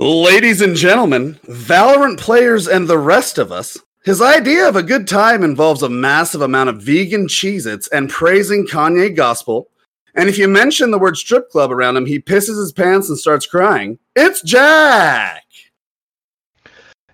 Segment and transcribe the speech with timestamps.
[0.00, 5.08] Ladies and gentlemen, Valorant players and the rest of us, his idea of a good
[5.08, 9.70] time involves a massive amount of vegan Cheez Its and praising Kanye gospel.
[10.14, 13.18] And if you mention the word strip club around him, he pisses his pants and
[13.18, 13.98] starts crying.
[14.14, 15.42] It's Jack!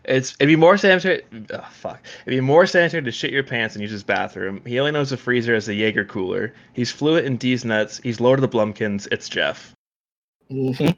[0.04, 1.22] It's it'd be more sanitary.
[1.54, 2.02] Oh, fuck.
[2.26, 4.60] It'd be more sanitary to shit your pants and use his bathroom.
[4.66, 6.52] He only knows the freezer as a Jaeger cooler.
[6.74, 7.98] He's fluent in D's nuts.
[8.02, 9.08] He's Lord of the Blumpkins.
[9.10, 9.72] It's Jeff.
[10.50, 10.90] Mm-hmm.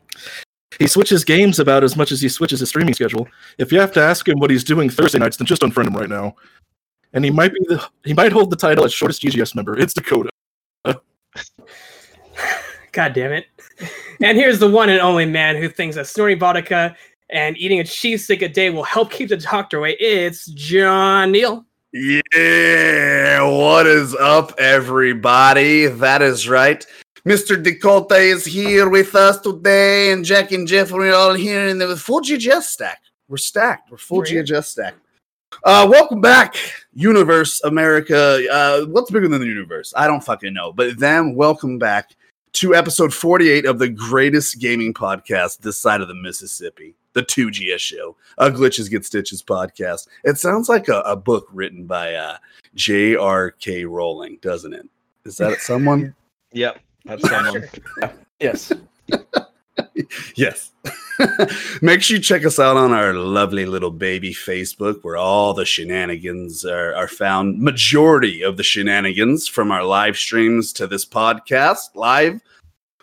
[0.79, 3.27] He switches games about as much as he switches his streaming schedule.
[3.59, 5.97] If you have to ask him what he's doing Thursday nights, then just unfriend him
[5.97, 6.37] right now.
[7.13, 9.79] And he might be the he might hold the title as shortest GGS member.
[9.79, 10.31] It's Dakota.
[12.93, 13.47] God damn it.
[14.23, 16.97] And here's the one and only man who thinks that snorting vodka
[17.31, 19.97] and eating a cheese stick a day will help keep the doctor away.
[19.99, 21.67] It's John Neal.
[21.93, 25.87] Yeah, what is up, everybody?
[25.87, 26.87] That is right.
[27.27, 27.61] Mr.
[27.61, 31.97] Dakota is here with us today, and Jack and Jeff are all here in the
[31.97, 33.03] full GGS stack.
[33.27, 33.91] We're stacked.
[33.91, 34.23] We're full.
[34.23, 34.95] GGS stack.
[35.65, 36.55] Uh, welcome back,
[36.95, 38.47] Universe America.
[38.49, 39.93] Uh, what's bigger than the universe?
[39.97, 40.73] I don't fucking know.
[40.73, 42.15] But then, welcome back
[42.53, 47.81] to episode 48 of the greatest gaming podcast this side of the Mississippi, the 2GS
[47.81, 50.07] show, a Glitches Get Stitches podcast.
[50.23, 52.37] It sounds like a, a book written by uh,
[52.77, 53.85] J.R.K.
[53.85, 54.89] Rowling, doesn't it?
[55.25, 56.15] Is that someone?
[56.53, 56.83] Yep.
[57.07, 57.65] That's someone.
[58.39, 58.71] Yes.
[60.37, 60.73] yes.
[61.81, 65.65] Make sure you check us out on our lovely little baby Facebook where all the
[65.65, 67.59] shenanigans are, are found.
[67.63, 72.43] Majority of the shenanigans from our live streams to this podcast live,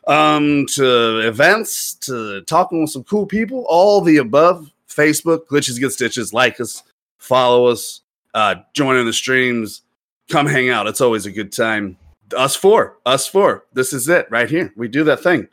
[0.06, 4.70] um, to events, to talking with some cool people, all the above.
[4.88, 6.84] Facebook, Glitches Get Stitches, like us,
[7.18, 8.02] follow us,
[8.36, 9.82] uh, join in the streams,
[10.30, 10.86] come hang out.
[10.86, 11.98] It's always a good time.
[12.34, 13.66] Us four, us four.
[13.74, 14.74] This is it right here.
[14.76, 15.48] We do that thing.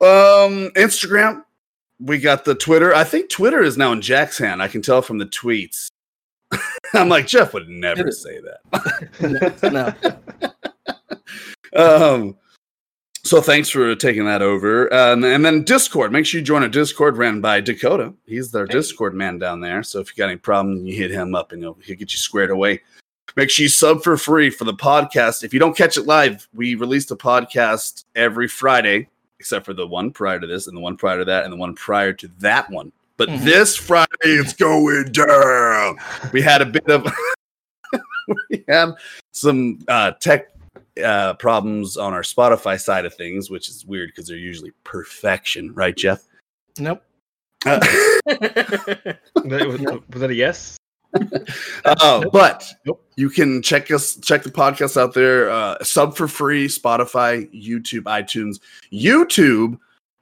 [0.00, 1.44] Um, Instagram.
[1.98, 2.94] We got the Twitter.
[2.94, 4.62] I think Twitter is now in Jack's hand.
[4.62, 5.88] I can tell from the tweets.
[6.94, 9.94] I'm like Jeff would never say that.
[11.74, 12.14] no.
[12.16, 12.36] um,
[13.22, 14.92] so thanks for taking that over.
[14.92, 16.10] Um, and then Discord.
[16.10, 18.14] Make sure you join a Discord ran by Dakota.
[18.26, 18.66] He's their.
[18.66, 19.82] Discord man down there.
[19.82, 22.18] So if you got any problem, you hit him up and he'll, he'll get you
[22.18, 22.80] squared away.
[23.36, 25.44] Make sure you sub for free for the podcast.
[25.44, 29.08] If you don't catch it live, we release a podcast every Friday,
[29.38, 31.56] except for the one prior to this, and the one prior to that, and the
[31.56, 32.92] one prior to that one.
[33.16, 33.44] But Mhm.
[33.44, 35.98] this Friday, it's going down.
[36.32, 37.06] We had a bit of
[38.50, 38.92] we had
[39.32, 40.48] some uh, tech
[41.04, 45.72] uh, problems on our Spotify side of things, which is weird because they're usually perfection,
[45.74, 46.22] right, Jeff?
[46.78, 47.02] Nope.
[47.66, 47.78] Uh,
[48.26, 50.76] was, was that a yes?
[51.84, 53.04] Uh, but Nope.
[53.16, 55.50] you can check us check the podcast out there.
[55.50, 58.60] Uh, sub for free, Spotify, YouTube, iTunes.
[58.92, 59.78] YouTube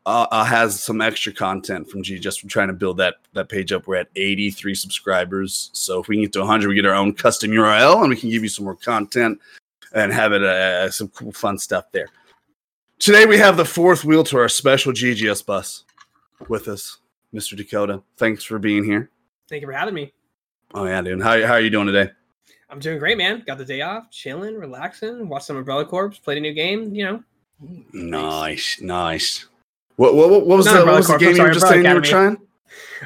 [0.06, 3.48] uh, uh, has some extra content from G just from trying to build that that
[3.48, 3.86] page up.
[3.86, 7.12] We're at 83 subscribers, so if we can get to 100, we get our own
[7.12, 9.38] custom URL, and we can give you some more content
[9.92, 12.08] and have it uh, some cool fun stuff there.
[12.98, 15.84] Today we have the fourth wheel to our special GGS bus
[16.48, 16.98] with us,
[17.34, 17.56] Mr.
[17.56, 18.02] Dakota.
[18.16, 19.10] Thanks for being here.
[19.48, 20.12] Thank you for having me.
[20.74, 21.22] Oh yeah, dude.
[21.22, 22.10] How how are you doing today?
[22.70, 23.42] I'm doing great, man.
[23.46, 27.04] Got the day off, chilling, relaxing, watch some Umbrella Corps, played a new game, you
[27.04, 27.22] know.
[27.92, 29.46] Nice, nice.
[29.96, 31.68] What what, what was Not the, what was the game I'm you were sorry, just
[31.68, 32.36] saying you were trying?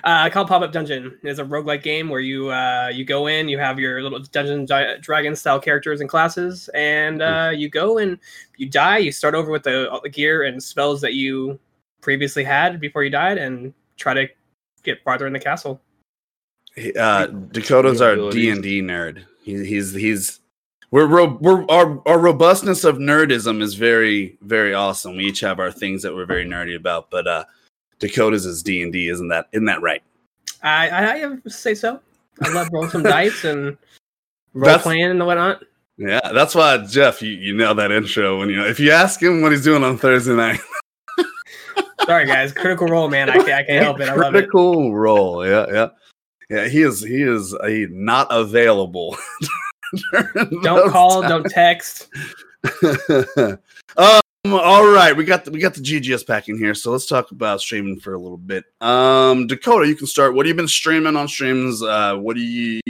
[0.04, 1.18] Uh, called Pop Up Dungeon.
[1.22, 4.66] It's a roguelike game where you uh, you go in, you have your little Dungeon
[4.66, 8.18] Di- Dragon style characters and classes, and uh, you go and
[8.56, 8.98] you die.
[8.98, 11.58] You start over with the, all the gear and spells that you
[12.00, 14.26] previously had before you died, and try to
[14.82, 15.80] get farther in the castle.
[16.74, 19.24] He- Uh, Dakota's our D and D nerd.
[19.42, 20.41] He, he's he's
[20.91, 25.16] we're, ro- we're our our robustness of nerdism is very very awesome.
[25.16, 27.45] We each have our things that we're very nerdy about, but uh,
[27.98, 30.03] Dakota's is D and D, isn't that isn't that right?
[30.63, 32.01] I, I, I say so.
[32.41, 33.77] I love rolling some dice and
[34.54, 35.63] role That's- playing and whatnot.
[35.98, 38.39] Yeah, that's why Jeff, you, you nailed that intro.
[38.39, 40.59] When you know, if you ask him what he's doing on Thursday night,
[42.07, 42.53] Sorry, guys.
[42.53, 43.28] Critical Role, man.
[43.30, 44.09] I can't, I can't help it.
[44.09, 44.39] I love it.
[44.39, 45.47] critical role.
[45.47, 45.89] Yeah, yeah,
[46.53, 46.69] yeah.
[46.69, 49.16] He is he is he not available
[50.63, 51.28] Don't call, times.
[51.31, 52.09] don't text.
[53.97, 57.07] um, all right, we got the, we got the GGS pack in here, so let's
[57.07, 58.65] talk about streaming for a little bit.
[58.81, 60.34] Um, Dakota, you can start.
[60.34, 61.83] What have you been streaming on streams?
[61.83, 62.81] Uh, what do you?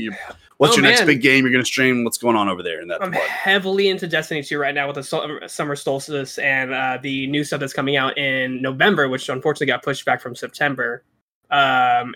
[0.58, 2.04] What's Oh, your next big game you're gonna stream?
[2.04, 4.94] What's going on over there in that I'm heavily into Destiny 2 right now with
[4.94, 9.28] the sol- summer solstice and uh, the new stuff that's coming out in November, which
[9.28, 11.02] unfortunately got pushed back from September.
[11.50, 12.14] Um,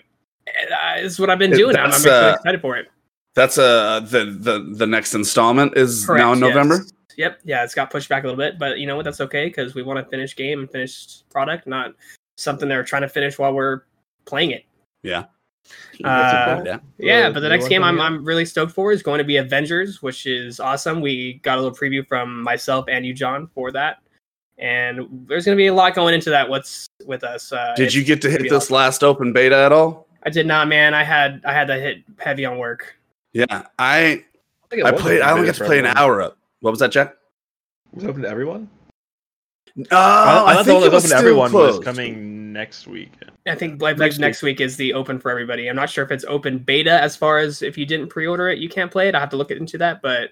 [0.71, 1.75] uh, is what I've been doing.
[1.75, 2.87] I'm, I'm that's, really uh, excited for it.
[3.35, 6.47] That's uh the the the next installment is Correct, now in yes.
[6.47, 6.85] November.
[7.17, 7.39] Yep.
[7.43, 9.05] Yeah, it's got pushed back a little bit, but you know what?
[9.05, 11.93] That's okay because we want to finish game and finish product, not
[12.37, 13.81] something they're trying to finish while we're
[14.25, 14.65] playing it.
[15.03, 15.25] Yeah.
[16.03, 16.79] Uh, yeah.
[16.97, 17.99] Yeah, but the next game I'm.
[17.99, 21.01] I'm really stoked for is going to be Avengers, which is awesome.
[21.01, 23.97] We got a little preview from myself and you, John, for that,
[24.57, 26.47] and there's going to be a lot going into that.
[26.47, 27.51] What's with us?
[27.51, 28.75] Uh, Did you get to hit this awesome.
[28.75, 30.06] last open beta at all?
[30.27, 30.93] I did not, man.
[30.93, 32.97] I had I had to hit heavy on work.
[33.31, 34.25] Yeah, I
[34.69, 35.21] think it I played.
[35.21, 36.37] I only got to for play an hour up.
[36.59, 37.15] What was that, Jack?
[37.93, 38.69] Was it open to everyone?
[39.89, 41.77] Uh, I, I thought the one that was open to still everyone closed.
[41.77, 43.13] was coming next week.
[43.47, 45.69] I think I Next next, week is the open for everybody.
[45.69, 48.59] I'm not sure if it's open beta as far as if you didn't pre-order it,
[48.59, 49.15] you can't play it.
[49.15, 50.31] I have to look into that, but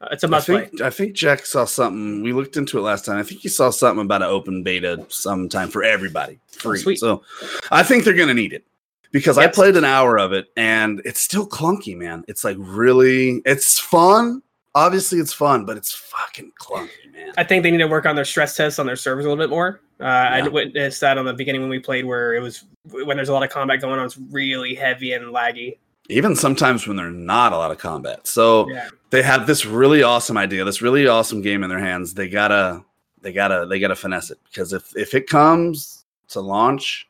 [0.00, 0.64] uh, it's a must play.
[0.64, 2.22] think, I think Jack saw something.
[2.22, 3.18] We looked into it last time.
[3.18, 6.78] I think he saw something about an open beta sometime for everybody, free.
[6.78, 7.00] sweet.
[7.00, 7.22] So
[7.70, 8.64] I think they're gonna need it
[9.10, 12.24] because I played an hour of it and it's still clunky, man.
[12.28, 14.42] It's like really, it's fun.
[14.74, 17.32] Obviously, it's fun, but it's fucking clunky, man.
[17.36, 19.42] I think they need to work on their stress tests on their servers a little
[19.42, 19.80] bit more.
[20.00, 23.28] Uh, I witnessed that on the beginning when we played, where it was when there's
[23.28, 25.78] a lot of combat going on, it's really heavy and laggy.
[26.08, 28.26] Even sometimes when there's not a lot of combat.
[28.26, 32.14] So Yeah, they have this really awesome idea, this really awesome game in their hands.
[32.14, 32.84] They gotta,
[33.20, 37.07] they gotta, they gotta finesse it because if if it comes to launch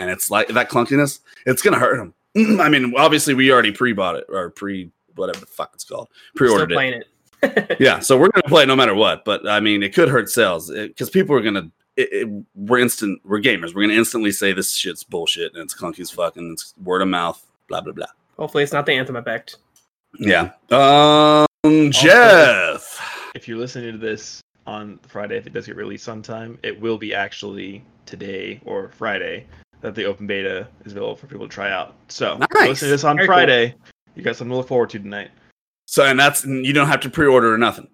[0.00, 2.14] and it's like that clunkiness, it's gonna hurt them.
[2.60, 6.72] I mean, obviously we already pre-bought it or pre whatever the fuck it's called, pre-ordered
[6.72, 6.74] it.
[6.74, 7.06] playing it.
[7.80, 9.24] Yeah, so we're gonna play it no matter what.
[9.24, 11.70] But I mean, it could hurt sales because people are gonna.
[11.96, 13.20] It, it, we're instant.
[13.24, 13.74] We're gamers.
[13.74, 17.02] We're gonna instantly say this shit's bullshit and it's clunky as fuck and it's word
[17.02, 17.44] of mouth.
[17.68, 18.06] Blah blah blah.
[18.38, 19.56] Hopefully, it's not the anthem effect.
[20.18, 20.50] Yeah.
[20.70, 23.30] Um, Jeff.
[23.34, 26.98] If you're listening to this on Friday, if it does get released sometime, it will
[26.98, 29.46] be actually today or Friday
[29.80, 31.94] that the open beta is available for people to try out.
[32.08, 32.68] So, if you're Nice.
[32.68, 33.34] listening to this on Very cool.
[33.34, 33.74] Friday,
[34.14, 35.30] you got something to look forward to tonight.
[35.86, 37.88] So and that's you don't have to pre-order or nothing.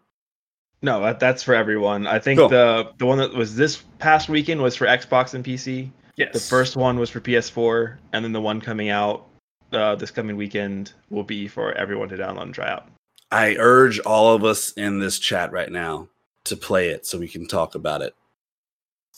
[0.83, 2.07] No, that, that's for everyone.
[2.07, 2.49] I think Cool.
[2.51, 5.91] the the one that was this past weekend was for Xbox and PC.
[6.17, 9.27] Yes, The first one was for PS4, and then the one coming out
[9.73, 12.87] uh, this coming weekend will be for everyone to download and try out.
[13.31, 16.09] I urge all of us in this chat right now
[16.45, 18.15] to play it so we can talk about it.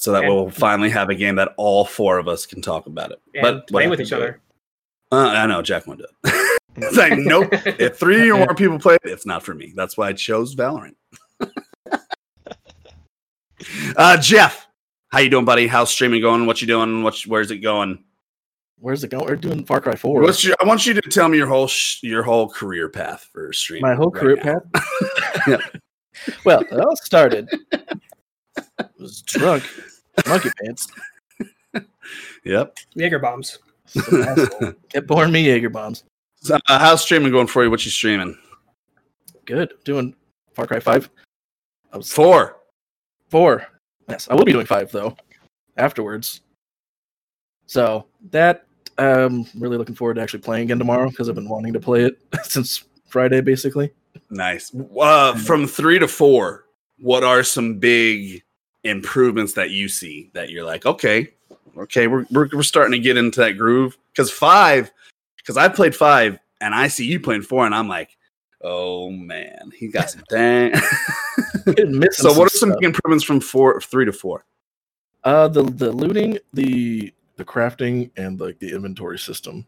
[0.01, 2.87] So that And- we'll finally have a game that all four of us can talk
[2.87, 3.21] about it.
[3.35, 4.41] and but playing with each other.
[5.11, 6.61] Uh, I know Jack won't do it.
[6.77, 7.49] it's like nope.
[7.81, 9.73] If three or more people play it, it's not for me.
[9.75, 10.95] That's why I chose Valorant.
[13.97, 14.69] uh, Jeff,
[15.09, 15.67] how you doing, buddy?
[15.67, 16.47] How's streaming going?
[16.47, 17.03] What you doing?
[17.03, 17.19] What?
[17.27, 18.05] Where's it going?
[18.79, 19.25] Where's it going?
[19.27, 20.21] We're doing Far Cry 4.
[20.23, 23.29] What's your, I want you to tell me your whole sh- your whole career path
[23.33, 23.83] for streaming.
[23.83, 24.61] my whole right career now.
[25.59, 25.71] path?
[26.45, 27.49] well, it all started.
[28.79, 29.65] I was drunk,
[30.27, 30.89] monkey pants.
[32.45, 32.79] Yep.
[32.95, 33.59] Jaeger bombs.
[33.87, 36.05] Some asshole Kept pouring me Jaeger bombs.
[36.41, 37.71] So, uh, how's streaming going for you?
[37.71, 38.37] What you streaming?
[39.45, 39.75] Good.
[39.85, 40.15] Doing
[40.55, 41.11] Far Cry 5.
[41.93, 42.57] I was Four.
[43.29, 43.67] four.
[44.09, 45.17] Yes, I will be doing five though
[45.77, 46.41] afterwards.
[47.67, 51.75] So that um really looking forward to actually playing again tomorrow because I've been wanting
[51.75, 53.93] to play it since Friday basically.
[54.31, 54.75] Nice.
[54.99, 56.65] Uh, from three to four,
[56.99, 58.43] what are some big
[58.85, 61.29] improvements that you see that you're like, okay,
[61.77, 63.97] okay, we're we're, we're starting to get into that groove?
[64.13, 64.91] Because five,
[65.37, 68.17] because I played five and I see you playing four, and I'm like,
[68.63, 70.75] oh man, he got some dang.
[72.13, 72.83] so, what are some stuff.
[72.83, 74.45] improvements from four, three to four?
[75.25, 79.67] uh the the looting, the the crafting, and like the inventory system.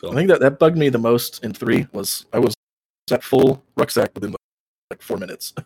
[0.00, 0.12] Cool.
[0.12, 2.54] I think that that bugged me the most in three was I was
[3.10, 4.34] at full rucksack within
[4.90, 5.52] like four minutes.
[5.58, 5.62] I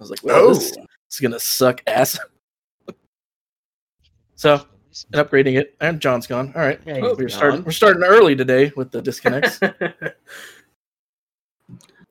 [0.00, 0.76] was like, well, Oh, this
[1.12, 2.18] is gonna suck ass.
[4.34, 4.66] so
[5.12, 6.52] and upgrading it, and John's gone.
[6.54, 7.64] All right, Oh, we're starting.
[7.64, 9.58] We're starting early today with the disconnects.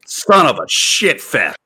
[0.08, 1.58] son of a shit fest.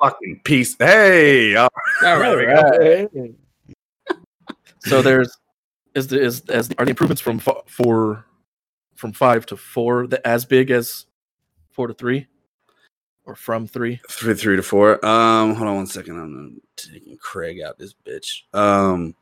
[0.00, 0.76] Fucking piece.
[0.78, 1.68] Hey, all
[2.04, 3.34] All right, there we go.
[4.80, 5.36] so there's
[5.94, 8.24] is the is as are the improvements from f- four
[8.94, 11.06] from five to four the as big as
[11.72, 12.26] four to three
[13.28, 15.04] or from three Three, three to four.
[15.06, 16.18] Um, hold on one second.
[16.18, 18.42] I'm taking Craig out this bitch.
[18.54, 19.14] Um,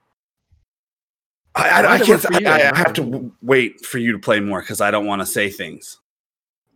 [1.56, 2.22] I, I, I Why did it can't.
[2.22, 2.48] work for you?
[2.48, 5.26] I, I have to wait for you to play more because I don't want to
[5.26, 5.98] say things.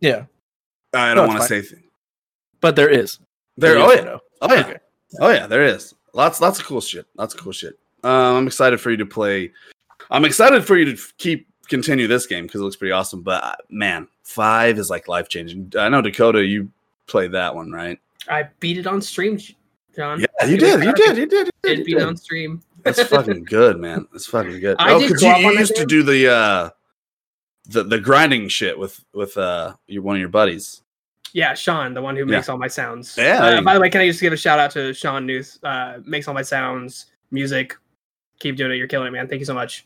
[0.01, 0.25] Yeah,
[0.93, 1.85] I don't it's want to say things.
[2.59, 3.19] but there is.
[3.57, 3.77] there.
[3.77, 4.19] Yes Oh or yeah, no?
[4.41, 4.77] oh yeah,
[5.21, 5.47] oh yeah.
[5.47, 7.05] There is lots, lots of cool shit.
[7.15, 7.79] Lots of cool shit.
[8.03, 9.51] Um, I'm excited for you to play.
[10.09, 13.21] I'm excited for you to keep continue this game because it looks pretty awesome.
[13.21, 15.71] But uh, man, five is like life changing.
[15.77, 16.69] I know Dakota, you
[17.07, 17.99] played that one, right?
[18.29, 19.39] I beat it on stream,
[19.95, 20.19] John.
[20.19, 20.83] Yeah, you did.
[20.83, 21.17] You did.
[21.17, 21.47] You did.
[21.47, 21.77] You did.
[21.77, 22.61] did beat it on stream.
[22.83, 24.07] That's fucking good, man.
[24.11, 24.77] That's fucking good.
[24.79, 26.69] I oh, did because you, you used to do the uh
[27.67, 30.81] the the grinding shit with with uh your one of your buddies.
[31.33, 32.37] Yeah, Sean, the one who Yeah.
[32.37, 33.15] makes all my sounds.
[33.17, 35.57] Yeah, Uh, by the way, can I just give a shout out to Sean Newth?
[35.63, 37.77] Uh, makes all my sounds, music.
[38.39, 38.75] Keep doing it.
[38.75, 39.27] You're killing it, man.
[39.29, 39.85] Thank you so much.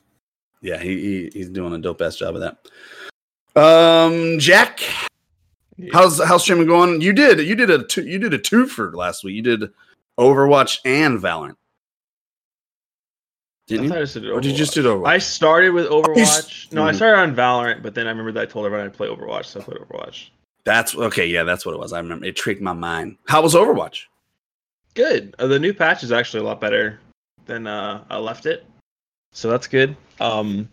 [0.62, 3.62] Yeah, he, he he's doing a dope ass job of that.
[3.62, 4.80] Um, Jack,
[5.92, 7.02] how's how's streaming going?
[7.02, 9.36] You did you did a two, you did a two for last week.
[9.36, 9.70] You did
[10.20, 11.56] Overwatch and Valorant.
[13.68, 14.02] Didn't I you?
[14.04, 14.76] just did Or did you just Overwatch.
[14.76, 15.08] do Overwatch?
[15.08, 16.72] I started with Overwatch.
[16.72, 16.96] No, I Mhm.
[16.96, 19.60] started on Valorant, but then I remember that I told everyone I'd play Overwatch, so
[19.60, 20.30] I played Overwatch.
[20.66, 21.26] That's okay.
[21.26, 21.92] Yeah, that's what it was.
[21.94, 22.26] I remember.
[22.26, 23.18] It tricked my mind.
[23.28, 24.04] How was Overwatch?
[24.94, 25.36] Good.
[25.40, 27.00] Uh, the new patch is actually a lot better
[27.48, 28.66] than uh, I left it,
[29.34, 29.96] so that's good.
[30.20, 30.70] Um,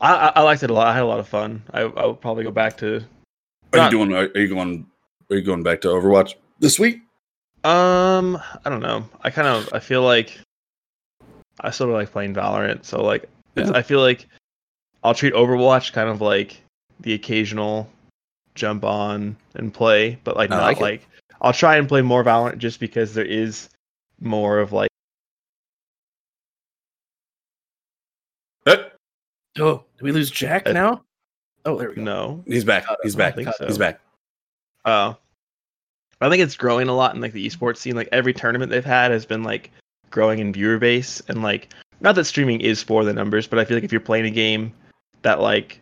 [0.00, 0.86] I, I, I liked it a lot.
[0.86, 1.62] I had a lot of fun.
[1.72, 3.02] I, I would probably go back to.
[3.72, 4.12] Are Not- you doing?
[4.14, 4.86] Are, are you going?
[5.30, 7.00] Are you going back to Overwatch this week?
[7.64, 9.08] Um, I don't know.
[9.22, 10.38] I kind of I feel like
[11.60, 13.70] I sort of like playing Valorant, so like Yeah.
[13.74, 14.26] I feel like
[15.04, 16.60] I'll treat Overwatch kind of like
[17.00, 17.88] the occasional
[18.54, 21.08] jump on and play, but like I not like, like
[21.40, 23.68] I'll try and play more Valorant just because there is
[24.20, 24.88] more of like
[29.58, 31.02] Oh, did we lose Jack Uh, now?
[31.64, 32.02] Oh, there we go.
[32.02, 32.44] no.
[32.46, 32.84] He's back.
[33.02, 33.34] He's back.
[33.36, 33.66] think so.
[33.66, 34.00] He's back.
[34.84, 35.16] Oh.
[36.20, 37.96] I think it's growing a lot in like the esports scene.
[37.96, 39.70] Like every tournament they've had has been like
[40.10, 43.64] growing in viewer base and like not that streaming is for the numbers, but I
[43.64, 44.72] feel like if you're playing a game
[45.22, 45.80] that like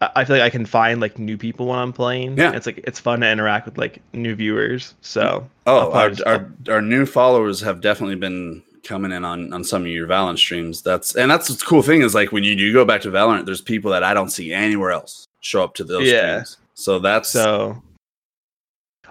[0.00, 2.38] I I feel like I can find like new people when I'm playing.
[2.38, 2.52] Yeah.
[2.52, 4.94] It's like it's fun to interact with like new viewers.
[5.00, 9.62] So Oh, our, just- our our new followers have definitely been coming in on on
[9.64, 10.82] some of your Valorant streams.
[10.82, 13.46] That's and that's the cool thing is like when you do go back to Valorant,
[13.46, 16.42] there's people that I don't see anywhere else show up to those Yeah.
[16.42, 16.56] streams.
[16.74, 17.82] So that's so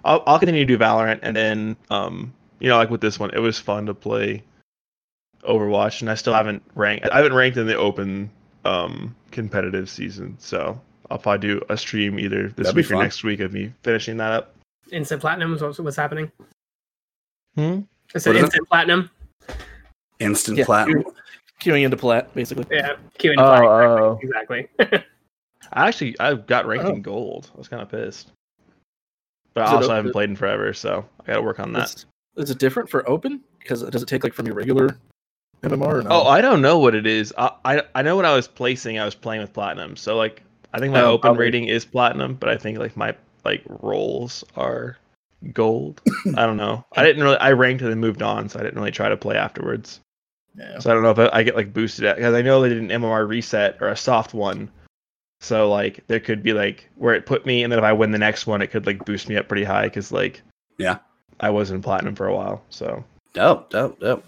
[0.03, 3.29] I'll I'll continue to do Valorant and then um you know like with this one
[3.33, 4.43] it was fun to play
[5.43, 8.29] Overwatch and I still haven't ranked I haven't ranked in the open
[8.65, 10.79] um competitive season so
[11.11, 14.17] I'll probably do a stream either this That'd week or next week of me finishing
[14.17, 14.55] that up.
[14.91, 16.31] Instant platinum is what's, what's happening.
[17.55, 17.81] Hmm?
[18.15, 18.45] I said What is it?
[18.45, 19.09] instant platinum.
[20.19, 21.03] Instant Yeah, platinum.
[21.61, 22.65] Queuing into plat, basically.
[22.71, 23.35] Yeah, queuing.
[23.37, 24.19] Oh, flag, oh.
[24.21, 24.67] exactly.
[25.73, 26.89] I actually I got ranked Oh.
[26.93, 27.51] in gold.
[27.53, 28.31] I was kind of pissed.
[29.53, 29.95] But Is I also open?
[29.97, 31.85] haven't played in forever, so I got to work on that.
[31.85, 32.05] Is,
[32.37, 33.41] is it different for open?
[33.59, 34.97] Because does it take like from your regular
[35.63, 35.85] MMR?
[35.99, 36.09] Or no?
[36.11, 37.33] Oh, I don't know what it is.
[37.37, 39.95] I, I I know when I was placing, I was playing with platinum.
[39.97, 41.43] So like, I think my Oh, open probably.
[41.45, 44.97] rating is platinum, but I think like my like rolls are
[45.51, 46.01] gold.
[46.37, 46.85] I don't know.
[46.95, 47.37] I didn't really.
[47.37, 49.99] I ranked and then moved on, so I didn't really try to play afterwards.
[50.55, 50.79] Yeah.
[50.79, 52.69] So I don't know if I, I get like boosted at because I know they
[52.69, 54.69] did an MMR reset or a soft one.
[55.41, 58.11] So like there could be like where it put me, and then if I win
[58.11, 60.41] the next one, it could like boost me up pretty high because like
[60.77, 60.97] Yeah.
[61.39, 62.61] I was in platinum for a while.
[62.69, 63.03] So
[63.33, 64.25] Dope, dope, dope.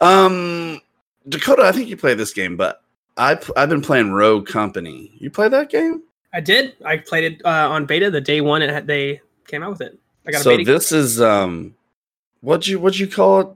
[0.00, 0.80] Um,
[1.28, 2.82] Dakota, I think you play this game, but
[3.16, 5.12] I I've been playing Rogue Company.
[5.18, 6.02] You play that game?
[6.32, 6.74] I did.
[6.84, 9.80] I played it uh, on beta the day one it had, they came out with
[9.80, 9.98] it.
[10.26, 10.72] I got so a beta.
[10.72, 11.74] this is um,
[12.40, 13.48] what you what you call it,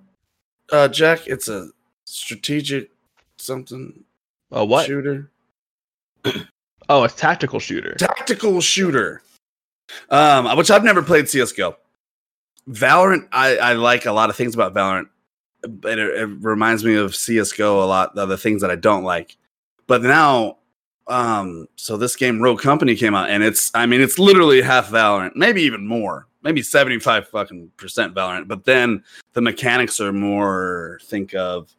[0.72, 1.26] uh, Jack?
[1.26, 1.68] It's a
[2.10, 2.90] strategic
[3.38, 4.04] something
[4.54, 4.86] uh, what?
[4.86, 5.30] shooter,
[6.88, 7.94] Oh, a tactical shooter.
[7.94, 9.22] tactical shooter.
[10.08, 11.76] Um, which I've never played CS:GO.
[12.68, 15.08] Valorant, I I like a lot of things about Valorant,
[15.68, 18.14] but it, it reminds me of CS:GO a lot.
[18.14, 19.36] The other things that I don't like,
[19.86, 20.56] but now.
[21.06, 24.90] Um, so this game Rogue Company came out, and it's I mean it's literally half
[24.90, 28.46] Valorant, maybe even more, maybe seventy five fucking percent Valorant.
[28.46, 29.02] But then
[29.32, 31.74] the mechanics are more think of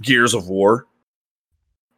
[0.00, 0.86] Gears of War.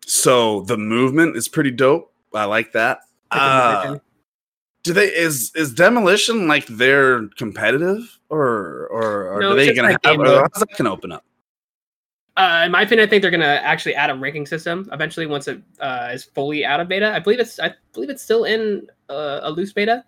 [0.07, 2.13] So the movement is pretty dope.
[2.35, 3.01] I like that.
[3.31, 3.99] Uh,
[4.83, 9.89] do they is is demolition like they're competitive or or, or No, are they gonna
[9.89, 11.25] like have or how's that gonna open up?
[12.37, 15.49] Uh, in my opinion, I think they're gonna actually add a ranking system eventually once
[15.49, 17.13] it uh, is fully out of beta.
[17.15, 20.05] I believe it's I believe it's still in uh, a loose beta,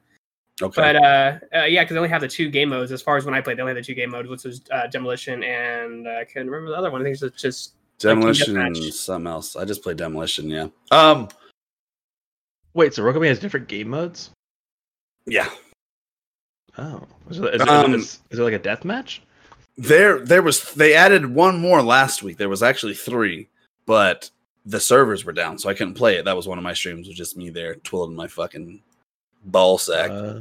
[0.63, 0.81] Okay.
[0.81, 2.91] but uh, uh, yeah, because they only have the two game modes.
[2.91, 4.63] As far as when I played, they only had the two game modes, which was
[4.71, 7.03] uh, demolition and uh, I can't remember the other one.
[7.03, 9.55] I think it's just demolition and something else.
[9.57, 10.69] I just played demolition, yeah.
[10.91, 11.29] Um
[12.75, 14.31] Wait, so Rogue Company has different game modes?
[15.27, 15.49] yeah.
[16.79, 19.23] Oh, is it, is it, Um, is it like a death match?
[19.79, 22.37] There there was they added one more last week.
[22.37, 23.49] There was actually three,
[23.87, 24.31] but
[24.67, 26.25] the servers were down, so I couldn't play it.
[26.25, 28.83] That was one of my streams, was just me there twiddling my fucking
[29.47, 30.35] ball sack Uh,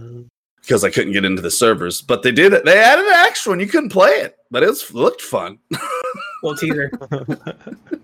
[0.62, 2.02] because I couldn't get into the servers.
[2.02, 2.66] But they did it.
[2.66, 3.60] They added an extra one.
[3.60, 5.60] You couldn't play it, but it was, looked fun.
[6.44, 6.92] well, teaser.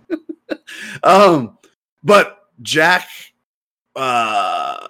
[1.03, 1.58] um,
[2.03, 3.08] but Jack
[3.96, 4.88] uh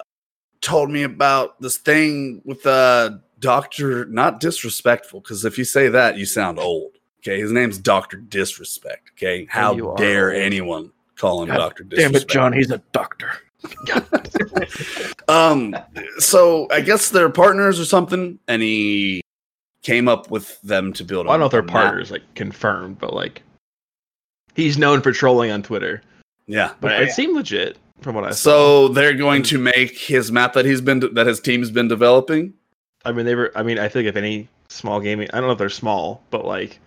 [0.60, 6.16] told me about this thing with uh Doctor not disrespectful, because if you say that,
[6.16, 6.92] you sound old.
[7.20, 9.10] Okay, his name's Doctor Disrespect.
[9.16, 10.40] Okay, how you are dare old.
[10.40, 12.52] anyone call him God Doctor Damn it, John.
[12.52, 13.32] He's a doctor.
[15.28, 15.74] Um,
[16.18, 19.22] so I guess they're partners or something, and he
[19.82, 21.26] came up with them to build.
[21.26, 21.72] I don't know if they're a map.
[21.72, 23.42] partners, like confirmed, but like
[24.54, 26.02] he's known for trolling on Twitter.
[26.46, 27.04] Yeah, But Okay.
[27.04, 28.34] it seemed legit from what I saw.
[28.34, 32.52] So they're going to make his map that he's been that his team's been developing.
[33.04, 33.52] I mean, they were.
[33.56, 36.44] I mean, I think if any small gaming, I don't know if they're small, but
[36.44, 36.78] like,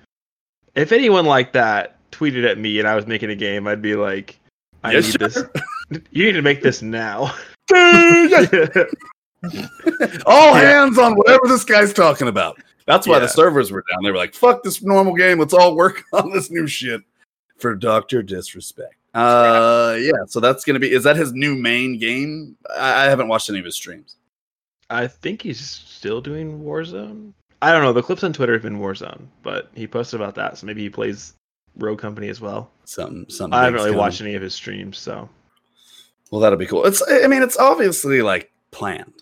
[0.75, 3.95] if anyone like that tweeted at me and I was making a game, I'd be
[3.95, 4.37] like,
[4.83, 5.43] I Yes, need this.
[5.89, 7.33] You need to make this now.
[10.25, 12.59] All hands on whatever this guy's talking about.
[12.85, 14.03] That's why the servers were down.
[14.03, 15.39] They were like, "Fuck this normal game.
[15.39, 17.01] Let's all work on this new shit
[17.57, 20.11] for Doctor Disrespect." Uh, yeah.
[20.27, 20.91] So that's gonna be.
[20.91, 22.55] Is that his new main game?
[22.77, 24.17] I, I haven't watched any of his streams.
[24.89, 27.33] I think he's still doing Warzone.
[27.61, 27.93] I don't know.
[27.93, 30.89] The clips on Twitter have been Warzone, but he posted about that, so maybe he
[30.89, 31.33] plays
[31.77, 32.69] Rogue Company as well.
[32.83, 33.25] Something.
[33.29, 33.57] Something.
[33.57, 33.99] I haven't really coming.
[33.99, 35.27] watched any of his streams, so
[36.31, 36.85] Well, that'll be cool.
[36.85, 37.01] It's.
[37.09, 39.13] I mean, it's obviously like planned.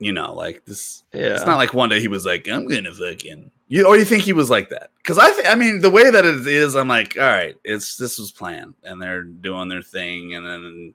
[0.00, 1.02] You know, like this.
[1.12, 1.34] yeah.
[1.34, 4.22] It's not like one day he was like, "I'm gonna fucking," you or you think
[4.22, 4.90] he was like that?
[4.98, 7.96] Because I, th- I mean, the way that it is, I'm like, all right, it's
[7.96, 10.94] this was planned, and they're doing their thing, and then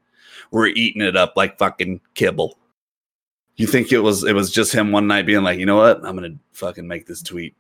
[0.52, 2.58] we're eating it up like fucking kibble.
[3.58, 5.98] You think it was it was just him one night being like, you know what,
[6.06, 7.56] I'm gonna fucking make this tweet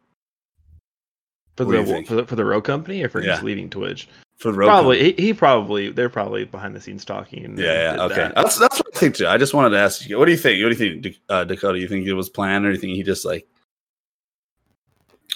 [1.55, 2.07] for what the, think?
[2.07, 3.27] for the for the Rogue Company or for Yeah.
[3.33, 4.07] just leaving Twitch.
[4.37, 4.67] for the road.
[4.67, 7.45] Probably he, he probably they're probably behind the scenes talking.
[7.45, 8.15] And Yeah, yeah, okay.
[8.15, 8.35] that.
[8.35, 9.27] That's that's what I think too.
[9.27, 10.61] I just wanted to ask you, what do you think?
[10.63, 11.75] What do you think, uh, Dakota?
[11.75, 13.47] Do you think it was planned, or do you think he just like,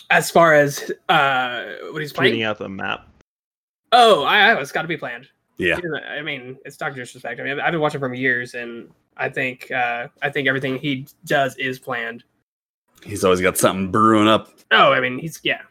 [0.09, 2.43] As far as uh, what he's playing.
[2.43, 3.07] out the map.
[3.91, 5.27] Oh, I, I it's got to be planned.
[5.57, 7.39] yeah, I mean, it's Doctor Disrespect.
[7.39, 11.07] I mean, I've been watching for years, and I think uh, I think everything he
[11.25, 12.23] does is planned.
[13.03, 14.49] he's always got something brewing up.
[14.71, 15.61] Oh, I mean, he's yeah,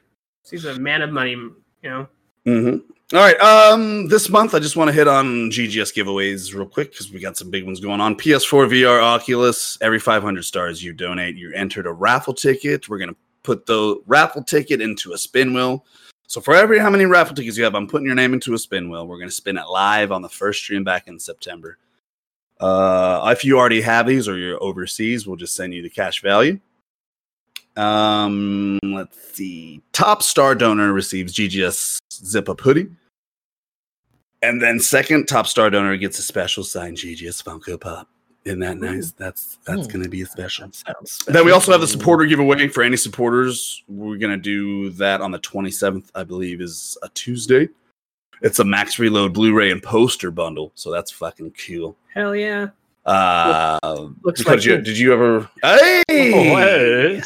[0.50, 1.32] he's a man of money.
[1.32, 2.08] You know,
[2.44, 2.76] hmm
[3.12, 3.38] All right.
[3.40, 7.20] Um, this month I just want to hit on GGS giveaways real quick because we
[7.20, 8.14] got some big ones going on.
[8.16, 9.78] PS4 VR Oculus.
[9.80, 12.88] Every 500 stars you donate, you're entered a raffle ticket.
[12.88, 15.84] We're gonna put the raffle ticket into a spin wheel.
[16.28, 18.58] So for every how many raffle tickets you have, I'm putting your name into a
[18.58, 19.06] spin wheel.
[19.06, 21.78] We're gonna spin it live on the first stream back in September.
[22.58, 26.22] Uh, if you already have these or you're overseas, we'll just send you the cash
[26.22, 26.58] value.
[27.76, 29.82] Um, let's see.
[29.92, 32.88] Top star donor receives GGS zip up hoodie.
[34.42, 38.08] And then second top star donor gets a special signed GGS Funko Pop.
[38.44, 39.10] Isn't that nice?
[39.12, 39.92] That's that's Hmm.
[39.92, 40.70] gonna be a special.
[40.72, 43.82] Sounds Then we also have the supporter giveaway for any supporters.
[43.88, 47.68] We're gonna do that on the 27th, I believe, is a Tuesday.
[48.42, 51.96] It's a max reload Blu-ray and poster bundle, so that's fucking cool.
[52.14, 52.68] hell yeah.
[53.04, 53.78] Uh,
[54.22, 55.48] Looks because like you, did you ever?
[55.62, 57.22] Hey, Oh, hey.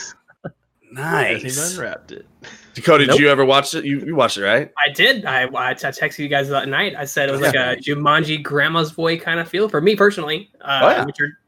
[0.91, 1.43] Nice.
[1.43, 2.27] Hasn't been it.
[2.75, 3.17] Dakota, Nope.
[3.17, 3.85] did you ever watch it?
[3.85, 4.71] You, you watched it, right?
[4.79, 5.25] I did.
[5.25, 6.95] I, I, I texted you guys that night.
[6.97, 10.51] I said it was like a Jumanji Grandma's Boy kind of feel for me personally.
[10.61, 11.05] Uh, Oh, yeah.
[11.05, 11.39] Which are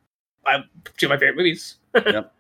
[0.47, 0.65] I,
[0.97, 1.77] two of my favorite movies.
[1.95, 2.33] Yep.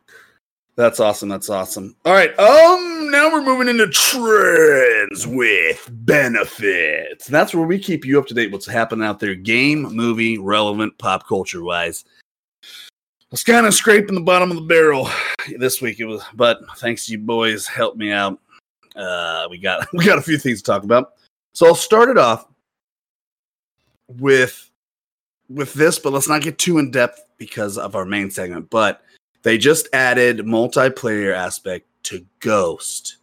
[0.74, 1.28] That's awesome.
[1.28, 1.94] That's awesome.
[2.06, 2.30] All right.
[2.38, 7.26] Um, now we're moving into trends with benefits.
[7.26, 10.38] And that's where we keep you up to date what's happening out there, game, movie,
[10.38, 12.04] relevant, pop culture wise.
[13.32, 15.08] Was kind of scraping the bottom of the barrel
[15.56, 16.00] this week.
[16.00, 18.38] It was, but thanks to you boys, helped me out.
[18.94, 21.14] Uh, we got we got a few things to talk about.
[21.54, 22.46] So I'll start it off
[24.06, 24.70] with
[25.48, 28.68] with this, but let's not get too in depth because of our main segment.
[28.68, 29.00] But
[29.44, 33.16] they just added multiplayer aspect to Ghost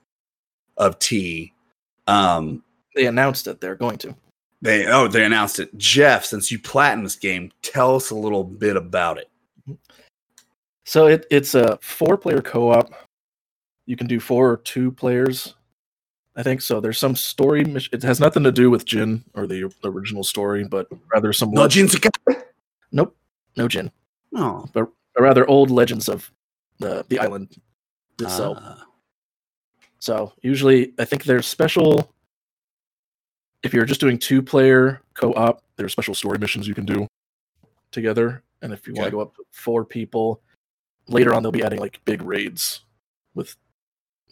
[0.77, 1.53] of T.
[2.07, 2.63] Um,
[2.95, 4.15] They announced that they're going to.
[4.63, 5.77] they oh they announced it.
[5.77, 9.28] Jeff, since you platinum this game, tell us a little bit about it.
[10.89, 12.91] So it, it's a four player co op.
[13.85, 15.53] You can do four or two players.
[16.35, 16.79] I think so.
[16.79, 17.63] There's some story.
[17.63, 17.91] Mission.
[17.93, 21.51] It has nothing to do with Jin or the original story, but rather some.
[21.51, 21.67] No
[22.91, 23.15] Nope,
[23.55, 23.91] no Jin.
[24.33, 26.31] Oh, Or rather, old legends of
[26.79, 27.55] the the island
[28.19, 28.57] itself.
[28.59, 28.83] ah.
[29.99, 32.11] So usually, I think there's special.
[33.61, 37.05] If you're just doing two player co op, there's special story missions you can do
[37.91, 38.41] together.
[38.63, 40.41] And if you want to go up to four people,
[41.09, 42.81] later on they'll be adding like big raids
[43.35, 43.55] with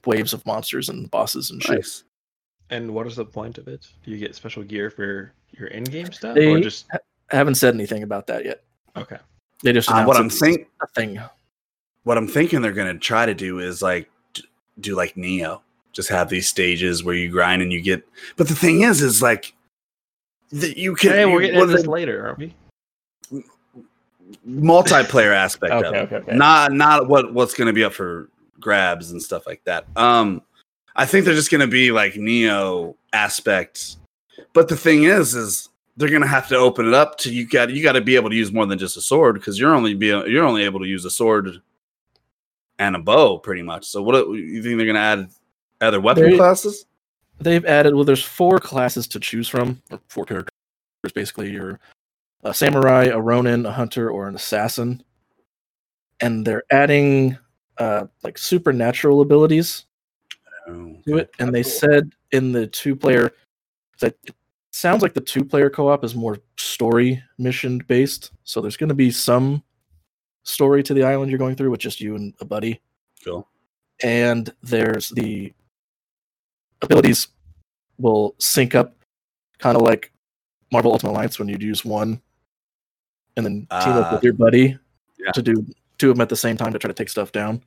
[0.06, 1.76] waves of monsters and bosses and shit.
[1.76, 2.04] nice.
[2.70, 3.88] And what is the point of it?
[4.04, 8.04] Do you get special gear for your in-game stuff, or just I haven't said anything
[8.04, 8.64] about that yet.
[8.96, 9.18] okay?
[9.64, 11.20] They just Uh, what I'm announced think thing.
[12.04, 14.10] what I'm thinking they're gonna try to do is like
[14.80, 15.62] do like Nioh,
[15.94, 18.08] just have these stages where you grind and you get.
[18.36, 19.56] But the thing is, is like
[20.52, 22.54] that you can Hey, we're getting what into this later, aren't we?
[24.48, 26.36] Multiplayer aspect of it, okay, okay.
[26.36, 29.86] not not what what's gonna be up for grabs and stuff like that.
[29.96, 30.42] Um,
[30.96, 33.98] I think they're just gonna be like Nioh aspects.
[34.54, 37.48] But the thing is, is they're gonna have to open it up to you.
[37.48, 39.74] Got you got to be able to use more than just a sword because you're
[39.74, 41.62] only be you're only able to use a sword
[42.80, 43.86] and a bow pretty much.
[43.86, 45.30] So what do you think they're gonna add
[45.82, 46.86] other weapon They- classes?
[47.40, 50.52] They've added well, there's four classes to choose from, or four characters
[51.14, 51.52] basically.
[51.52, 51.80] You're
[52.44, 55.04] a samurai, a ronin, a hunter, or an assassin,
[56.20, 57.38] and they're adding
[57.78, 59.86] uh, like supernatural abilities
[60.68, 61.32] Oh, to it.
[61.40, 63.32] And they said in the two player
[64.00, 64.36] that it
[64.72, 68.32] sounds like the two player co op is more story mission based.
[68.44, 69.64] So there's going to be some
[70.44, 72.82] story to the island you're going through with just you and a buddy.
[73.24, 73.48] Cool.
[74.04, 75.54] And there's the
[76.82, 77.30] abilities
[77.98, 78.94] will sync up
[79.58, 80.12] kind of like
[80.72, 82.22] Marvel Ultimate Alliance when you'd use one
[83.38, 84.14] and then team up Ah.
[84.16, 84.78] with your buddy
[85.18, 85.32] Yeah.
[85.32, 85.66] to do
[85.98, 87.64] two of them at the same time to try to take stuff down.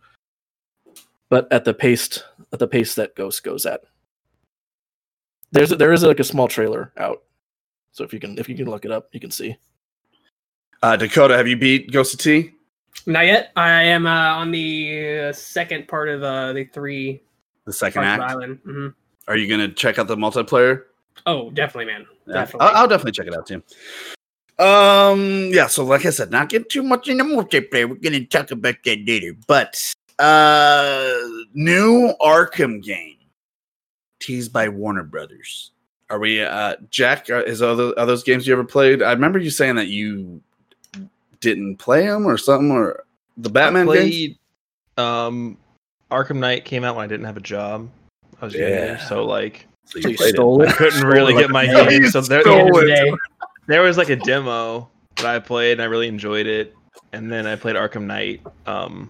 [1.30, 3.80] But at the pace at the pace that Ghost goes at.
[5.52, 7.22] There's there is like a small trailer out.
[7.92, 9.56] So if you can if you can look it up, you can see.
[10.83, 12.52] Uh, Dakota, have you beat Ghost of T?
[13.06, 13.52] Not yet.
[13.56, 17.22] I am uh, on the uh, second part of uh, the three
[17.66, 18.33] The second parts of the act.
[18.33, 18.59] island.
[18.64, 18.88] hmm
[19.28, 20.85] Are you gonna check out the multiplayer?
[21.26, 22.06] Oh, definitely, man.
[22.26, 22.68] Yeah, Definitely.
[22.68, 23.62] I'll, I'll definitely check it out too.
[24.61, 25.66] Um, yeah.
[25.66, 27.88] So, like I said, not get too much into multiplayer.
[27.88, 29.35] We're gonna talk about that later.
[29.46, 31.12] But uh,
[31.55, 33.16] new Arkham game,
[34.20, 35.70] teased by Warner Brothers.
[36.11, 37.31] Are we, uh, Jack?
[37.31, 39.03] Are, is other are those games you ever played?
[39.03, 40.42] I remember you saying that you
[41.40, 43.05] didn't play them or something, or
[43.38, 44.37] the Batman I games.
[44.99, 45.57] um,
[46.11, 47.88] Arkham Knight came out when I didn't have a job.
[48.42, 49.07] I was younger, Yeah.
[49.07, 50.35] so like So So you played it.
[50.35, 51.88] stole I couldn't really Stole get my it.
[51.88, 52.11] game.
[52.11, 52.42] So there,
[53.70, 56.74] There was like a demo that I played and I really enjoyed it.
[57.12, 58.42] And then I played Arkham Knight.
[58.66, 59.09] Um,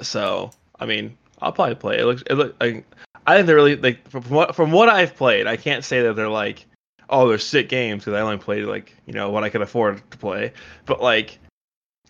[0.00, 2.02] so I mean, I'll probably play it.
[2.02, 2.84] It looks, it look like
[3.26, 5.48] I think they're really like from what from what I've played.
[5.48, 6.64] I can't say that they're like,
[7.10, 10.00] oh, they're sick games because I only played like you know what I could afford
[10.12, 10.52] to play.
[10.86, 11.40] But like,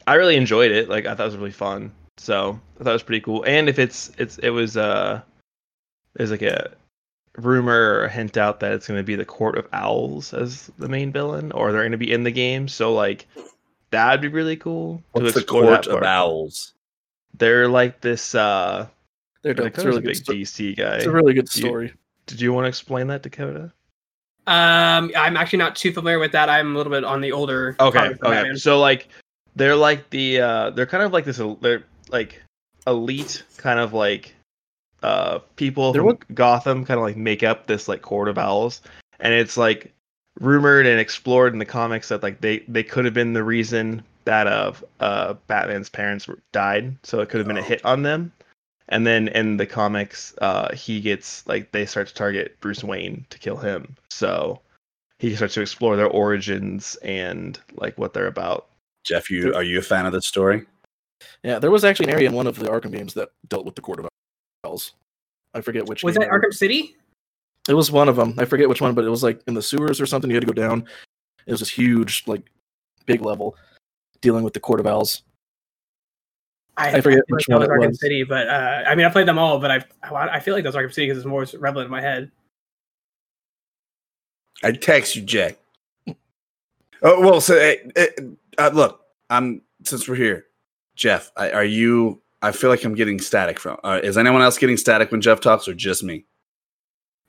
[0.06, 0.90] I really enjoyed it.
[0.90, 1.90] Like I thought it was really fun.
[2.18, 3.44] So I thought it was pretty cool.
[3.44, 5.22] And if it's it's it was uh,
[6.12, 6.72] there's like a
[7.38, 10.70] rumor or a hint out that it's going to be the Court of Owls as
[10.78, 12.68] the main villain, or they're going to be in the game.
[12.68, 13.26] So like,
[13.90, 16.02] that'd be really cool to What's the Court that of.
[16.02, 16.72] Owls?
[17.34, 18.34] They're like this.
[18.34, 18.88] uh
[19.42, 20.96] They're like It's Dakota's a a really big sto- DC guy.
[20.96, 21.92] It's a really good You- story.
[22.26, 23.72] Did you want to explain that, Dakota?
[24.46, 26.48] um, I'm actually not too familiar with that.
[26.48, 27.76] I'm a little bit on the older.
[27.80, 28.14] Okay, okay.
[28.20, 28.56] Batman.
[28.58, 29.08] So like,
[29.56, 31.40] they're like the uh they're kind of like this.
[31.60, 32.42] They're like
[32.86, 34.34] elite kind of like
[35.02, 38.38] uh people They're from what- Gotham kind of like make up this like court of
[38.38, 38.82] owls,
[39.20, 39.92] and it's like
[40.40, 44.02] rumored and explored in the comics that like they they could have been the reason
[44.24, 47.64] that of uh Batman's parents were, died, so it could have been a Oh.
[47.64, 48.32] hit on them.
[48.90, 53.26] And then in the comics, uh, he gets like they start to target Bruce Wayne
[53.28, 53.94] to kill him.
[54.10, 54.60] So
[55.18, 58.66] he starts to explore their origins and like what they're about.
[59.04, 60.64] Jeff, you are you a fan of this story?
[61.42, 63.74] Yeah, there was actually an area in one of the Arkham games that dealt with
[63.74, 64.08] the Court of
[64.68, 64.94] Owls.
[65.54, 66.02] I forget which.
[66.02, 66.10] One.
[66.10, 66.96] Was game that Arkham City?
[67.68, 68.34] It was one of them.
[68.38, 70.30] I forget which one, but it was like in the sewers or something.
[70.30, 70.84] You had to go down.
[71.46, 72.42] It was this huge, like,
[73.06, 73.56] big level
[74.20, 75.22] dealing with the Court of Owls.
[76.78, 78.00] I forget feel which one it was Arkham was.
[78.00, 80.72] City, but uh, I mean, I played them all, but I I feel like that
[80.72, 82.30] was Arkham City because it's more relevant in my head.
[84.62, 85.58] I text you, Jack.
[87.02, 87.74] Oh well, so
[88.58, 90.46] uh, look, I'm since we're here,
[90.94, 91.32] Jeff.
[91.36, 92.22] I, are you?
[92.40, 93.78] I feel like I'm getting static from.
[93.82, 96.24] Uh, is anyone else getting static when Jeff talks, or just me?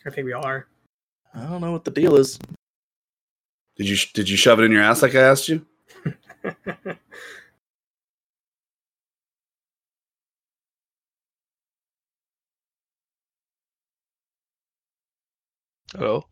[0.06, 0.68] I think we all are.
[1.34, 2.40] I don't know what the deal is.
[3.76, 5.66] Did you did you shove it in your ass like I asked you?
[15.98, 16.24] Oh.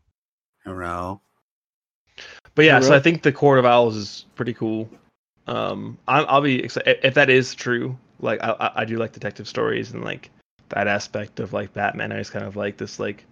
[0.63, 1.21] Hello.
[2.55, 4.89] But yeah, so I think the Court of Owls is pretty cool.
[5.47, 7.97] Um, I'm, I'll be excited if that is true.
[8.19, 10.29] Like, I, I- I do like detective stories and like
[10.69, 12.11] that aspect of like Batman.
[12.11, 13.25] I just kind of like this like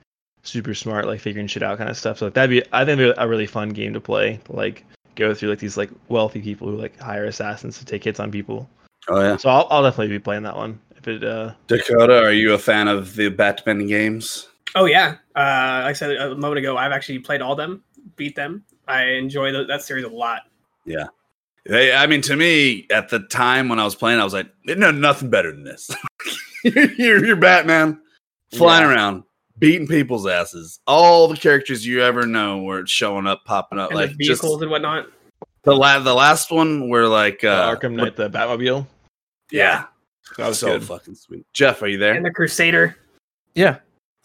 [0.44, 2.20] super smart, like figuring shit out kind of stuff.
[2.20, 4.40] So like, that'd be, I think, it'd be a really fun game to play.
[4.46, 4.84] To, like,
[5.16, 8.32] go through like these like wealthy people who like hire assassins to take hits on
[8.32, 8.70] people.
[9.08, 11.24] Oh yeah, So I'll, I'll definitely be playing that one if it.
[11.24, 12.24] uh Dakota.
[12.24, 14.48] Are you a fan of the Batman games?
[14.74, 17.82] Oh yeah, uh, like I said a moment ago, I've actually played all them,
[18.18, 18.64] beat them.
[18.88, 20.42] I enjoy tho- that series a lot.
[21.68, 24.48] They, I mean, to me, at the time when I was playing, I was like,
[24.66, 25.90] no, nothing better than this.
[26.64, 28.00] you're, you're Batman
[28.54, 28.92] flying Yeah.
[28.94, 29.24] around,
[29.58, 30.80] beating people's asses.
[30.86, 33.90] All the characters you ever know were showing up, popping up.
[33.90, 35.08] and like the just vehicles and whatnot.
[35.64, 38.86] the la- the last one were like Uh, uh, Arkham Knight, the Batmobile.
[39.52, 39.86] Yeah,
[40.38, 40.84] That was so good.
[40.84, 41.46] fucking sweet.
[41.54, 42.14] Jeff, are you there?
[42.14, 42.96] And the Crusader.
[43.56, 43.78] Yeah.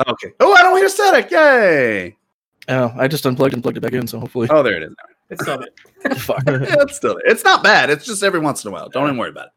[0.07, 0.33] Okay.
[0.41, 1.31] Oh, I don't hear static.
[1.31, 2.17] Yay!
[2.69, 4.49] Oh, I just unplugged and plugged it back in, so hopefully.
[4.51, 4.95] Oh, there it is.
[5.33, 6.19] It's still it.
[6.19, 6.43] Fuck.
[6.47, 7.27] yeah, it's still there.
[7.27, 7.89] It's not bad.
[7.91, 8.89] It's just every once in a while.
[8.89, 9.53] Don't even worry about it.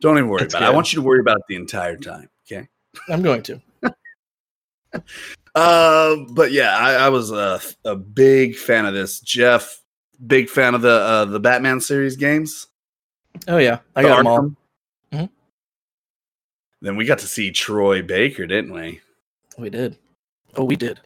[0.00, 0.66] Don't even worry That's about it.
[0.66, 2.30] I want you to worry about it the entire time.
[2.50, 2.66] Okay.
[3.08, 3.60] I'm going to.
[5.54, 9.18] Uh, but yeah, I, I was a, a big fan of this.
[9.20, 9.82] Jeff,
[10.24, 12.68] big fan of the uh, the Batman series games.
[13.48, 14.38] Oh yeah, I The got them all.
[14.40, 14.56] Arkham.
[15.12, 15.28] Mhm.
[16.82, 19.00] Then we got to see Troy Baker, didn't we?
[19.58, 19.96] We did.
[20.54, 21.00] Oh, we did.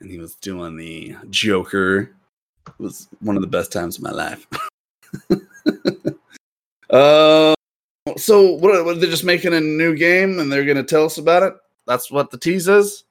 [0.00, 2.14] And he was doing the Joker.
[2.78, 4.46] It was one of the best times of my life.
[6.90, 7.54] uh,
[8.16, 8.84] so what?
[8.84, 9.00] what?
[9.00, 11.54] They're just making a new game, and they're going to tell us about it.
[11.86, 13.04] That's what the tease is.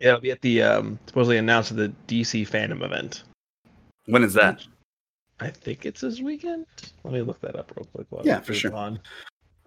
[0.00, 3.24] Yeah, it'll be at the um, supposedly announced at the DC fandom event.
[4.06, 4.64] When is that?
[5.40, 6.66] I think it's this weekend.
[7.02, 8.06] Let me look that up real quick.
[8.10, 8.74] while Yeah, for sure.
[8.74, 8.98] On.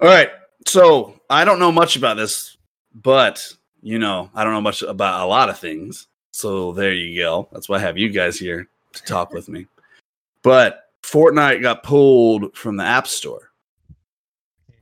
[0.02, 0.30] All right.
[0.66, 2.58] So I don't know much about this,
[2.94, 3.46] but
[3.82, 6.08] you know, I don't know much about a lot of things.
[6.38, 7.50] So there you go.
[7.52, 9.66] That's why I have you guys here to talk with me.
[10.44, 13.50] But Fortnite got pulled from the App Store.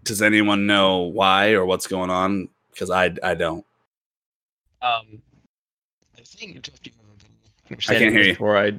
[0.03, 2.49] Does anyone know why or what's going on?
[2.71, 3.65] Because I I don't.
[4.81, 5.21] Um,
[6.17, 6.97] I think Jeff, do you
[7.69, 8.33] have a I can't hear you.
[8.33, 8.71] Before I,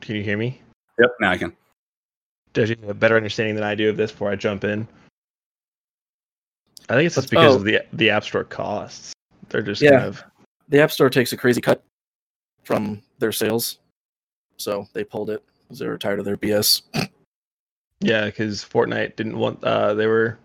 [0.00, 0.60] can you hear me?
[0.98, 1.10] Yep.
[1.20, 1.56] Now I can.
[2.52, 4.88] Does you have a better understanding than I do of this before I jump in?
[6.88, 7.58] I think it's just because oh.
[7.58, 9.12] of the the App Store costs.
[9.50, 9.90] They're just Yeah.
[9.90, 10.24] kind of
[10.68, 11.80] The App Store takes a crazy cut
[12.68, 13.78] from their sales,
[14.58, 16.82] so they pulled it because they were tired of their BS.
[18.00, 19.64] yeah, because Fortnite didn't want.
[19.64, 20.38] Uh, they were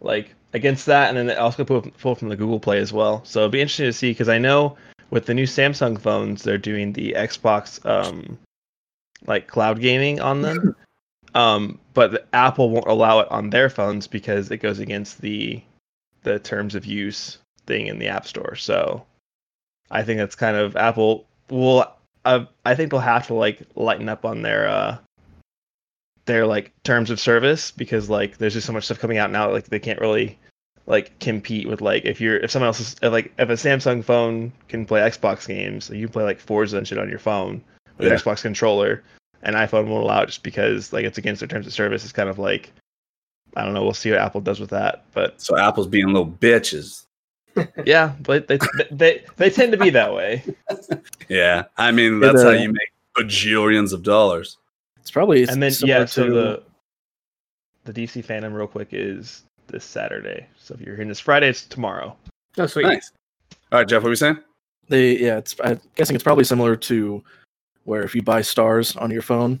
[0.00, 3.22] like against that, and then they also pulled from the Google Play as well.
[3.26, 4.78] So it'd be interesting to see because I know
[5.10, 8.38] with the new Samsung phones, they're doing the Xbox um
[9.26, 10.74] like cloud gaming on them.
[11.34, 15.62] um, but the Apple won't allow it on their phones because it goes against the
[16.22, 18.56] the terms of use thing in the App Store.
[18.56, 19.04] So
[19.90, 21.86] I think that's kind of Apple will.
[22.24, 24.98] Uh, I think they'll have to like lighten up on their uh
[26.26, 29.50] their like terms of service because like there's just so much stuff coming out now
[29.50, 30.38] like they can't really
[30.86, 34.04] like compete with like if you're if someone else is if, like if a Samsung
[34.04, 37.62] phone can play Xbox games you can play like Forza and shit on your phone
[37.96, 38.12] with Yeah.
[38.14, 39.02] an Xbox controller
[39.42, 42.12] and iPhone won't allow it just because like it's against their terms of service it's
[42.12, 42.72] kind of like
[43.56, 46.26] I don't know we'll see what Apple does with that but So Apple's being little
[46.28, 47.04] bitches.
[47.84, 48.58] Yeah but they
[48.90, 50.42] they they tend to be that way
[51.28, 51.64] Yeah.
[51.76, 54.56] I mean, that's how uh, you make bajillions of dollars.
[55.00, 56.62] It's probably and then yeah so to- the
[57.84, 61.64] the DC fandom real quick is this Saturday so if you're hearing this Friday it's
[61.66, 62.16] tomorrow
[62.56, 62.84] Oh, sweet.
[62.86, 63.12] Nice.
[63.70, 64.38] All right, Jeff, what were you saying?
[64.88, 65.36] they yeah.
[65.36, 67.22] It's I'm guessing it's probably similar to
[67.84, 69.60] where if you buy stars on your phone,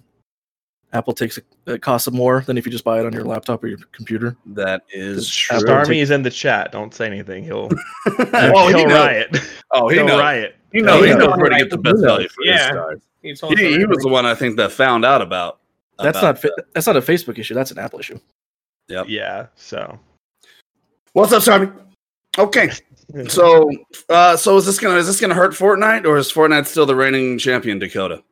[0.92, 3.62] Apple takes a, it costs more than if you just buy it on your laptop
[3.62, 4.36] or your computer.
[4.46, 5.56] That is Just true.
[5.58, 6.72] Apple- Starmie is in the chat.
[6.72, 7.44] Don't say anything.
[7.48, 7.68] He'll
[8.06, 8.98] oh, he he'll knows.
[8.98, 9.38] riot.
[9.72, 10.20] Oh, he he'll knows.
[10.20, 10.56] riot.
[10.72, 11.04] He knows.
[11.04, 11.16] He Yeah.
[11.16, 12.70] knows where to get the best value for his Yeah.
[12.70, 13.00] stars.
[13.22, 15.58] He, told us He, he was the one I think that found out about.
[15.98, 17.54] That's about not fa- that's not a Facebook issue.
[17.54, 18.18] That's an Apple issue.
[18.88, 19.06] Yep.
[19.08, 19.46] Yeah.
[19.56, 19.98] So
[21.12, 21.70] What's up, Stormy?
[22.38, 22.70] Okay,
[23.28, 23.68] so
[24.08, 26.94] uh, so is this gonna is this gonna hurt Fortnite or is Fortnite still the
[26.94, 28.22] reigning champion, Dakota?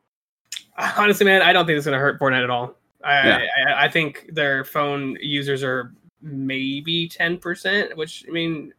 [0.97, 2.75] Honestly, man, I don't think it's going to hurt Fortnite at all.
[3.03, 3.47] I, Yeah.
[3.67, 8.73] I I think their phone users are maybe ten percent, which I mean,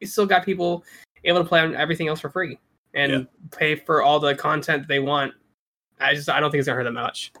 [0.00, 0.84] you still got people
[1.24, 2.58] able to play on everything else for free
[2.94, 3.20] and Yeah.
[3.50, 5.32] pay for all the content they want.
[6.00, 7.32] I just I don't think it's gonna hurt them much,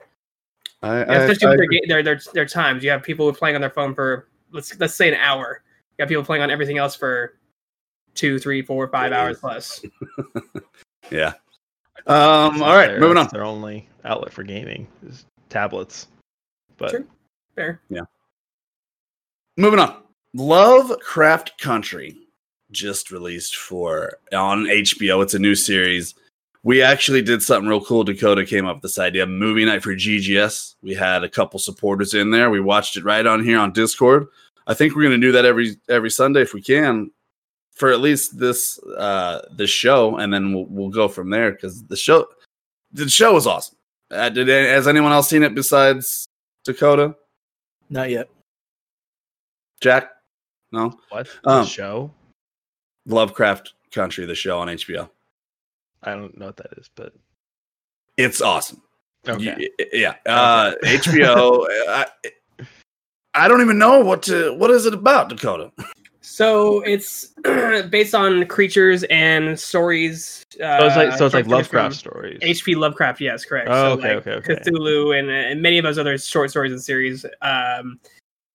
[0.82, 2.82] I, especially with their, their their their times.
[2.84, 5.62] You have people playing on their phone for let's let's say an hour.
[5.98, 7.38] You have people playing on everything else for
[8.14, 9.84] two, three, four, five hours plus.
[11.10, 11.34] yeah.
[12.06, 12.62] Um.
[12.62, 13.28] All right, Their- moving on.
[13.32, 16.08] Their only outlet for gaming is tablets.
[16.78, 17.04] But Sure.
[17.54, 17.80] Fair.
[17.90, 18.02] Yeah.
[19.56, 20.02] Moving on.
[20.34, 22.16] Lovecraft Country
[22.70, 25.22] just released for on HBO.
[25.22, 26.14] It's a new series.
[26.64, 28.04] We actually did something real cool.
[28.04, 29.26] Dakota came up with this idea.
[29.26, 30.76] Movie night for GGS.
[30.82, 32.50] We had a couple supporters in there.
[32.50, 34.28] We watched it right on here on Discord.
[34.66, 37.10] I think we're gonna do that every every Sunday if we can,
[37.74, 41.82] for at least this uh this show, and then we'll we'll go from there because
[41.84, 42.26] the show
[42.92, 43.76] the show was awesome.
[44.10, 46.26] Uh, did has anyone else seen it besides
[46.64, 47.14] Dakota?
[47.88, 48.28] Not yet.
[49.80, 50.10] Jack?
[50.70, 50.98] No.
[51.10, 52.10] what Um, show?
[53.06, 55.08] Lovecraft Country, the show on HBO.
[56.02, 57.12] I don't know what that is, but
[58.16, 58.82] It's awesome.
[59.28, 59.68] Okay.
[59.78, 60.14] Y- yeah.
[60.26, 61.64] Uh, HBO.
[61.88, 62.06] I,
[63.34, 64.54] I don't even know what to.
[64.56, 65.72] What is it about, Dakota?
[66.22, 67.26] So it's
[67.90, 70.44] based on creatures and stories.
[70.62, 72.38] Uh, So it's like so it's like Lovecraft stories.
[72.42, 72.76] H.P.
[72.76, 73.68] Lovecraft, yes, correct.
[73.68, 74.62] Oh, so okay, like okay, okay.
[74.62, 77.26] Cthulhu and, and many of those other short stories and series.
[77.42, 77.98] Um,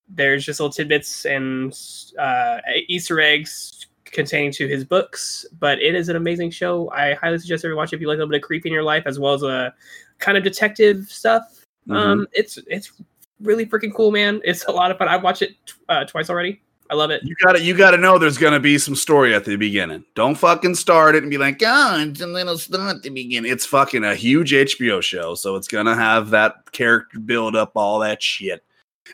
[0.08, 1.78] there's just little tidbits and
[2.18, 6.90] uh, Easter eggs containing to his books, but it is an amazing show.
[6.92, 8.74] I highly suggest everyone watch it if you like a little bit of creepy in
[8.74, 9.74] your life, as well as a
[10.20, 11.44] kind of detective stuff.
[11.88, 11.94] Mm-hmm.
[11.94, 12.94] Um, it's it's
[13.42, 14.42] really freaking cool, man.
[14.46, 15.10] It's a lot of fun.
[15.10, 15.56] I've watched it
[15.90, 16.62] uh, twice already.
[16.90, 17.22] I love it.
[17.24, 20.06] You got to You got to know there's gonna be some story at the beginning.
[20.16, 23.52] Don't fucking start it and be like, oh, it's a little stuff at the beginning.
[23.52, 28.00] It's fucking a huge HBO show, so it's gonna have that character build up, all
[28.00, 28.64] that shit,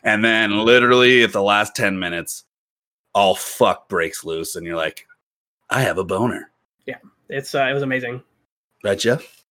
[0.02, 2.44] and then literally at the last ten minutes,
[3.14, 5.06] all fuck breaks loose, and you're like,
[5.70, 6.50] I have a boner.
[6.86, 6.98] Yeah.
[7.28, 8.22] It's uh, it was amazing.
[8.84, 9.44] Right, Jeff?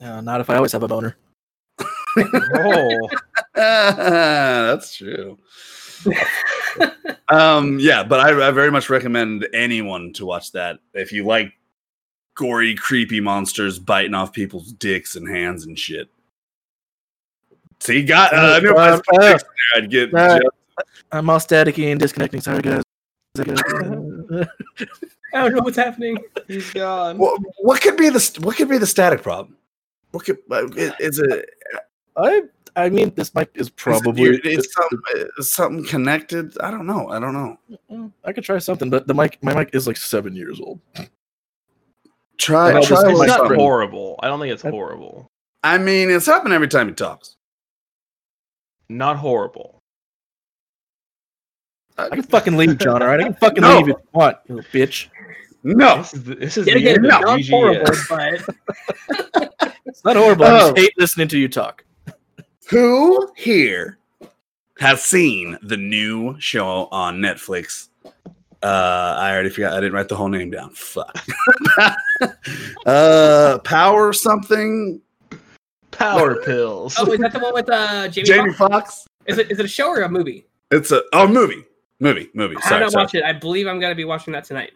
[0.00, 1.16] Uh, not if I always have a boner.
[2.18, 3.08] Oh,
[3.54, 5.38] That's true.
[7.28, 11.52] um, yeah, but I, I very much recommend anyone to watch that if you like
[12.34, 16.08] gory, creepy monsters biting off people's dicks and hands and shit.
[17.80, 20.38] See, got uh, I knew if I Uh, spelled uh, dicks there, I'd get uh,
[20.38, 22.40] Jeff- I'm all staticky and disconnecting.
[22.40, 22.82] Sorry, guys.
[23.38, 23.44] I
[25.32, 26.16] don't know what's happening.
[26.48, 27.18] he's gone.
[27.18, 29.56] what, what could be the what could be the static problem?
[30.12, 31.50] What could uh, is, is it?
[32.16, 32.42] I
[32.76, 34.32] I mean, this mic is probably.
[34.38, 35.00] Probably it's something,
[35.38, 36.56] it's something connected.
[36.60, 37.08] I don't know.
[37.08, 38.12] I don't know.
[38.24, 40.78] I could try something, but the mic, my mic is like seven years old.
[42.38, 43.58] Try, Well, try this- It's like not something.
[43.58, 44.20] horrible.
[44.22, 45.30] I don't think it's I- horrible.
[45.64, 47.36] I mean, it's happened every time he talks.
[48.90, 49.80] Not horrible.
[51.98, 53.00] I can fucking leave, John.
[53.02, 53.78] All right, I can fucking No.
[53.78, 55.08] leave if you want, you little bitch.
[55.64, 58.46] No, This is the, this is Yet the again, end it's of not horrible,
[59.56, 60.44] but It's not horrible.
[60.44, 60.58] I Oh.
[60.72, 61.84] just hate listening to you talk.
[62.68, 63.98] Who here
[64.78, 67.88] has seen the new show on Netflix?
[68.62, 69.74] Uh, I already forgot.
[69.74, 70.70] I didn't write the whole name down.
[70.70, 71.16] Fuck.
[72.86, 75.00] uh, Power something.
[75.90, 76.96] Power pills.
[76.98, 78.26] oh, is that the one with uh, Jamie?
[78.26, 78.72] Jamie Foxx?
[78.72, 79.08] Fox.
[79.26, 80.46] Is it is it a show or a movie?
[80.70, 81.64] It's a oh movie,
[82.00, 82.56] movie, movie.
[82.56, 83.02] I have Sorry, not sorry.
[83.04, 83.24] watched it.
[83.24, 84.72] I believe I'm gonna be watching that tonight.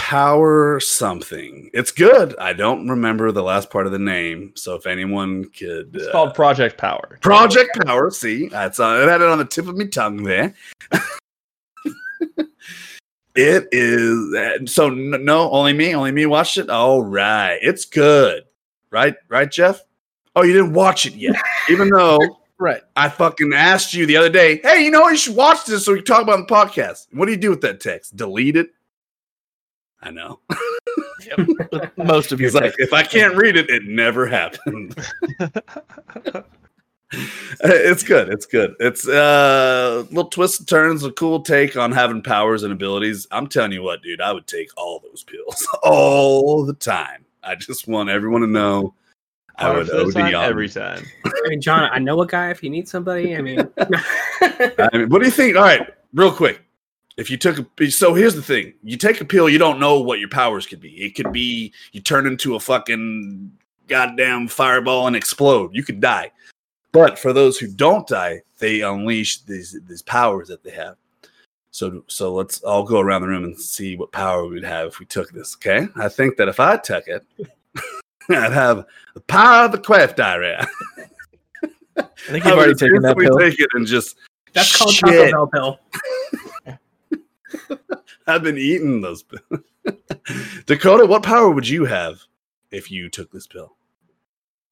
[0.00, 1.70] Power something.
[1.74, 2.34] It's good.
[2.38, 4.52] I don't remember the last part of the name.
[4.56, 7.18] So if anyone could, It's uh, called Project Power.
[7.20, 8.10] Project Power.
[8.10, 10.54] See, that's uh, I had it on the tip of my tongue there.
[13.36, 16.70] it is so no, only me, only me watched it.
[16.70, 18.44] All right, it's good,
[18.90, 19.14] right?
[19.28, 19.84] Right, Jeff?
[20.34, 21.36] Oh, you didn't watch it yet,
[21.68, 22.18] even though
[22.58, 22.82] Right.
[22.96, 24.60] I fucking asked you the other day.
[24.62, 25.12] Hey, you know what?
[25.12, 27.06] You should watch this so we can talk about the podcast.
[27.12, 28.16] What do you do with that text?
[28.16, 28.70] Delete it.
[30.02, 30.40] I know.
[31.70, 32.50] But most of you.
[32.50, 34.94] Like, if I can't read it, it never happened.
[37.60, 38.28] it's good.
[38.28, 38.74] It's good.
[38.80, 43.26] It's uh little twists and turns, a cool take on having powers and abilities.
[43.30, 47.24] I'm telling you what, dude, I would take all those pills all the time.
[47.42, 48.94] I just want everyone to know
[49.56, 51.04] I Power would for OD time, on every time.
[51.24, 53.36] I mean, John, I know a guy if you need somebody.
[53.36, 55.56] I mean, I mean, what do you think?
[55.56, 56.62] All right, real quick.
[57.20, 60.00] If you took a so here's the thing: you take a pill, you don't know
[60.00, 60.92] what your powers could be.
[61.04, 63.52] It could be you turn into a fucking
[63.88, 65.74] goddamn fireball and explode.
[65.74, 66.32] You could die.
[66.92, 70.96] But for those who don't die, they unleash these these powers that they have.
[71.72, 74.98] So so let's all go around the room and see what power we'd have if
[74.98, 75.54] we took this.
[75.56, 77.26] Okay, I think that if I took it,
[78.30, 80.66] I'd have the power of the craft diarrhea.
[81.98, 83.36] I think you've already taken that pill.
[83.36, 84.16] Take it and just
[84.54, 85.30] that's called Shit.
[85.30, 85.80] Taco Bell pill.
[88.26, 89.62] I've been eating those pills.
[90.66, 92.20] Dakota, what power would you have
[92.70, 93.76] if you took this pill?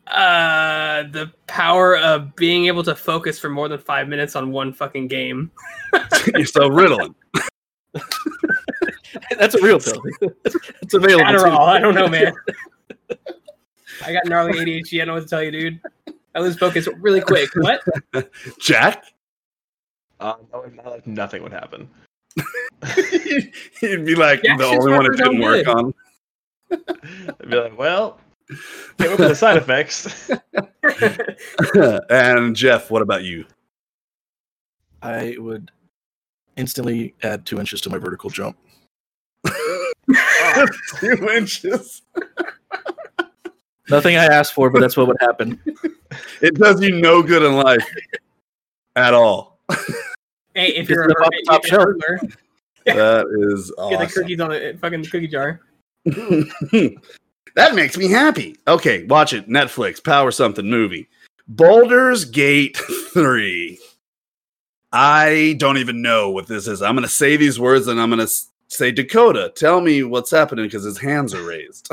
[0.06, 4.72] Uh, the power of being able to focus for more than five minutes on one
[4.72, 5.50] fucking game.
[6.34, 7.14] You're so riddling.
[9.38, 10.02] That's a real pill.
[10.82, 11.24] it's available.
[11.30, 11.38] too.
[11.38, 11.68] Adderall.
[11.68, 12.32] I don't know, man.
[14.04, 15.02] I got gnarly ADHD.
[15.02, 15.80] I don't know what to tell you, dude.
[16.34, 17.50] I lose focus really quick.
[17.56, 17.82] What?
[18.60, 19.04] Jack?
[20.20, 21.88] Uh, no, in my life, nothing would happen.
[23.80, 25.76] He'd be like Jack the only one it didn't out work good.
[25.76, 25.94] on.
[26.70, 28.20] I'd be like, well,
[28.98, 30.30] can't wait for the side effects.
[32.10, 33.44] and Jeff, what about you?
[35.02, 35.70] I would
[36.56, 38.56] instantly add two inches to my vertical jump.
[40.98, 42.02] Two inches.
[43.90, 45.60] Nothing I asked for, but that's what would happen.
[46.42, 47.86] It does you no good in life
[48.96, 49.60] at all.
[50.58, 52.20] Hey, if Just you're a, live top if you're a shelf.
[52.20, 52.36] hurdler,
[52.84, 55.60] That is get the cookies on a fucking cookie jar.
[56.04, 58.56] that makes me happy.
[58.66, 59.48] Okay, watch it.
[59.48, 61.08] Netflix, Power Something movie.
[61.48, 63.78] Baldur's Gate 3.
[64.92, 66.82] I don't even know what this is.
[66.82, 68.32] I'm going to say these words and I'm going to
[68.68, 71.90] say, Dakota, tell me what's happening because his hands are raised.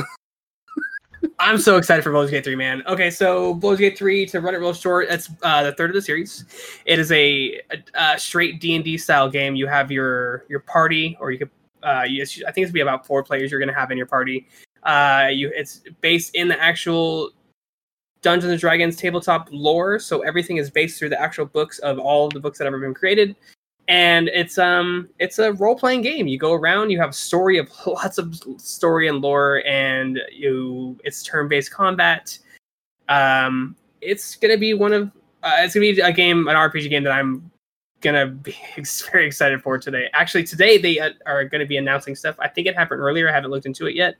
[1.39, 2.81] I'm so excited for Baldur's Gate 3, man.
[2.87, 5.93] Okay, so Baldur's Gate 3, to run it real short, it's uh, the third of
[5.93, 6.45] the series.
[6.85, 9.55] It is a, a, a straight D&D style game.
[9.55, 11.49] You have your your party, or you could,
[11.83, 14.07] uh, you, I think it's be about four players you're going to have in your
[14.07, 14.47] party.
[14.83, 17.31] Uh, you It's based in the actual
[18.21, 22.29] Dungeons and Dragons tabletop lore, so everything is based through the actual books of all
[22.29, 23.35] the books that have ever been created
[23.87, 26.27] and it's um it's a role playing game.
[26.27, 31.23] You go around, you have story of lots of story and lore, and you it's
[31.23, 32.37] turn based combat.
[33.07, 35.11] Um, it's gonna be one of
[35.43, 37.51] uh, it's gonna be a game, an RPG game that I'm
[38.01, 38.55] gonna be
[39.11, 40.09] very excited for today.
[40.13, 42.35] Actually, today they uh, are gonna be announcing stuff.
[42.39, 43.29] I think it happened earlier.
[43.29, 44.15] I haven't looked into it yet,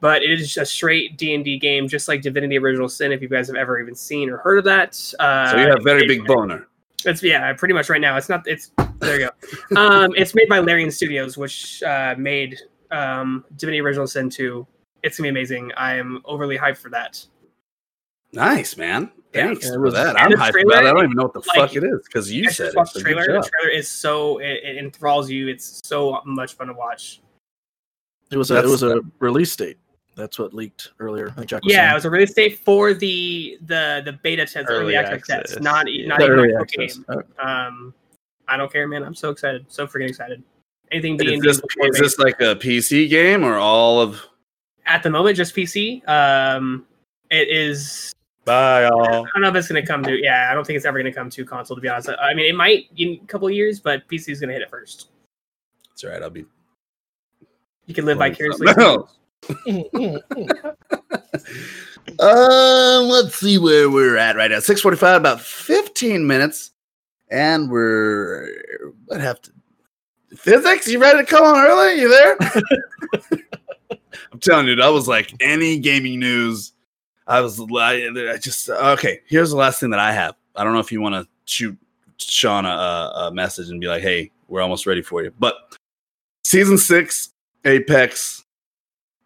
[0.00, 3.12] but it is a straight D and D game, just like Divinity: Original Sin.
[3.12, 5.78] If you guys have ever even seen or heard of that, uh, so you have
[5.78, 6.66] a very big boner.
[7.06, 8.16] It's yeah, pretty much right now.
[8.16, 8.46] It's not.
[8.46, 9.30] It's there you
[9.70, 9.76] go.
[9.80, 12.58] um, it's made by Larian Studios, which uh, made
[12.90, 14.66] um, Divinity: Original Sin 2.
[15.02, 15.72] It's gonna be amazing.
[15.76, 17.24] I am overly hyped for that.
[18.32, 19.10] Nice, man.
[19.32, 20.20] Thanks Yeah, for that.
[20.20, 20.88] I'm hyped trailer, about it.
[20.88, 22.96] I don't even know what the like, fuck it is because you I said just
[22.96, 22.98] it.
[22.98, 23.22] so the trailer.
[23.40, 25.48] The trailer is so it, it enthralls you.
[25.48, 27.20] It's so much fun to watch.
[28.30, 29.78] It was a, it was a release date.
[30.16, 31.28] That's what leaked earlier.
[31.28, 34.44] I think Jack was Yeah, it was a release date for the the the beta
[34.44, 36.06] test, early, Early access, test, access, not yeah.
[36.08, 36.96] not The even early a access.
[36.98, 37.04] game.
[37.08, 37.94] Uh, Um,
[38.48, 39.02] I don't care, man.
[39.04, 40.42] I'm so excited, so freaking excited.
[40.90, 41.62] Anything D Is and D this,
[41.94, 44.20] is this like a PC game or all of?
[44.86, 46.06] at the moment just PC.
[46.08, 46.84] Um,
[47.30, 48.12] it is
[48.44, 49.04] Bye, I all.
[49.24, 50.20] I don't know if it's going to come to.
[50.20, 51.76] Yeah, I don't think it's ever going to come to console.
[51.76, 54.40] To be honest, I mean, it might in a couple of years, but PC is
[54.40, 55.10] going to hit it first.
[55.90, 56.20] That's all right.
[56.22, 56.44] I'll be.
[57.86, 58.66] You can live playing vicariously.
[58.66, 59.18] something else.
[62.18, 64.58] Um, let's see where we're at right now.
[64.58, 66.72] Six forty-five, about fifteen minutes,
[67.30, 68.48] and we're.
[69.12, 69.52] I'd have to.
[70.36, 72.00] Physics, you ready to come on early?
[72.00, 72.36] You there?
[74.32, 76.72] I'm telling you, that was like any gaming news.
[77.26, 79.20] I was, I, I just okay.
[79.26, 80.34] Here's the last thing that I have.
[80.56, 81.76] I don't know if you want to shoot
[82.18, 85.54] Sean a, a message and be like, "Hey, we're almost ready for you." But
[86.44, 87.30] season six,
[87.64, 88.44] Apex,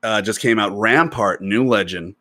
[0.05, 0.71] uh, just came out.
[0.79, 2.15] Rampart, New Legend.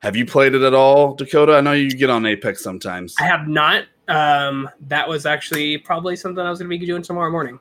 [0.00, 1.54] Have you played it at all, Dakota?
[1.54, 3.14] I know you get on Apex sometimes.
[3.18, 3.84] I have not.
[4.08, 7.58] Um, that was actually probably something I was going to be doing tomorrow morning.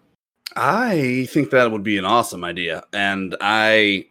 [0.56, 2.84] I think that would be an awesome idea.
[2.94, 4.08] And I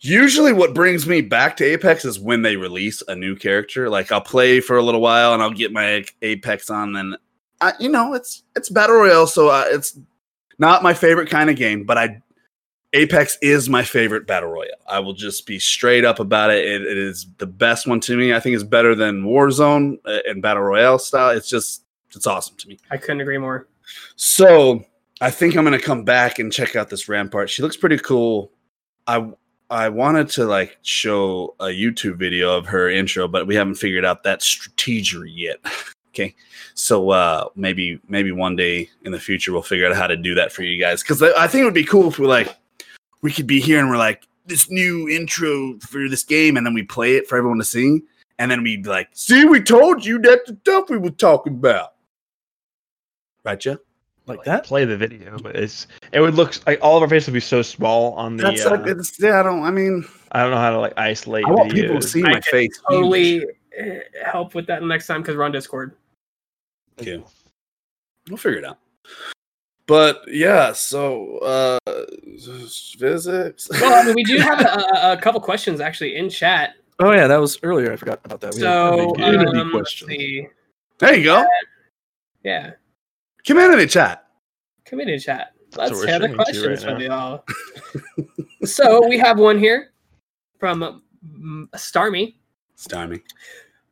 [0.00, 3.88] usually what brings me back to Apex is when they release a new character.
[3.88, 7.16] Like I'll play for a little while and I'll get my Apex on and
[7.60, 9.98] I, you know, it's it's battle royale so uh, it's
[10.58, 12.22] not my favorite kind of game, but I
[12.92, 14.70] Apex is my favorite battle royale.
[14.88, 16.64] I will just be straight up about it.
[16.64, 18.34] It, it is the best one to me.
[18.34, 21.30] I think it's better than Warzone uh, and battle royale style.
[21.30, 21.84] It's just
[22.14, 22.78] it's awesome to me.
[22.90, 23.68] I couldn't agree more.
[24.16, 24.84] So
[25.20, 27.48] I think I'm gonna come back and check out this Rampart.
[27.48, 28.50] She looks pretty cool.
[29.06, 29.30] I
[29.70, 34.04] I wanted to like show a YouTube video of her intro, but we haven't figured
[34.04, 35.58] out that strategery yet.
[36.08, 36.34] okay,
[36.74, 40.34] so uh, maybe maybe one day in the future we'll figure out how to do
[40.34, 42.56] that for you guys because I think it would be cool if we like
[43.22, 46.74] we could be here and we're like this new intro for this game, and then
[46.74, 48.00] we play it for everyone to see,
[48.38, 51.54] and then we'd be like, see, we told you that's the stuff we were talking
[51.54, 51.94] about,
[53.44, 53.78] right, Jeff?
[54.30, 54.64] like that.
[54.64, 57.40] Play the video, but it's it would look like all of our faces would be
[57.40, 58.44] so small on the.
[58.44, 59.40] That's uh, like it's, yeah.
[59.40, 59.62] I don't.
[59.62, 61.44] I mean, I don't know how to like isolate.
[61.44, 61.74] I want videos.
[61.74, 62.80] people to see I my can face.
[62.88, 63.44] Totally
[63.76, 65.96] eh, help with that next time because we're on Discord.
[67.00, 67.22] Okay.
[68.28, 68.78] We'll figure it out.
[69.90, 71.78] But yeah, so uh
[72.96, 73.68] physics.
[73.72, 74.64] Well, I mean, we do have a,
[75.08, 76.74] a, a couple questions actually in chat.
[77.00, 77.92] Oh yeah, that was earlier.
[77.92, 78.54] I forgot about that.
[78.54, 80.10] We had So, community um, let's questions.
[80.12, 80.46] see.
[80.98, 81.44] there you go.
[82.44, 82.70] Yeah,
[83.44, 84.26] Community chat.
[84.84, 85.54] community chat.
[85.74, 87.44] what Let's we're hear the streaming to questions right from y'all.
[88.64, 89.90] so we have one here
[90.60, 92.36] from um, Starmy.
[92.78, 93.22] Starmy.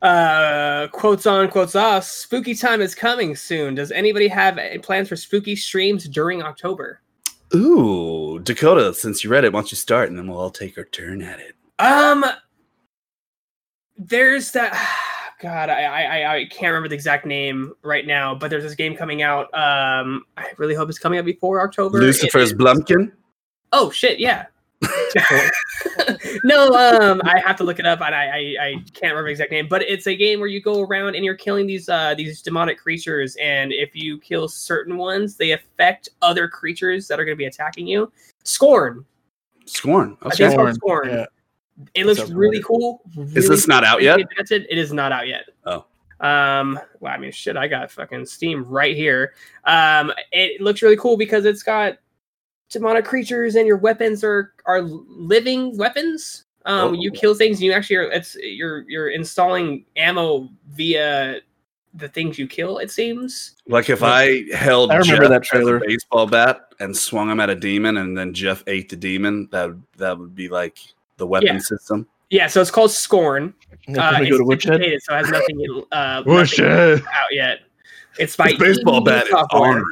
[0.01, 2.05] Uh, quotes on, quotes off.
[2.05, 3.75] Spooky time is coming soon.
[3.75, 7.01] Does anybody have plans for spooky streams during October?
[7.55, 10.77] Ooh, Dakota, since you read it, why don't you start and then we'll all take
[10.77, 11.55] our turn at it.
[11.79, 12.23] Um,
[13.97, 14.73] there's that.
[15.41, 18.93] God, I, I I can't remember the exact name right now, but there's this game
[18.93, 19.45] coming out.
[19.53, 21.97] Um, I really hope it's coming out before October.
[21.99, 23.13] Lucifer's It- Blumpkin.
[23.71, 24.47] Oh shit, yeah.
[26.43, 29.31] no, um, I have to look it up, and I, I I can't remember the
[29.31, 32.15] exact name, but it's a game where you go around and you're killing these uh
[32.15, 37.25] these demonic creatures, and if you kill certain ones, they affect other creatures that are
[37.25, 38.11] going to be attacking you.
[38.43, 39.05] Scorn.
[39.65, 40.17] Scorn.
[40.21, 40.55] I think it's Okay.
[40.55, 41.09] called Scorn.
[41.09, 41.25] Yeah.
[41.93, 42.97] It looks Sounds really familiar.
[42.97, 43.01] cool.
[43.35, 44.17] Is this not out yet?
[44.17, 44.65] fantastic.
[44.69, 45.45] It is not out yet.
[45.65, 45.85] Oh.
[46.19, 49.33] Um, well, I mean, shit, I got fucking Steam right here.
[49.63, 51.97] Um, it looks really cool because it's got
[52.69, 56.45] demonic creatures and your weapons are are living weapons.
[56.65, 57.19] Um, you Oh.
[57.19, 57.61] kill things.
[57.61, 58.11] You actually are.
[58.11, 61.39] It's you're you're installing ammo via
[61.95, 62.77] the things you kill.
[62.77, 63.55] It seems.
[63.67, 65.79] Like if I held I remember Jeff that as a trailer.
[65.79, 69.67] baseball bat and swung him at a demon, and then Jeff ate the demon, that
[69.69, 70.77] would- that would be like
[71.17, 71.59] the weapon Yeah.
[71.59, 72.07] system.
[72.29, 73.55] Yeah, so it's called Scorn.
[73.89, 74.81] Uh, gonna it's go to Woodshed.
[74.81, 77.61] dated, so it has nothing, uh, Whoosh nothing out yet.
[78.19, 79.83] It's by His baseball Ebb bat is Software.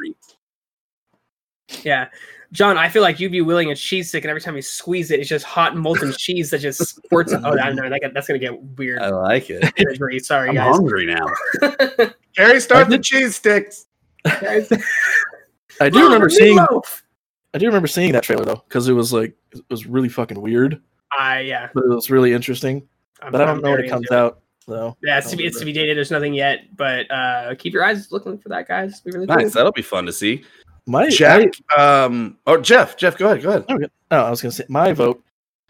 [1.82, 2.08] Yeah.
[2.52, 5.10] John, I feel like you'd be willing a cheese stick, and every time you squeeze
[5.10, 7.32] it, it's just hot molten cheese that just squirts.
[7.34, 9.00] Oh, I know that, that's gonna get weird.
[9.02, 9.70] I like it.
[9.76, 10.18] imagery.
[10.20, 10.74] Sorry, I'm guys.
[10.76, 11.26] hungry now.
[12.34, 13.86] Gary, start the cheese sticks.
[14.24, 16.58] I do remember seeing.
[16.58, 20.40] I do remember seeing that trailer though, because it was like it was really fucking
[20.40, 20.80] weird,
[21.18, 21.68] I yeah.
[21.74, 22.86] but it was really interesting.
[23.22, 24.96] I'm- But I I'm don't know when it comes into out though.
[25.02, 25.96] Yeah, it's to be it's to be dated.
[25.96, 29.00] There's nothing yet, but uh keep your eyes looking for that, guys.
[29.04, 29.42] It'll Be really Nice.
[29.44, 29.50] cool.
[29.60, 30.44] That'll be fun to see.
[30.88, 31.52] My Jack.
[31.76, 32.38] Um.
[32.46, 32.96] Or Jeff.
[32.96, 33.42] Jeff, go ahead.
[33.42, 33.64] Go ahead.
[34.10, 35.22] I, oh, I was gonna say my vote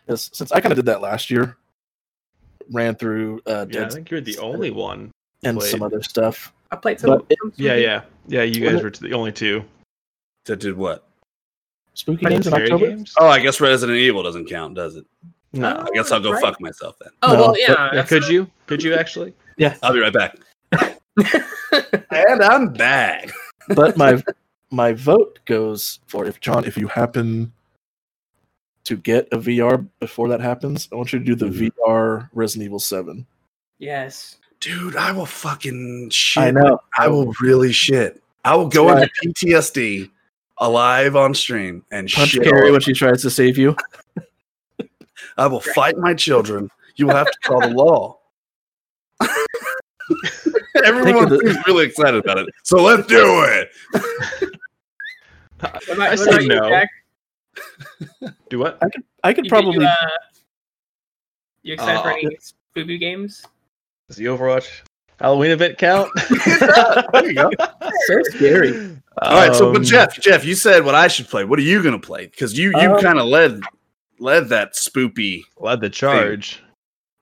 [0.06, 1.56] is since I kind of did that last year,
[2.70, 5.10] ran through uh, Yeah, I think you're the only one.
[5.42, 5.70] and played.
[5.70, 6.52] some other stuff.
[6.70, 7.10] I played some.
[7.10, 8.42] But it- Yeah, yeah, yeah.
[8.42, 9.64] You guys were the only two.
[10.46, 11.04] That did what?
[11.94, 12.86] Spooky games in Scary October.
[12.88, 13.12] games.
[13.18, 15.04] Oh, I guess Resident Evil doesn't count, does it?
[15.52, 16.40] No, I guess I'll go Right.
[16.42, 17.10] fuck myself then.
[17.22, 17.66] Oh No, well, but- yeah.
[17.68, 18.48] Yeah, that's- could you?
[18.66, 19.34] Could you actually?
[19.56, 19.74] Yeah.
[19.82, 20.36] I'll be right back.
[22.10, 23.30] And I'm back.
[23.74, 24.22] but my
[24.70, 27.52] my vote goes for if John, if you happen
[28.84, 31.70] to get a VR before that happens, I want you to do the Mhm.
[31.72, 33.26] VR Resident Evil Seven.
[33.78, 34.36] yes.
[34.60, 36.42] Dude, I will fucking shit.
[36.42, 36.80] I know.
[36.98, 38.20] I will really shit.
[38.44, 40.10] I will go That's into PTSD
[40.58, 42.42] alive on stream and punch shit.
[42.42, 43.76] Carrie when she tries to save you.
[45.38, 46.68] I will fight my children.
[46.96, 48.18] You will have to call the law.
[50.84, 52.46] Everyone Think the- seems really excited about it.
[52.64, 53.70] So let's do it.
[55.60, 56.68] What about, I what said about you, no.
[56.68, 56.88] Jack?
[58.50, 58.78] Do what?
[58.82, 59.84] I could I You- probably.
[59.84, 59.94] You, uh,
[61.62, 63.44] you excited for Uh, any spooky games?
[64.06, 64.82] Does the Overwatch
[65.18, 66.10] Halloween event count?
[67.12, 67.50] There you go.
[68.06, 68.96] so scary.
[69.20, 71.44] All right, so but Um, Jeff, Jeff, you said what I should play.
[71.44, 72.26] What are you gonna play?
[72.26, 73.60] Because you you Um, kind of led
[74.20, 75.42] led that spoopy.
[75.58, 76.62] led the charge.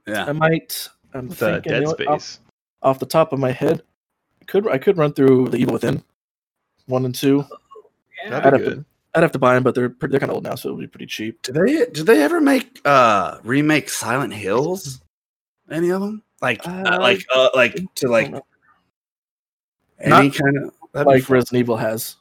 [0.06, 0.26] Yeah.
[0.26, 0.88] I might.
[1.14, 2.40] I'm The thinking Dead you know Space.
[2.82, 3.82] Off the top of my head.
[4.42, 6.02] I could I could run through the Evil Within,
[6.86, 7.44] one and two.
[8.24, 8.36] Yeah.
[8.36, 8.84] I'd That'd have be to good.
[9.14, 10.78] I'd have to buy them, but they're pretty, they're kind of old now, so it'll
[10.80, 11.40] be pretty cheap.
[11.42, 15.00] Did they did they ever make uh remake Silent Hills?
[15.70, 16.22] Any of them?
[16.42, 18.44] Like uh, Uh, like uh, like to like Not
[20.00, 21.34] any kind of that'd like fun.
[21.34, 22.16] Resident Evil has.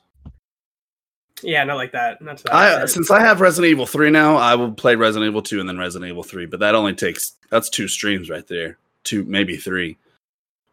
[1.43, 2.21] Yeah, not like that.
[2.21, 5.29] Not to that I since I have Resident Evil 3 now, I will play Resident
[5.29, 8.47] Evil 2 and then Resident Evil 3, but that only takes that's two streams right
[8.47, 8.77] there.
[9.03, 9.97] Two maybe three.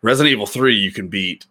[0.02, 1.46] Resident Evil 3 you can beat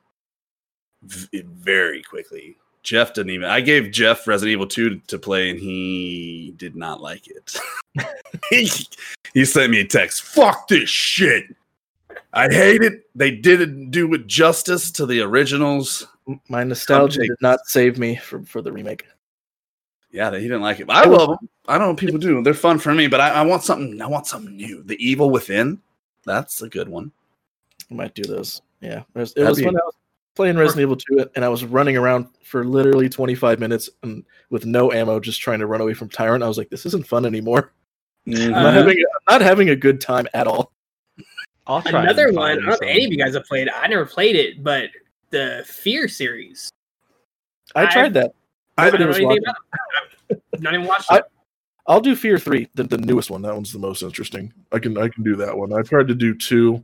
[1.03, 2.57] v- very quickly.
[2.83, 7.01] Jeff didn't even I gave Jeff Resident Evil 2 to play and he did not
[7.01, 7.55] like it.
[8.49, 8.69] he,
[9.33, 10.23] he sent me a text.
[10.23, 11.45] Fuck this shit.
[12.33, 13.03] I hate it.
[13.13, 16.07] They didn't do it justice to the originals.
[16.47, 19.05] My nostalgia did not save me for, for the remake.
[20.11, 20.87] Yeah, he didn't like it.
[20.87, 21.49] But I love them.
[21.67, 22.41] I don't know what people do.
[22.41, 24.01] They're fun for me, but I, I want something.
[24.01, 24.83] I want something new.
[24.83, 25.81] The Evil Within.
[26.25, 27.11] That's a good one.
[27.91, 28.61] I might do those.
[28.79, 29.95] Yeah, it was, it was be- when I was
[30.35, 34.65] playing Resident Evil 2, and I was running around for literally 25 minutes and with
[34.65, 36.43] no ammo, just trying to run away from Tyrant.
[36.43, 37.73] I was like, this isn't fun anymore.
[38.27, 38.45] Mhm.
[38.45, 40.71] I'm not having I'm not having a good time at all.
[41.67, 42.51] I'll try Another one.
[42.51, 43.67] I don't know if any of you guys have played.
[43.67, 43.73] it.
[43.75, 44.89] I never played it, but
[45.31, 46.69] the Fear series.
[47.75, 48.33] I, I- tried that.
[48.77, 49.43] I Nobody don't know was anything watching.
[49.43, 50.43] about it.
[50.55, 51.25] I've not even watched I- it.
[51.87, 53.41] I'll do Fear Three, the, the newest one.
[53.41, 54.53] That one's the most interesting.
[54.71, 55.73] I can I can do that one.
[55.73, 56.83] I've tried to do two.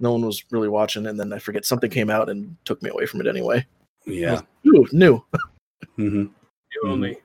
[0.00, 2.90] No one was really watching, and then I forget something came out and took me
[2.90, 3.64] away from it anyway.
[4.06, 4.40] Yeah.
[4.66, 5.24] Ooh, new.
[5.96, 6.26] hmm
[6.72, 7.18] You only.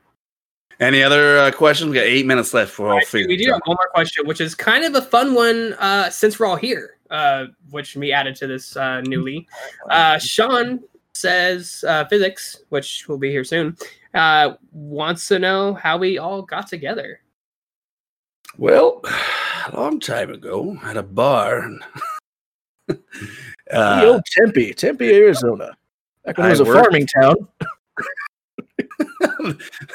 [0.79, 1.89] Any other uh, questions?
[1.89, 3.27] We got eight minutes left for all Alright, figure.
[3.27, 6.39] we do have one more question, which is kind of a fun one uh, since
[6.39, 9.47] we're all here, uh, which we added to this uh, newly.
[9.89, 10.79] Uh, Sean
[11.13, 13.75] says uh, physics, which will be here soon,
[14.13, 17.21] uh, wants to know how we all got together.
[18.57, 19.01] Well,
[19.67, 21.69] a long time ago at a bar.
[22.89, 22.99] the
[23.73, 25.77] uh, old Tempe, Tempe, Arizona.
[26.25, 27.35] Back when it was a worked- farming town.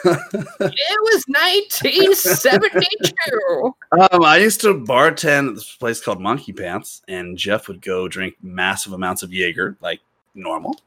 [0.04, 3.74] It was 1972.
[3.92, 8.08] um, I used to bartend at this place called Monkey Pants, and Jeff would go
[8.08, 10.00] drink massive amounts of Jaeger, like
[10.34, 10.80] normal.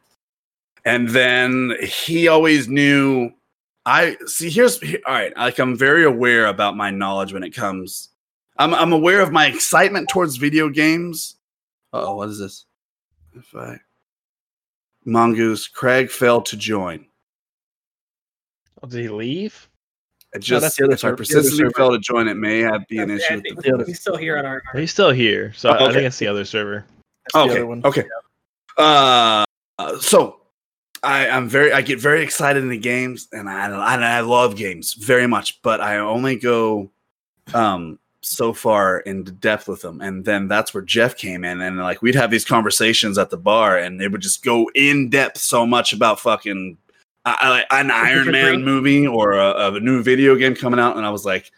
[0.86, 3.32] And then he always knew.
[3.86, 4.50] I see.
[4.50, 5.36] Here's he- all right.
[5.38, 8.10] Like I'm very aware about my knowledge when it comes.
[8.58, 11.36] I'm I'm aware of my excitement towards video games.
[11.94, 12.66] Oh, what is this?
[13.34, 13.78] if I
[15.06, 17.06] Mongoose Craig failed to join.
[18.82, 19.70] Oh, did he leave?
[20.34, 21.72] It No, just that's the other if I server- persistently server.
[21.76, 23.36] fail to join, it may have be an issue.
[23.36, 24.62] With the- the other- he's still here on our.
[24.74, 26.86] our He's still here, so Oh, I think it's the other server.
[27.34, 28.04] That's the okay, other okay.
[28.78, 29.46] Uh,
[29.80, 30.42] uh, so
[31.04, 34.56] I, I'm very, I get very excited in the games, and I, and I love
[34.56, 36.92] games very much, but I only go
[37.54, 37.98] um
[38.28, 42.02] so far into depth with them, and then that's where Jeff came in, and like
[42.02, 45.66] we'd have these conversations at the bar, and they would just go in depth so
[45.66, 46.78] much about fucking.
[47.26, 51.06] I, I, an Iron Man movie or a, a new video game coming out, and
[51.06, 51.52] I was like,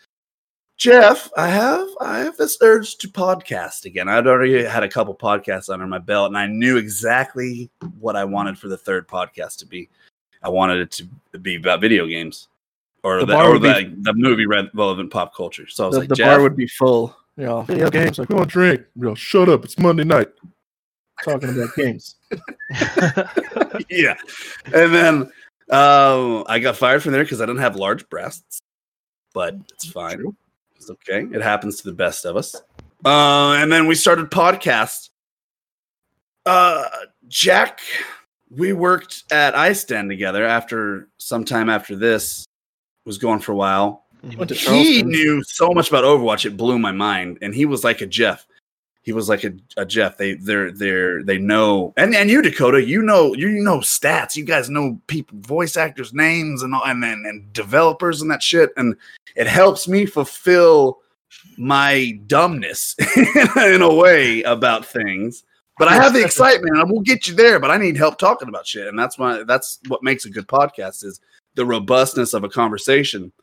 [0.77, 4.09] Jeff, I have I have this urge to podcast again.
[4.09, 8.25] I'd already had a couple podcasts under my belt, and I knew exactly what I
[8.25, 9.89] wanted for the third podcast to be.
[10.41, 10.91] I wanted it
[11.33, 12.48] to be about video games
[13.03, 15.67] or The the, bar or would be- the, the movie re- relevant pop culture.
[15.67, 17.15] So I was The, like, the Jeff, bar would be full.
[17.37, 18.19] You know, video games.
[18.19, 18.81] Like, we want to drink.
[18.95, 19.63] You know, shut up.
[19.63, 20.27] It's Monday night.
[21.23, 22.15] Talking about games.
[23.89, 24.15] yeah.
[24.65, 25.21] And then
[25.69, 28.59] um, I got fired from there because I didn't have large breasts,
[29.33, 30.23] but it's fine.
[30.75, 31.27] It's okay.
[31.33, 32.55] It happens to the best of us.
[33.05, 35.09] Uh, and then we started podcasts.
[36.45, 36.85] Uh,
[37.27, 37.81] Jack,
[38.49, 42.45] we worked at Ice Den together after some time after this
[43.05, 44.05] was going for a while.
[44.25, 44.55] Mhm.
[44.55, 47.37] He He knew so much about Overwatch, it blew my mind.
[47.41, 48.45] And he was like a Jeff.
[49.01, 50.17] He was like a, a Jeff.
[50.17, 54.35] They they're they're they know and, and you Dakota, you know you know stats.
[54.35, 58.43] You guys know people voice actors' names and all and, and and developers and that
[58.43, 58.71] shit.
[58.77, 58.95] And
[59.35, 60.99] it helps me fulfill
[61.57, 62.95] my dumbness
[63.57, 65.43] in a way about things.
[65.77, 68.49] But I have the excitement and we'll get you there, but I need help talking
[68.49, 68.87] about shit.
[68.87, 71.21] And that's why that's what makes a good podcast is
[71.59, 73.33] the robustness of a conversation.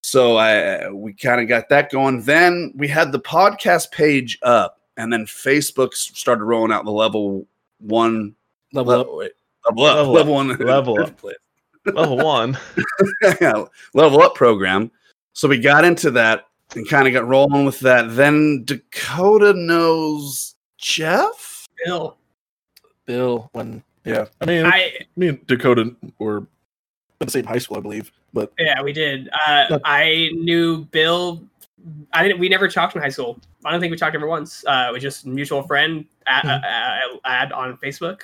[0.00, 2.22] So I we kind of got that going.
[2.22, 7.44] Then we had the podcast page up, and then Facebook started rolling out the level
[7.80, 8.36] one
[8.72, 8.98] Level up.
[8.98, 9.32] level, wait,
[9.68, 10.46] level up Level level, up.
[10.48, 11.20] one Level up.
[11.92, 12.58] Level one.
[13.40, 13.64] yeah,
[13.94, 14.92] level up program.
[15.32, 16.46] So we got into that
[16.76, 18.14] and kind of got rolling with that.
[18.14, 21.66] Then Dakota knows Jeff.
[21.84, 22.16] Bill.
[23.06, 23.50] Bill.
[23.52, 26.46] When yeah, I mean, I me and Dakota were in
[27.18, 28.12] the same high school, I believe.
[28.32, 29.28] But yeah, we did.
[29.46, 29.82] Uh, Look.
[29.84, 31.42] I knew Bill.
[32.12, 32.38] I didn't.
[32.40, 33.38] We never talked in high school.
[33.64, 34.64] I don't think we talked ever once.
[34.66, 36.48] Uh, it was just mutual friend ad, Hmm.
[36.48, 38.22] uh, ad on Facebook,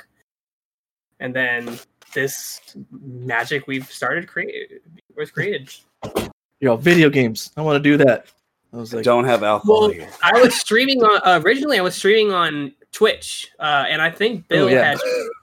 [1.21, 1.79] and then
[2.13, 4.83] this magic we've started create
[5.17, 5.73] was created.
[6.05, 7.51] you know, video games.
[7.57, 8.27] I want to do that.
[8.73, 10.09] I was like, Don't have alcohol Well, here.
[10.23, 11.79] I was streaming on uh, originally.
[11.79, 14.91] I was streaming on Twitch, uh, and I think Bill Oh, yeah.
[14.91, 14.99] had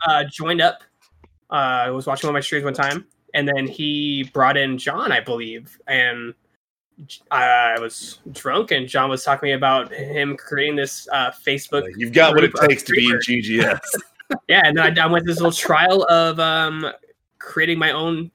[0.08, 0.84] uh, joined up.
[1.52, 1.54] Uh,
[1.86, 5.12] I was watching one of my streams one time, and then he brought in John,
[5.12, 6.34] I believe, and
[7.32, 11.90] I was drunk, and John was talking to me about him creating this uh, Facebook.
[11.96, 13.20] You've got what it takes to be in.
[13.20, 13.80] GGS.
[14.48, 16.86] Yeah, and then I, I went this little trial of um,
[17.40, 18.30] creating my own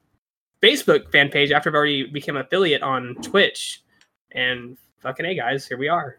[0.61, 3.85] Facebook fan page after I've already become affiliate on Twitch,
[4.33, 6.19] and fucking hey guys, here we are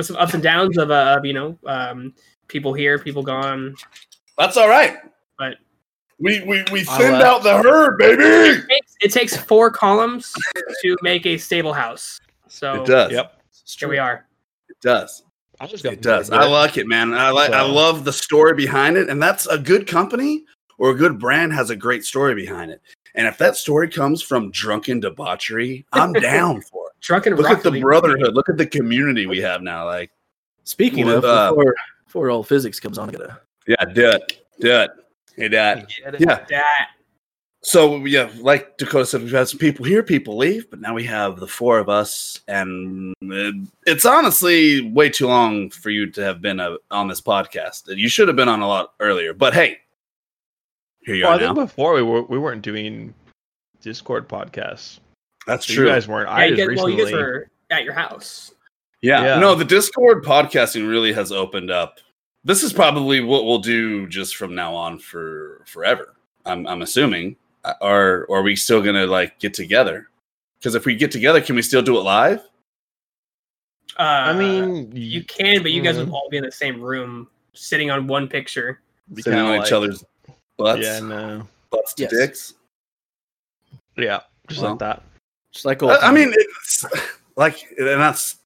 [0.00, 2.14] with some ups and downs of, uh, of you know um,
[2.48, 3.74] people here, people gone.
[4.38, 4.98] That's all right.
[5.38, 5.56] But-
[6.20, 8.22] we we, we I thinned out the herd, baby.
[8.22, 10.32] It takes, it takes four columns
[10.82, 12.20] to make a stable house.
[12.48, 13.12] So It does.
[13.12, 13.42] Yep.
[13.78, 14.26] here we are.
[14.68, 15.22] It does.
[15.60, 16.30] I just got It does.
[16.30, 17.12] I like it, man.
[17.14, 17.50] I like.
[17.52, 20.44] I love the story behind it, and that's a good company
[20.78, 22.80] or a good brand has a great story behind it.
[23.14, 27.00] And if that story comes from drunken debauchery, I'm down for it.
[27.00, 28.34] Drunken Look at the brotherhood.
[28.34, 29.84] Look at the community we have now.
[29.86, 30.10] Like,
[30.64, 31.74] speaking Well, of, uh, before,
[32.06, 33.40] before all physics comes on, I gotta.
[33.66, 34.90] yeah, do it, do it.
[35.40, 35.86] Hey, Dad.
[36.04, 36.20] Get it?
[36.20, 36.44] Yeah.
[36.48, 36.88] That
[37.62, 41.04] So yeah, like Dakota said, we've had some people here, people leave, but now we
[41.04, 43.14] have the four of us, and
[43.86, 47.84] it's honestly way too long for you to have been uh on this podcast.
[47.94, 49.78] You should have been on a lot earlier, but hey,
[51.00, 53.12] here you Well, I are think before we were we weren't doing
[53.82, 54.98] Discord podcasts.
[55.46, 55.86] That's So true.
[55.86, 56.28] you guys weren't.
[56.28, 58.52] yeah, I you just guys, well, you guys were at your house.
[59.02, 59.22] yeah.
[59.22, 59.38] Yeah.
[59.38, 61.98] no, the Discord podcasting really has opened up.
[62.44, 66.14] This is probably what we'll do just from now on for forever.
[66.46, 70.08] I'm I'm assuming, Uh, or or are we still gonna like get together?
[70.58, 72.40] Because if we get together, can we still do it live?
[73.98, 76.06] Uh, I mean, you can, but you guys Mhm.
[76.06, 78.80] would all be in the same room, sitting on one picture.
[79.12, 80.04] be Sitting on like- each other's
[80.56, 80.82] butts.
[80.82, 81.48] Yeah, no.
[81.70, 82.12] butts to Yes.
[82.12, 82.54] dicks.
[83.96, 84.70] Yeah, just Well.
[84.70, 85.02] like that.
[85.52, 86.84] Just like old I, I mean, it's
[87.36, 88.36] like, and that's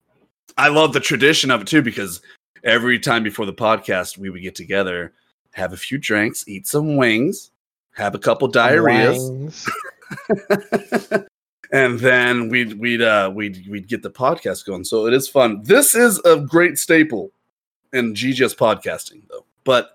[0.57, 2.23] I love the tradition of it too because
[2.65, 5.13] every time before the podcast we would get together,
[5.53, 7.51] have a few drinks, eat some wings,
[7.93, 9.69] have a couple diarrheas,
[11.73, 14.85] and then we'd we'd uh we'd we'd get the podcast going.
[14.85, 15.63] So it is fun.
[15.63, 17.31] This is a great staple
[17.93, 19.45] and GGS podcasting though.
[19.63, 19.95] But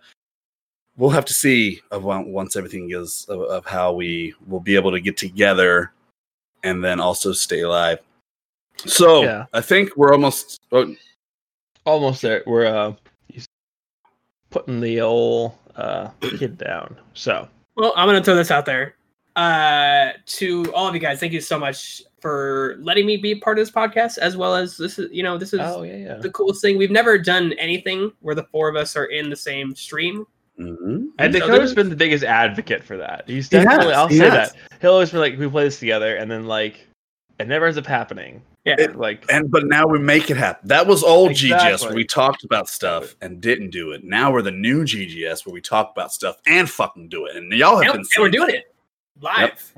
[0.97, 4.91] we'll have to see of once everything is of, of how we will be able
[4.91, 5.91] to get together
[6.63, 7.99] and then also stay live.
[8.85, 9.45] So Yeah.
[9.53, 10.61] I think we're almost.
[10.71, 10.95] Oh,
[11.89, 12.43] Almost there.
[12.45, 12.93] We're uh,
[13.27, 13.47] he's
[14.51, 16.95] putting the old uh kid down.
[17.13, 18.95] So Well, I'm gonna throw this out there
[19.35, 21.19] uh, to all of you guys.
[21.19, 24.77] Thank you so much for letting me be part of this podcast, as well as
[24.77, 26.13] this is you know this is oh yeah, yeah.
[26.17, 26.77] the coolest thing.
[26.77, 30.27] We've never done anything where the four of us are in the same stream.
[30.59, 31.07] mhm.
[31.17, 33.23] And So Dakota's there's- been the biggest advocate for that.
[33.27, 33.93] He's He has, definitely.
[33.93, 34.51] I'll he say has.
[34.53, 34.57] that.
[34.81, 36.85] He'll always be like, "We play this together," and then like,
[37.39, 38.41] it never ends up happening.
[38.65, 40.67] Yeah, It- Like, And but now we make it happen.
[40.67, 44.03] That was old GGS where we talked about stuff and didn't do it.
[44.03, 47.35] Now we're the new GGS where we talk about stuff and fucking do it.
[47.35, 48.69] And y'all have and, been and we're doing it
[49.21, 49.73] live.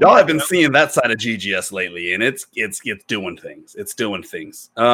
[0.00, 3.74] Y'all have been seeing that side of GGS lately, and it's it's it's doing things.
[3.78, 4.70] It's doing things.
[4.76, 4.86] Um,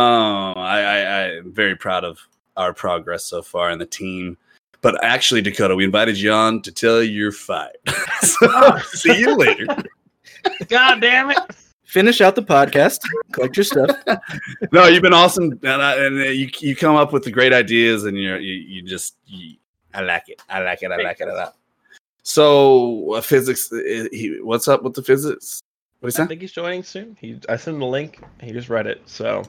[0.57, 2.19] I, I I'm very proud of
[2.57, 4.37] our progress so far in the team.
[4.83, 7.77] But actually, Dakota, we invited you on to tell you you're fired.
[8.21, 9.67] so see you later.
[10.69, 11.39] God damn it!
[11.87, 12.99] Finish out the podcast.
[13.33, 13.91] Collect your stuff.
[14.73, 17.53] No, you've been awesome, and, I, and uh, you you come up with the great
[17.53, 19.57] ideas, and you're you, you just you,
[19.95, 20.43] I like it.
[20.49, 20.91] I like it.
[20.91, 21.29] I like it.
[21.29, 21.55] a lot.
[22.23, 23.73] So uh, physics.
[23.73, 25.61] uh, He, what's up with the physics?
[26.01, 26.23] What is that?
[26.23, 26.29] I that?
[26.31, 27.17] think he's joining soon.
[27.21, 28.21] He, I sent him the link.
[28.41, 29.01] He just read it.
[29.07, 29.45] So,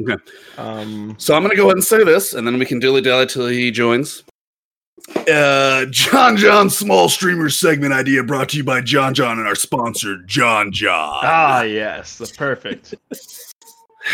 [0.00, 0.16] Okay.
[0.58, 3.26] um, So I'm gonna go ahead and say this, and then we can dilly dally
[3.26, 4.24] till he joins.
[5.30, 9.54] Uh, John John small streamer segment idea brought to you by John John and our
[9.54, 11.20] sponsor John John.
[11.22, 12.94] ah, yes, the perfect.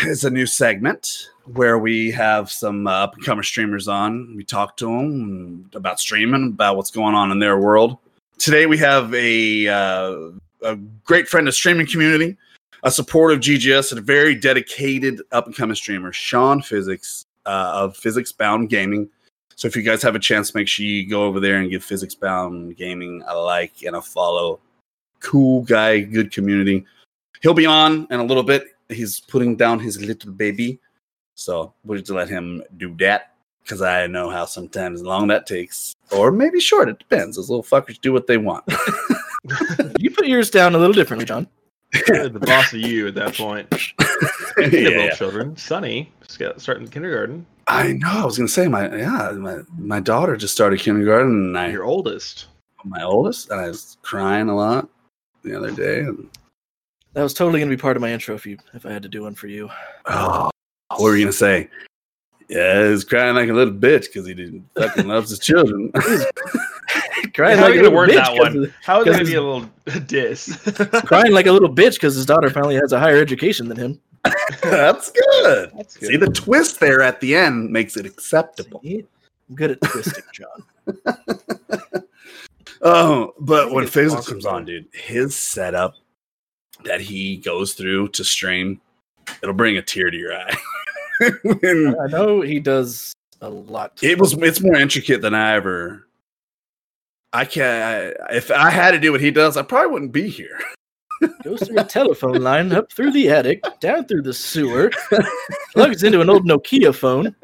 [0.01, 4.33] It's a new segment where we have some uh, up and coming streamers on.
[4.35, 7.99] We talk to them about streaming, about what's going on in their world.
[8.39, 10.31] Today we have a uh,
[10.63, 10.75] a
[11.05, 12.37] great friend of streaming community,
[12.83, 17.71] a supporter of GGS, and a very dedicated up and coming streamer, Sean Physics uh,
[17.73, 19.09] of Physics Bound Gaming.
[19.63, 21.85] So if you guys have a chance, make sure you go over there and give
[21.85, 24.59] Physics Bound Gaming a like and a follow.
[25.21, 26.85] Cool guy, good community.
[27.41, 28.75] He'll be on in a little bit.
[28.89, 30.81] He's putting down his little baby.
[31.35, 35.95] So we'll just let him do that because I know how sometimes long that takes,
[36.11, 36.89] or maybe short.
[36.89, 37.37] It depends.
[37.37, 38.65] Those little fuckers do what they want.
[39.97, 41.47] You put yours down a little differently, John.
[41.91, 43.67] the boss of you at that point.
[43.99, 44.89] yeah, Speaking yeah.
[44.89, 47.45] little children, Sunny, just starting kindergarten.
[47.67, 48.09] I know.
[48.09, 51.83] I was gonna say my yeah my my daughter just started kindergarten, and I Your
[51.85, 52.47] oldest.
[52.83, 54.89] my oldest, and I was crying a lot
[55.43, 55.99] the other day.
[55.99, 56.29] And,
[57.13, 59.03] That was totally going to be part of my intro if you if I had
[59.03, 59.69] to do one for you.
[60.07, 60.49] oh,
[60.89, 61.69] what were you gonna say?
[62.49, 65.91] Yeah, he's crying like a little bitch because he didn't fucking loves his children.
[67.33, 68.57] crying How are like you a gonna little word bitch that 'cause one?
[68.65, 69.69] of- How is it gonna be a little
[70.07, 70.57] diss?
[71.05, 73.99] crying like a little bitch because his daughter finally has a higher education than him.
[74.63, 75.71] That's good.
[75.75, 78.81] That's See the twist there at the end makes it acceptable.
[78.83, 79.05] See?
[79.49, 80.63] I'm good at twisting, John.
[82.85, 84.33] Oh, but when physics possible.
[84.33, 85.95] comes on, dude, his setup
[86.83, 88.81] that he goes through to stream,
[89.41, 90.53] it'll bring a tear to your eye.
[91.43, 93.99] When- I know he does a lot.
[94.03, 96.07] it was it's more intricate than I ever.
[97.31, 98.17] I can't.
[98.29, 100.59] I, if I had to do what he does, I probably wouldn't be here.
[101.43, 104.91] Goes through a telephone line, up through the attic, down through the sewer,
[105.73, 107.35] plugs into an old Nokia phone.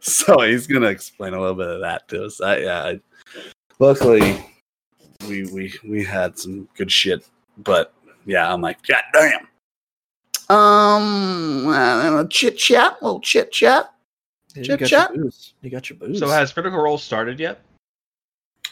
[0.00, 2.40] So he's gonna explain a little bit of that to us.
[2.40, 3.00] I, yeah, I,
[3.78, 4.44] luckily
[5.28, 7.24] we we we had some good shit,
[7.58, 7.94] but
[8.26, 9.48] yeah, I'm like, God damn.
[10.48, 13.92] Um, uh, chit chat, little chit chat.
[14.54, 15.12] You Chit chat.
[15.14, 16.18] You got your booze.
[16.18, 17.62] so has Critical Role started yet?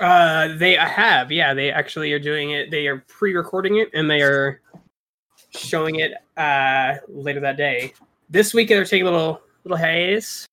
[0.01, 2.71] Uh, they have, yeah, they actually are doing it.
[2.71, 4.61] They are pre-recording it and they are
[5.51, 7.93] showing it uh later that day.
[8.31, 10.47] This week they're taking a little little hiatus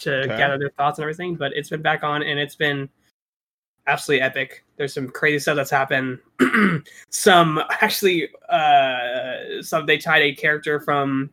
[0.00, 0.36] to Okay.
[0.36, 2.88] gather their thoughts and everything, but it's been back on and it's been
[3.86, 4.64] absolutely epic.
[4.76, 6.18] There's some crazy stuff that's happened.
[7.10, 11.30] some actually uh some they tied a character from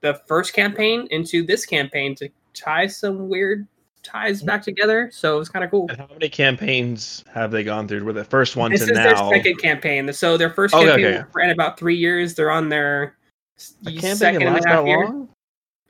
[0.00, 3.66] the first campaign into this campaign to tie some weird
[4.02, 5.10] ties back together.
[5.12, 5.86] So it was kind of cool.
[5.88, 8.04] And how many campaigns have they gone through?
[8.04, 10.12] With the first one This to is now, their second campaign.
[10.12, 11.24] So their first Okay, campaign okay.
[11.34, 12.34] ran about three years.
[12.34, 13.16] They're on their
[13.58, 15.04] s- a campaign second and a half year.
[15.04, 15.28] long?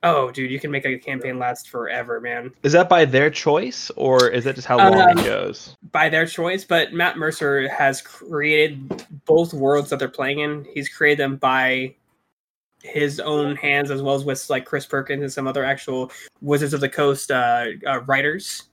[0.03, 3.91] Oh, dude, you can make a campaign last forever, man, Is that by their choice,
[3.97, 5.77] or is that just how long Um, it goes?
[5.93, 6.65] by their choice.
[6.65, 10.67] But Matt Mercer has created both worlds that they're playing in.
[10.73, 11.95] He's created them by
[12.83, 16.11] his own hands, as well as with like Chris Perkins and some other actual
[16.41, 18.65] Wizards of the Coast uh, uh, writers.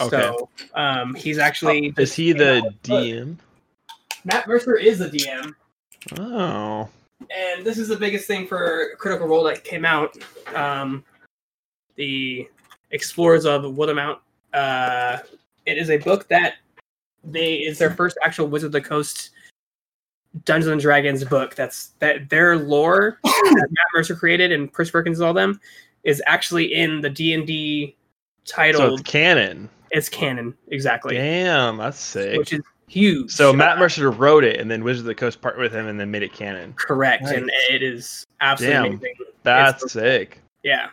[0.00, 0.16] Okay.
[0.16, 3.36] So um, he's actually Is he the DM?
[4.24, 5.54] Matt Mercer is the DM.
[6.18, 6.88] Oh,
[7.30, 10.16] and this is the biggest thing for Critical Role that came out.
[10.54, 11.04] Um,
[11.96, 12.48] the
[12.90, 14.18] Explorers of Wildemount.
[14.52, 15.18] Uh,
[15.64, 16.54] it is a book that
[17.24, 19.30] they is their first actual Wizard of the Coast
[20.44, 21.54] Dungeons and Dragons book.
[21.54, 25.60] That's that their lore that Matt Mercer created and Chris Perkins and all them
[26.04, 27.96] is actually in the D and D
[28.44, 29.00] So titled.
[29.00, 29.68] it's canon.
[29.90, 32.38] it's canon exactly, Damn, that's sick.
[32.38, 33.30] which is huge.
[33.32, 35.86] So Matt Uh, Mercer wrote it, and then Wizard of the Coast partnered with him,
[35.88, 36.72] and then made it canon.
[36.74, 38.86] correct, and it is absolutely Damn.
[38.98, 39.14] amazing.
[39.42, 40.40] That's It's- sick.
[40.62, 40.88] yeah.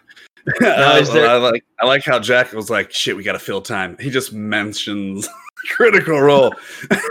[0.62, 3.40] I, is there- I like I like how Jack was like, "Shit, we got to
[3.40, 5.30] fill time." He just mentions
[5.70, 6.54] Critical Role.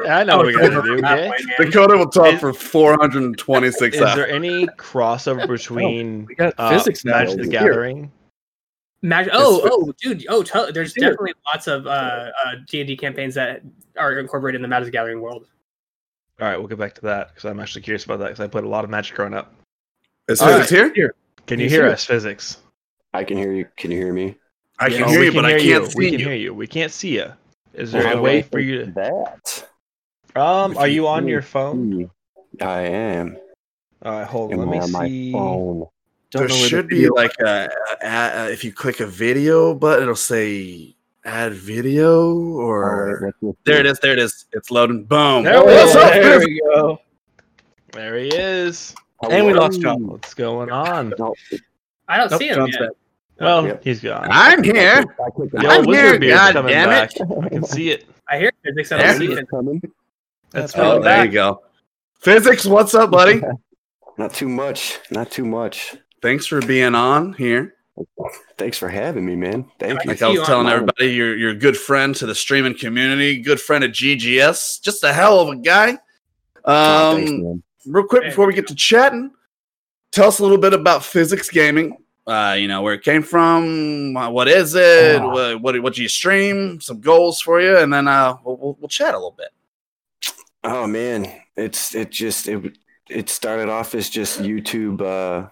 [0.08, 1.00] I know Oh, what we gotta do.
[1.00, 1.32] totally Okay.
[1.58, 4.14] Dakota will talk Is- for 426 Is hours.
[4.16, 7.12] there any crossover between We uh, physics now.
[7.12, 8.10] Magic the Gathering?
[9.02, 11.10] Mag- oh, oh, dude, oh, to- there's Here.
[11.10, 12.30] definitely lots of uh, uh,
[12.68, 13.62] D&D campaigns that
[13.98, 15.46] are incorporated in the Magic the Gathering world.
[16.40, 18.46] All right, we'll get back to that because I'm actually curious about that because I
[18.48, 19.54] played a lot of Magic growing up.
[20.28, 21.14] Is All physics here?
[21.46, 22.58] Can you He's hear us, physics?
[23.12, 23.66] I can hear you.
[23.76, 24.36] Can you hear me?
[24.78, 25.86] I can Oh, hear we you, but I can't you.
[25.86, 26.26] see We can you.
[26.26, 26.54] hear you.
[26.54, 27.32] We can't see you.
[27.74, 29.66] Is there How a way for you fix that?
[30.34, 30.40] to?
[30.40, 31.98] Um, If are you you on your phone?
[31.98, 32.08] me,
[32.60, 33.36] I am.
[34.02, 34.60] All right, hold on.
[34.60, 35.32] Am Let me on my see.
[35.32, 35.86] phone?
[36.30, 37.68] Don't There know where the should be like a,
[38.02, 38.06] a,
[38.46, 43.56] a- if you click a video button, it'll say add video or All right, let's
[43.64, 43.98] there it is.
[44.00, 44.46] There it is.
[44.52, 45.04] It's loading.
[45.04, 45.44] Boom.
[45.44, 46.00] There we What's go.
[46.08, 46.98] there we go.
[47.92, 48.94] There he is.
[49.30, 50.06] And we lost John.
[50.08, 51.12] What's going on?
[51.18, 51.34] No,
[52.08, 52.80] I don't Nope, see him John's yet.
[52.88, 52.90] back.
[53.42, 53.84] Well, Yep.
[53.84, 54.28] he's gone.
[54.30, 55.04] I'm here.
[55.24, 57.10] I clicked The the old I'm here, wizard God coming damn back.
[57.16, 57.22] it.
[57.44, 58.06] I can see it.
[58.28, 58.92] I hear physics.
[58.92, 59.48] I There don't see it.
[59.50, 59.82] coming.
[60.50, 61.02] That's Oh, right.
[61.04, 61.62] there you go.
[62.20, 63.42] Physics, what's up, buddy?
[64.18, 65.00] Not too much.
[65.10, 65.96] Not too much.
[66.20, 67.74] Thanks for being on here.
[68.56, 69.66] Thanks for having me, man.
[69.78, 70.10] Thank you.
[70.10, 70.74] Like I was you telling online.
[70.74, 75.02] everybody, you're you're a good friend to the streaming community, good friend of GGS, just
[75.04, 75.98] a hell of a guy.
[76.64, 77.62] Oh, thanks, Um, man.
[77.86, 79.32] real quick before we get to chatting,
[80.10, 81.96] tell us a little bit about physics gaming.
[82.26, 85.26] Uh, you know where it came from, what is it, Ah.
[85.32, 88.76] what, what what do you stream, some goals for you, and then uh, we'll, we'll,
[88.80, 89.48] we'll chat a little bit.
[90.62, 92.78] Oh man, it's it just it
[93.10, 95.48] it started off as just YouTube uh,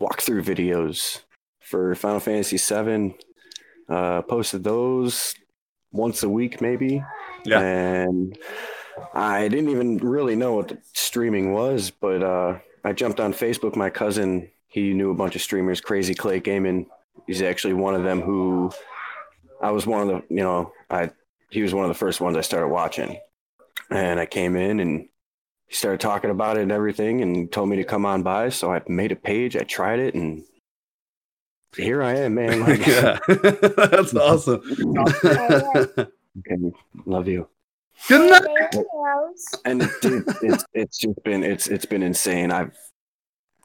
[0.00, 1.20] walkthrough videos
[1.60, 3.14] for Final Fantasy VII.
[3.86, 5.34] Uh, posted those
[5.92, 7.04] once a week, maybe.
[7.44, 7.60] Yeah.
[7.60, 8.38] And
[9.12, 13.76] I didn't even really know what streaming was, but uh, I jumped on Facebook.
[13.76, 15.80] My cousin, he knew a bunch of streamers.
[15.80, 16.86] Crazy Clay Gaming.
[17.28, 18.72] He's actually one of them who
[19.62, 21.10] I was one of the, you know, I
[21.48, 23.20] he was one of the first ones I started watching
[23.88, 25.08] and I came in and
[25.68, 28.48] he started talking about it and everything and told me to come on by.
[28.48, 30.42] So I made a page, I tried it, and
[31.76, 32.58] here I am, man.
[32.66, 34.60] Like, yeah, that's awesome.
[35.24, 36.72] okay,
[37.06, 37.46] love you.
[38.08, 38.84] Good night.
[39.64, 42.50] And dude, it's it's just been it's it's been insane.
[42.50, 42.76] I've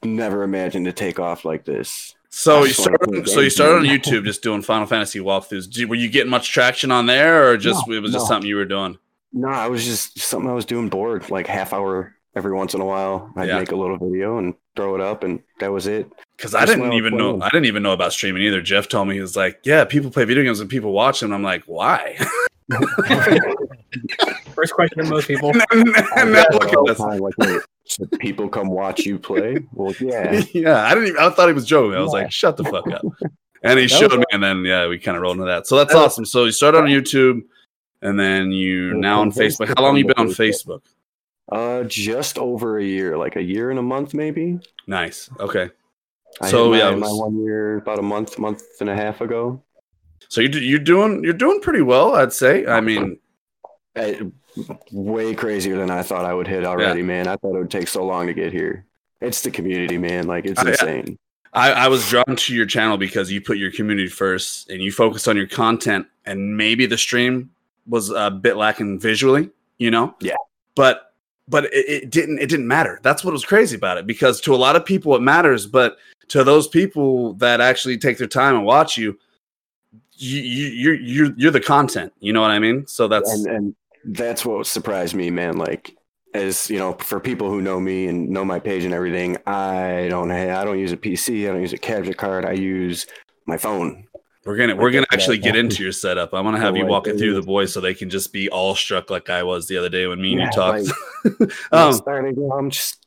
[0.03, 2.15] never imagined to take off like this.
[2.29, 3.27] So I you started.
[3.27, 3.85] So you started on.
[3.85, 5.69] YouTube, just doing Final Fantasy walkthroughs.
[5.71, 8.47] Did- Were you getting much traction on there, or just No, it was just something
[8.47, 8.97] you were doing?
[9.33, 12.81] No, I was just something I was doing bored, like half hour every once in
[12.81, 13.31] a while.
[13.35, 13.59] I'd Yeah.
[13.59, 16.11] make a little video and throw it up, and that was it.
[16.37, 17.41] Because I didn't what I even know.
[17.41, 18.61] I didn't even know about streaming either.
[18.61, 21.33] Jeff told me he was like, "Yeah, people play video games and people watch them."
[21.33, 22.15] I'm like, "Why?"
[24.55, 25.49] First question to most people.
[25.71, 26.97] and I now get it look at the this.
[26.97, 27.61] time, like, wait, so
[28.19, 29.57] people come watch you play.
[29.73, 30.41] Well, yeah.
[30.53, 31.21] yeah, I didn't even.
[31.21, 31.95] I thought he was joking.
[31.95, 32.21] I was Yeah.
[32.23, 33.03] like, "Shut the fuck up."
[33.61, 35.67] And he That showed was me, and then yeah, we kind of rolled into that.
[35.67, 36.23] So that's That was- awesome.
[36.25, 37.41] So you started on YouTube,
[38.01, 39.67] and then you now on Facebook.
[39.67, 40.79] Facebook, How long you been on Facebook?
[41.51, 44.59] Uh, just over a year, like a year and a month, maybe.
[44.87, 45.29] Nice.
[45.41, 45.69] Okay.
[46.41, 49.19] I So, hit yeah, my, my one year about a month, month and a half
[49.19, 49.61] ago.
[50.29, 52.65] So you you're doing you're doing pretty well, I'd say.
[52.65, 53.17] I mean,
[53.97, 54.21] I,
[54.91, 57.27] way crazier than I thought I would hit already, man.
[57.27, 58.85] I thought it would take so long to get here.
[59.21, 60.27] It's the community, man.
[60.27, 61.17] Like it's insane.
[61.53, 64.91] I, I was drawn to your channel because you put your community first and you
[64.91, 67.49] focus on your content and maybe the stream
[67.87, 70.15] was a bit lacking visually, you know?
[70.19, 70.35] Yeah.
[70.75, 71.13] But
[71.47, 72.99] but it, it didn't it didn't matter.
[73.01, 75.97] That's what was crazy about it because to a lot of people it matters, but
[76.29, 79.17] to those people that actually take their time and watch you,
[80.13, 82.13] you, you you're you're you're the content.
[82.19, 82.85] You know what I mean?
[82.85, 83.75] So that's and and
[84.09, 85.57] that's what surprised me, man.
[85.57, 85.95] Like
[86.33, 90.07] as you know, for people who know me and know my page and everything, I
[90.09, 93.05] don't I don't use a PC, I don't use a capture card, I use
[93.45, 94.05] my phone.
[94.45, 96.33] We're gonna we're gonna actually get into your setup.
[96.33, 98.73] I'm gonna have you walk it through the boys so they can just be all
[98.73, 100.87] struck like I was the other day when me and Yeah, you talked.
[101.39, 103.05] like, um, starting, you know, I'm just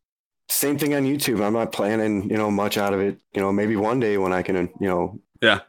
[0.48, 1.42] same thing on YouTube.
[1.44, 3.18] I'm not planning, you know, much out of it.
[3.34, 5.60] You know, maybe one day when I can, you know, Yeah.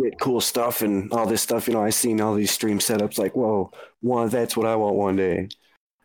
[0.00, 1.66] Get cool stuff and all this stuff.
[1.66, 3.18] You know, I seen all these stream setups.
[3.18, 3.70] Like, whoa,
[4.00, 5.48] one, that's what I want one day.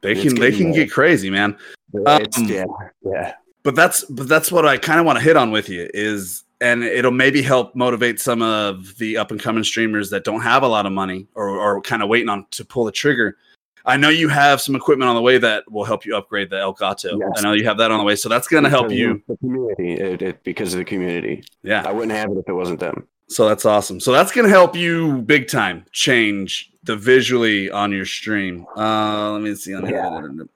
[0.01, 1.57] they can they can get crazy, man.
[2.05, 2.65] Um, yeah,
[3.01, 3.33] yeah.
[3.63, 6.43] But that's but that's what I kind of want to hit on with you is
[6.59, 10.63] and it'll maybe help motivate some of the up and coming streamers that don't have
[10.63, 13.37] a lot of money or or kind of waiting on to pull the trigger.
[13.85, 16.57] I know you have some equipment on the way that will help you upgrade the
[16.57, 17.17] Elgato.
[17.17, 17.31] Yes.
[17.37, 19.23] I know you have that on the way, so that's going to help you.
[19.29, 21.45] The community, it, it, because of the community.
[21.63, 21.83] Yeah.
[21.87, 23.07] I wouldn't have it if it wasn't them.
[23.29, 23.99] So that's awesome.
[23.99, 28.65] So that's gonna help you big time change the visually on your stream.
[28.75, 30.47] Uh let me see on here.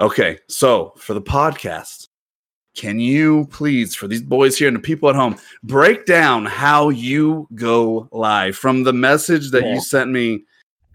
[0.00, 2.08] Okay, so for the podcast,
[2.74, 6.88] can you please, for these boys here and the people at home, break down how
[6.88, 9.74] you go live from the message that Yeah.
[9.74, 10.44] you sent me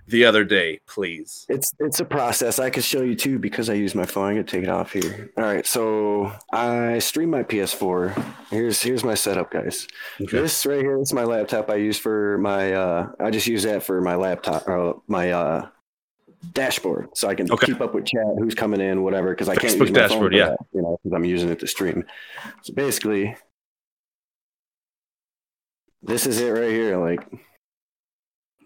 [0.08, 1.45] the other day, please?
[1.49, 2.60] It's it's a process.
[2.60, 4.32] I could show you too because I use my phone.
[4.32, 5.30] I can take it off here.
[5.38, 8.26] All right, so I stream my PS4.
[8.49, 9.88] Here's here's my setup, guys.
[10.22, 10.39] Okay.
[10.39, 13.84] This right here is my laptop I use for my uh I just use that
[13.84, 15.70] for my laptop or my uh
[16.53, 17.66] dashboard so I can Okay.
[17.68, 20.10] keep up with chat, who's coming in, whatever, because I can't Facebook use my phone
[20.10, 20.49] dashboard, for yeah.
[20.49, 22.05] that, you know, because I'm using it to stream.
[22.62, 23.36] So basically,
[26.03, 27.28] this is it right here, like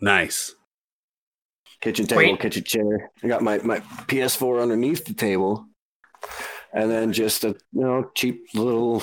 [0.01, 0.55] Nice.
[1.81, 2.39] Kitchen table, Wait.
[2.39, 3.11] kitchen chair.
[3.23, 5.65] I got my, my PS4 underneath the table,
[6.73, 9.01] and then just a you know cheap little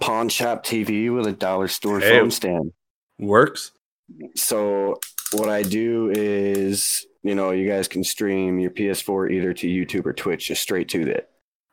[0.00, 2.18] pawn shop TV with a dollar store Hey.
[2.18, 2.72] phone stand.
[3.18, 3.72] Works.
[4.34, 4.98] So
[5.32, 10.06] what I do is, you know, you guys can stream your PS4 either to YouTube
[10.06, 11.30] or Twitch, just straight to that.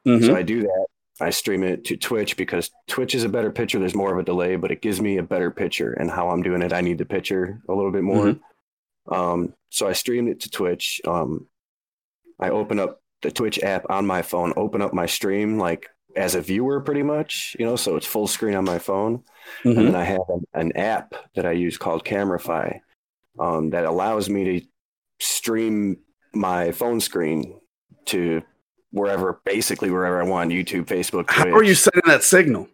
[0.07, 0.25] Mhm.
[0.25, 0.85] So I do that.
[1.21, 3.77] I stream it to Twitch because Twitch is a better picture.
[3.79, 5.91] There's more of a delay, but it gives me a better picture.
[5.91, 8.37] And how I'm doing it, I need the picture a little bit more.
[9.09, 11.01] Um, so I streamed it to Twitch.
[11.05, 11.47] Um,
[12.39, 16.35] I open up the Twitch app on my phone, open up my stream like as
[16.35, 17.55] a viewer, pretty much.
[17.59, 19.23] You know, so it's full screen on my phone
[19.63, 19.77] Mhm.
[19.77, 22.79] and then I have an, an app that I use called CameraFi
[23.39, 24.67] um, that allows me to
[25.19, 25.97] stream
[26.33, 27.59] my phone screen
[28.05, 28.41] to
[28.91, 32.67] wherever, basically wherever I want, YouTube, Facebook, How are you setting that signal?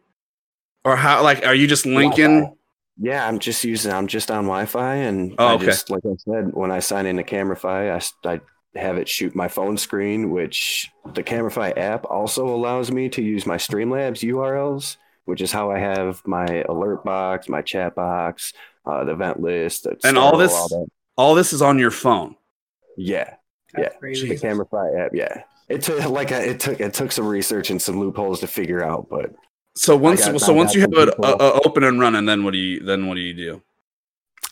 [0.84, 2.42] Or how like are you just linking?
[2.42, 2.56] Wi-Fi.
[2.98, 3.92] Yeah, I'm just using.
[3.92, 5.66] I'm just on Wi-Fi, and Oh, I okay.
[5.66, 7.92] just like I said, when I sign into CameraFi,
[8.26, 8.40] I
[8.80, 13.46] have it shoot my phone screen, which the CameraFi app also allows me to use
[13.46, 18.54] my Streamlabs URLs, which is how I have my alert box, my chat box,
[18.86, 20.88] uh, the event list, the And all Startle, this- that.
[21.18, 22.36] All this is on your phone.
[22.98, 23.36] Yeah,
[23.74, 24.30] That's Yeah, crazy.
[24.30, 25.12] the CameraFi app.
[25.14, 28.48] Yeah, it took like I, it took it took some research and some loopholes to
[28.48, 29.34] figure out, but
[29.76, 32.58] So once got- so once you have it uh, open and running, then what do
[32.60, 33.62] you then what do you do?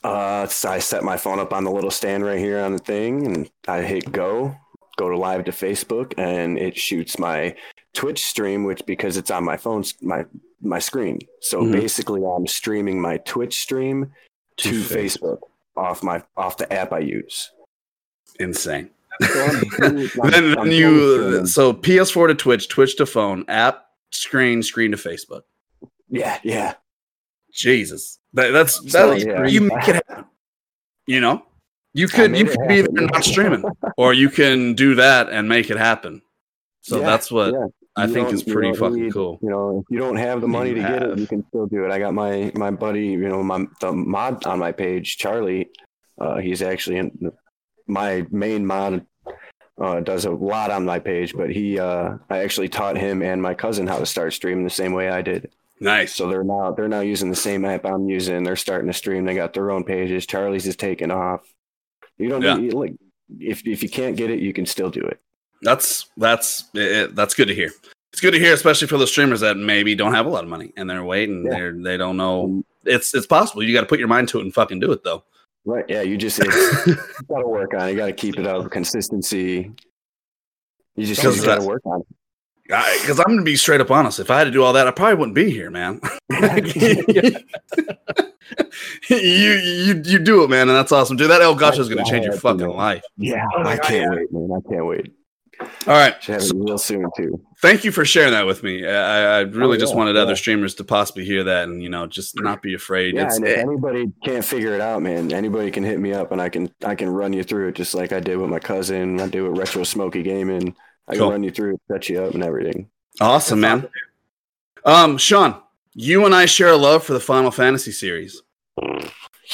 [0.04, 2.80] Uh, so I set my phone up on the little stand right here on the
[2.80, 4.54] thing, and I hit go,
[4.98, 7.56] go to live to Facebook, and it shoots my
[7.94, 10.26] Twitch stream, which because it's on my phone, my
[10.62, 11.20] my screen.
[11.40, 11.72] So Mhm.
[11.72, 14.12] basically, I'm streaming my Twitch stream
[14.58, 15.40] to, To Facebook
[15.78, 17.52] off my off the app I use.
[18.40, 18.90] Insane.
[19.22, 19.64] So I'm-
[20.22, 24.97] I'm- then then you so PS4 to Twitch, Twitch to phone, app screen, screen to
[24.97, 25.41] Facebook.
[26.09, 26.74] yeah, yeah.
[27.53, 29.45] Jesus, that, that's So, yeah.
[29.45, 30.26] you make it happen.
[31.05, 31.45] You know,
[31.93, 33.64] you could you could be there not streaming,
[33.97, 36.22] or you can do that and make it happen.
[36.82, 37.66] So Yeah, that's what yeah.
[37.95, 39.38] I You think is pretty fucking need- cool.
[39.43, 41.68] You know, if you don't have the money You to get it, you can still
[41.68, 41.91] do it.
[41.91, 45.70] I got my my buddy, you know, my the mod on my page, Charlie.
[46.20, 47.32] Uh, he's actually in
[47.88, 49.05] my main mod.
[49.82, 53.42] Uh, does a lot on my page, but he, uh, I actually taught him and
[53.42, 55.50] my cousin how to start streaming the same way I did.
[55.80, 56.16] Nice.
[56.16, 58.44] So they're now they're now using the same app I'm using.
[58.44, 59.26] They're starting to stream.
[59.26, 60.28] They got their own pages.
[60.28, 61.42] Charlie's is taking off.
[62.18, 62.56] You don't Yeah.
[62.56, 62.94] need like
[63.40, 65.20] if if you can't get it, you can still do it.
[65.64, 67.72] That's that's it, that's good to hear.
[68.12, 70.50] It's good to hear, especially for the streamers that maybe don't have a lot of
[70.52, 71.46] money and they're waiting.
[71.46, 71.52] Yeah.
[71.52, 72.64] They're they don't know.
[72.86, 73.64] It's it's possible.
[73.64, 75.24] You got to put your mind to it and fucking do it though.
[75.66, 75.86] Right?
[75.88, 76.01] Yeah.
[76.01, 76.95] You just it's, you
[77.30, 77.91] got to work on it.
[77.91, 78.70] You got to keep it up.
[78.72, 79.72] Consistency.
[80.95, 82.07] You just, just got to work on it.
[82.64, 84.20] Because I'm gonna be straight up honest.
[84.20, 85.99] If I had to do all that, I probably wouldn't be here, man.
[89.09, 91.30] you you you do it, man, and that's awesome, dude.
[91.30, 93.03] That Elgato is gonna change your fucking life.
[93.18, 93.45] Yeah.
[93.55, 94.49] Oh I can't wait, man.
[94.51, 95.11] I can't wait.
[95.88, 96.22] All right.
[96.24, 97.41] Should have it real soon too.
[97.61, 98.86] Thank you for sharing that with me.
[98.86, 100.22] I, I really Oh, just yeah, wanted yeah.
[100.22, 103.16] other streamers to possibly hear that and you know just not be afraid.
[103.16, 106.14] Yeah, it's, and if eh, anybody can't figure it out, man, anybody can hit me
[106.14, 108.49] up and I can I can run you through it just like I did with
[108.49, 109.20] my cousin.
[109.20, 110.76] I did with Retro Smoky Gaming.
[111.07, 111.26] I Cool.
[111.28, 112.89] can run you through it, set you up, and everything.
[113.20, 113.89] awesome, That's man.
[114.86, 115.61] Um, Sean,
[115.93, 118.41] you and I share a love for the Final Fantasy series.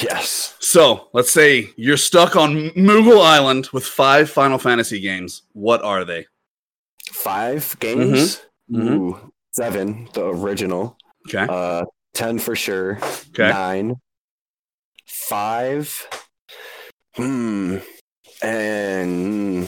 [0.02, 0.56] Yes.
[0.60, 5.44] So let's say you're stuck on Moogle Island with five Final Fantasy games.
[5.54, 6.28] What are they?
[7.12, 8.42] Five games.
[8.72, 8.88] Mhm.
[8.92, 10.98] Ooh, seven, the original.
[11.28, 11.46] Okay.
[11.50, 12.98] Uh, ten for sure.
[13.32, 13.50] Okay.
[13.50, 13.96] Nine.
[15.06, 16.08] Five.
[17.16, 17.78] Hmm.
[18.42, 19.68] And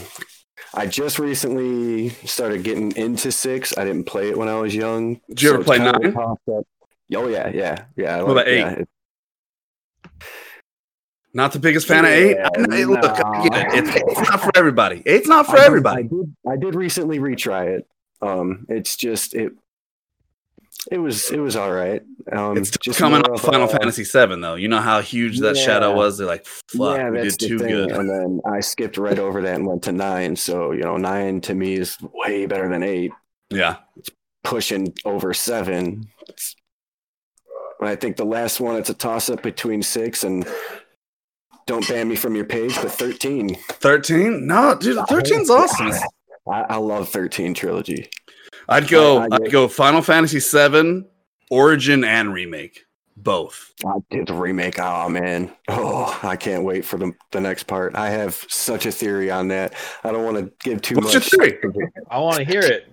[0.74, 3.78] I just recently started getting into six.
[3.78, 5.20] I didn't play it when I was young.
[5.28, 6.16] Did you ever play nine?
[6.16, 8.22] Oh yeah, yeah, yeah.
[8.22, 8.78] What about yeah, eight?
[8.80, 8.90] it-
[11.34, 12.36] Not the biggest fan of eight.
[12.36, 13.86] Yeah, I know- look, I it.
[13.88, 15.02] It's, it's not for everybody.
[15.06, 16.00] It's not for I did- everybody.
[16.04, 16.36] I did.
[16.50, 17.88] I did recently retry it.
[18.22, 19.54] Um, it's just it.
[20.92, 22.02] It was it was all right.
[22.32, 24.56] Um, It's just coming off Final a- Fantasy VII, though.
[24.56, 26.18] You know how huge that shadow was.
[26.18, 27.68] They're like, "Fuck, yeah, we did too thing.
[27.70, 30.36] good." And then I skipped right over that and went to nine.
[30.36, 33.12] So you know, nine to me is way better than eight.
[33.52, 33.78] Yeah,
[34.44, 36.08] Pushing over seven.
[36.30, 36.56] It's,
[37.82, 40.48] I think the last one, it's a toss up between six and
[41.72, 43.56] don't ban me from your page, but thirteen.
[43.56, 44.46] thirteen.
[44.46, 45.94] No, dude, 13's awesome.
[46.52, 48.10] I, I love thirteen trilogy.
[48.68, 49.20] I'd go.
[49.20, 49.70] I- I I'd go.
[49.70, 51.06] Final Fantasy VII,
[51.50, 52.84] Origin, and remake.
[53.16, 53.74] Both.
[53.86, 54.80] I did the remake.
[54.80, 55.52] Oh man.
[55.70, 57.96] Oh, I can't wait for the the next part.
[57.96, 59.74] I have such a theory on that.
[60.04, 61.30] I don't want to give too What's your much.
[61.52, 61.90] theory?
[62.12, 62.92] I want to hear it.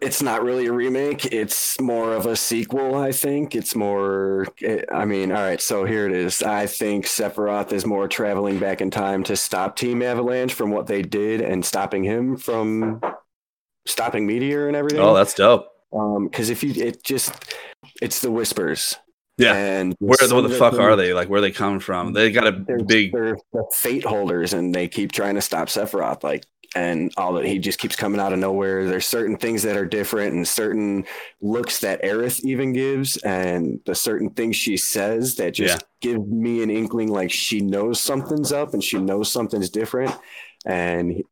[0.00, 1.26] It's not really a remake.
[1.26, 2.94] It's more of a sequel.
[2.94, 4.46] I think it's more.
[4.90, 5.60] I mean, all right.
[5.60, 6.42] So here it is.
[6.42, 10.86] I think Sephiroth is more traveling back in time to stop Team Avalanche from what
[10.86, 13.02] they did and stopping him from
[13.86, 15.00] stopping Meteor and everything.
[15.00, 15.66] Oh, that's dope.
[15.92, 17.54] um, because if you, it just,
[18.00, 18.96] it's the whispers.
[19.36, 19.54] Yeah.
[19.54, 21.14] And Where the, what the fuck are they?
[21.14, 22.12] Like, where are they coming from?
[22.12, 23.12] They got a they're, big.
[23.12, 26.44] they're the fate holders and they keep trying to stop Sephiroth like
[26.76, 28.86] and all that he just keeps coming out of nowhere.
[28.86, 31.04] There's certain things that are different and certain
[31.40, 36.62] looks that Aerith even gives and the certain things she says that just give me
[36.62, 40.14] an inkling like she knows something's up and she knows something's different.
[40.64, 41.24] And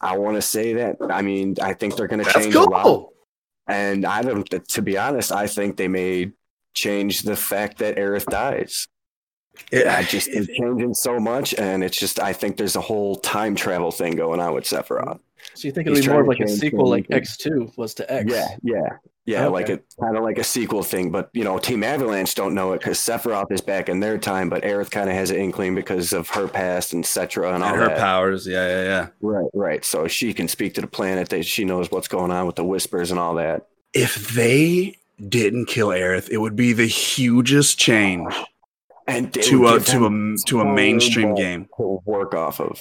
[0.00, 3.08] I want to say that I mean I think they're going to change a lot.
[3.68, 6.32] And I don't to be honest I think they may
[6.74, 8.88] change the fact that Aerith dies
[9.70, 13.16] It- I just it's changing so much, and it's just I think there's a whole
[13.16, 15.20] time travel thing going on with Sephiroth.
[15.54, 17.06] So you think it'll be more of like a sequel, like.
[17.10, 18.30] X two was to X?
[18.30, 18.88] Yeah, yeah,
[19.24, 19.48] yeah, Okay.
[19.52, 21.10] like a kind of like a sequel thing.
[21.10, 24.50] But you know, Team Avalanche don't know it because Sephiroth is back in their time,
[24.50, 27.70] but Aerith kind of has an inkling because of her past and Cetra and all
[27.70, 27.98] and her that.
[27.98, 28.46] powers.
[28.46, 29.06] Yeah, yeah, yeah.
[29.22, 29.84] Right, right.
[29.84, 31.30] So she can speak to the planet.
[31.30, 33.66] That she knows what's going on with the whispers and all that.
[33.94, 34.96] If they
[35.26, 38.44] didn't kill Aerith, it would be the hugest change oh,
[39.10, 41.68] And to a to a to a mainstream game.
[41.76, 42.80] to work off of.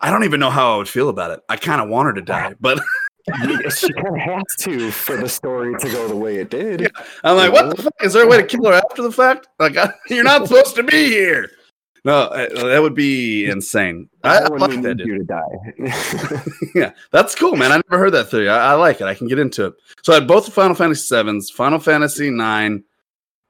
[0.00, 1.40] I don't even know how I would feel about it.
[1.48, 2.78] I kind of want her to die, but
[3.76, 6.80] she kind of has to for the story to go the way it did.
[6.82, 6.88] Yeah.
[7.24, 7.94] I'm like, what the fuck?
[8.02, 9.48] Is there a way to kill her after the fact?
[9.58, 11.50] Like, I, you're not supposed to be here.
[12.04, 14.08] No, uh, that would be insane.
[14.22, 15.42] I, I like that, you to die.
[16.74, 17.72] yeah, that's cool, man.
[17.72, 18.48] I never heard that theory.
[18.48, 19.06] I, I like it.
[19.06, 19.74] I can get into it.
[20.02, 22.84] So I had both the Final Fantasy sevens, Final Fantasy nine,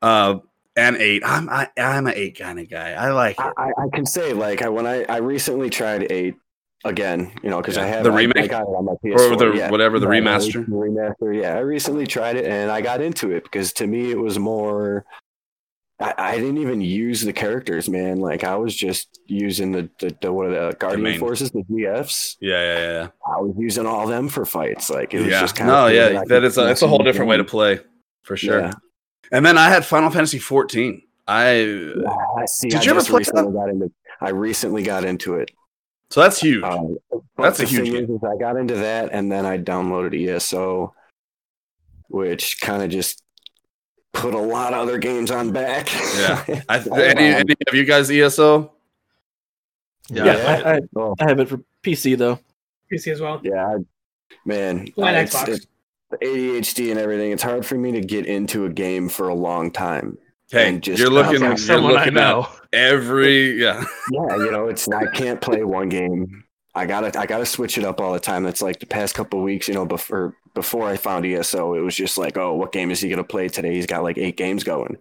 [0.02, 0.38] uh,
[0.78, 1.22] and eight.
[1.24, 2.92] I'm I, I'm an eight kind of guy.
[2.92, 3.54] I like I, it.
[3.58, 6.36] I I can say like I, when I, I recently tried eight
[6.84, 8.02] again, you know, because I Yeah.
[8.02, 8.50] The I- I, remake?
[8.50, 9.70] got it on my PS4, Or the yeah.
[9.70, 10.64] whatever the remaster.
[10.64, 11.40] the remaster.
[11.42, 14.38] Yeah, I recently tried it and I got into it because to me it was
[14.38, 15.04] more.
[16.00, 18.20] I, I didn't even use the characters, man.
[18.20, 21.64] Like I was just using the the, the what are the Guardian main- Forces, the
[21.64, 22.36] GFs.
[22.40, 23.08] Yeah, yeah, yeah.
[23.26, 24.90] I was using all them for fights.
[24.90, 25.40] Like it was yeah.
[25.40, 25.76] just kind of.
[25.76, 26.22] no, of yeah.
[26.28, 27.80] That is a, it's a whole different way to play,
[28.22, 28.60] for sure.
[28.60, 28.72] Yeah.
[29.32, 31.02] And then I had Final Fantasy fourteen.
[31.26, 33.92] I Yeah, see, Did I you ever play recently got into.
[34.20, 35.50] I recently got into it.
[36.10, 36.64] so that's huge.
[36.64, 36.96] Um,
[37.36, 38.04] That's a huge game.
[38.04, 40.94] Is, is I got into that, and then I downloaded ESO,
[42.08, 43.22] which kind of just
[44.14, 45.92] put a lot of other games on back.
[46.16, 46.62] Yeah.
[46.68, 47.38] I, any, wow.
[47.38, 48.72] any of you guys ESO?
[50.10, 50.32] Yeah, Yeah,
[50.64, 52.38] I- I, I, I have it for PC though.
[52.90, 53.40] PC as well.
[53.44, 53.84] yeah, I-
[54.46, 54.88] man.
[54.96, 55.42] Well, it's- Xbox.
[55.48, 55.66] it's- the
[56.16, 57.32] ADHD and everything.
[57.32, 60.16] It's hard for me to get into a game for a long time.
[60.50, 61.38] Hey, just- you're looking.
[61.38, 62.48] Sounds like You're someone I looking know.
[62.72, 63.60] at every.
[63.62, 63.84] Yeah.
[64.10, 66.44] Yeah, you know, it's I can't play one game.
[66.74, 68.44] I gotta I gotta switch it up all the time.
[68.44, 71.80] That's like the past couple of weeks, you know, before before I found ESO, it
[71.80, 73.74] was just like, oh, what game is he gonna play today?
[73.74, 74.96] He's got like eight games going.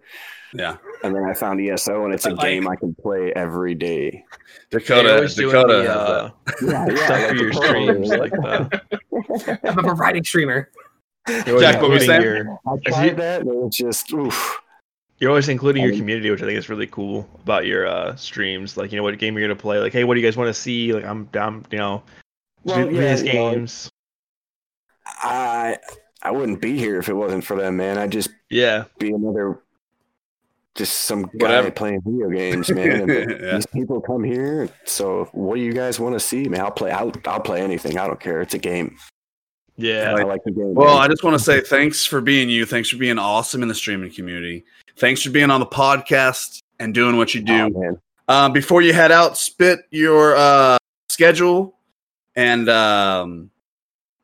[0.54, 0.76] Yeah.
[1.04, 3.74] And then I found ESO, and it's I a like- game I can play every
[3.74, 4.24] day.
[4.72, 5.32] You're Dakota.
[5.34, 6.32] doing Dakota.
[6.60, 10.70] the, has uh, Yeah, stuff for your streams, like the I'm a providing streamer.
[11.28, 12.22] You're always Jack, what were you including saying?
[12.22, 14.60] your I If you- that, and it was just oof.
[15.18, 18.14] you're always including your Um, community, which I think is really cool about your uh,
[18.16, 18.76] streams.
[18.76, 19.78] Like, you know, what game you're gonna play?
[19.78, 20.92] Like, hey, what do you guys want to see?
[20.92, 22.02] Like, I'm down, you know,
[22.64, 23.90] Well, do yeah, these you know, games.
[25.22, 25.78] I
[26.22, 27.98] I wouldn't be here if it wasn't for them, man.
[27.98, 29.60] I'd just Yeah, be another,
[30.74, 31.70] just some guy Whatever.
[31.70, 33.08] playing video games, man.
[33.10, 33.54] And yeah.
[33.54, 36.60] These people come here, so what do you guys want to see, man?
[36.60, 36.90] I'll play.
[36.90, 37.98] I'll, I'll play anything.
[37.98, 38.40] I don't care.
[38.40, 38.96] It's a game.
[39.78, 40.14] Yeah.
[40.14, 40.74] I like the game.
[40.74, 42.66] Well, I just want to say thanks for being you.
[42.66, 44.64] Thanks for being awesome in the streaming community.
[44.96, 47.52] Thanks for being on the podcast and doing what you do.
[47.52, 48.00] Oh, man.
[48.28, 50.76] Um, before you head out, spit your uh,
[51.08, 51.78] schedule
[52.36, 53.50] and um,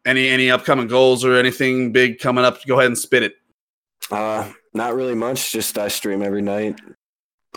[0.05, 2.62] any any upcoming goals or anything big coming up.
[2.66, 3.36] Go ahead and spit it.
[4.10, 5.52] Uh, Not really much.
[5.52, 6.81] Just I stream every night.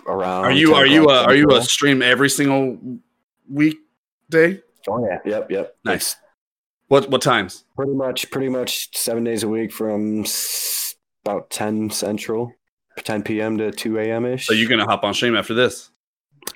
[0.06, 0.46] Around.
[0.46, 2.78] Are you are you a, are you a stream every single
[3.50, 4.62] weekday?
[4.88, 5.20] Oh yeah.
[5.26, 5.52] Yep.
[5.52, 5.76] Yep.
[5.84, 6.16] Nice.
[6.88, 7.66] What what times?
[7.76, 8.30] Pretty much.
[8.32, 10.26] Pretty much seven days a week from
[11.26, 12.54] about ten central,
[13.04, 13.58] ten p.m.
[13.58, 14.26] to two a.m.
[14.26, 14.48] ish.
[14.48, 15.90] So you're gonna hop on stream after this?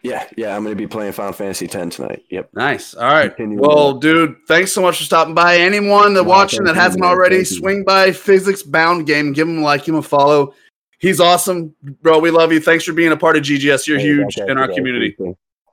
[0.03, 0.25] Yeah.
[0.37, 0.55] Yeah.
[0.55, 2.23] I'm gonna be playing Final Fantasy X tonight.
[2.29, 2.51] Yep.
[2.53, 2.93] Nice.
[2.95, 3.35] All right.
[3.35, 5.57] Continue Well, dude, thanks so much for stopping by.
[5.57, 9.33] Anyone that No, watching that hasn't already, swing by Physics Bound Game.
[9.33, 10.53] Give him a like, give him a follow.
[10.99, 12.19] He's awesome, bro.
[12.19, 12.61] We love you.
[12.61, 13.85] Thanks for being a part of GGS.
[13.87, 14.75] You're Hey, huge in our guys.
[14.77, 15.17] community.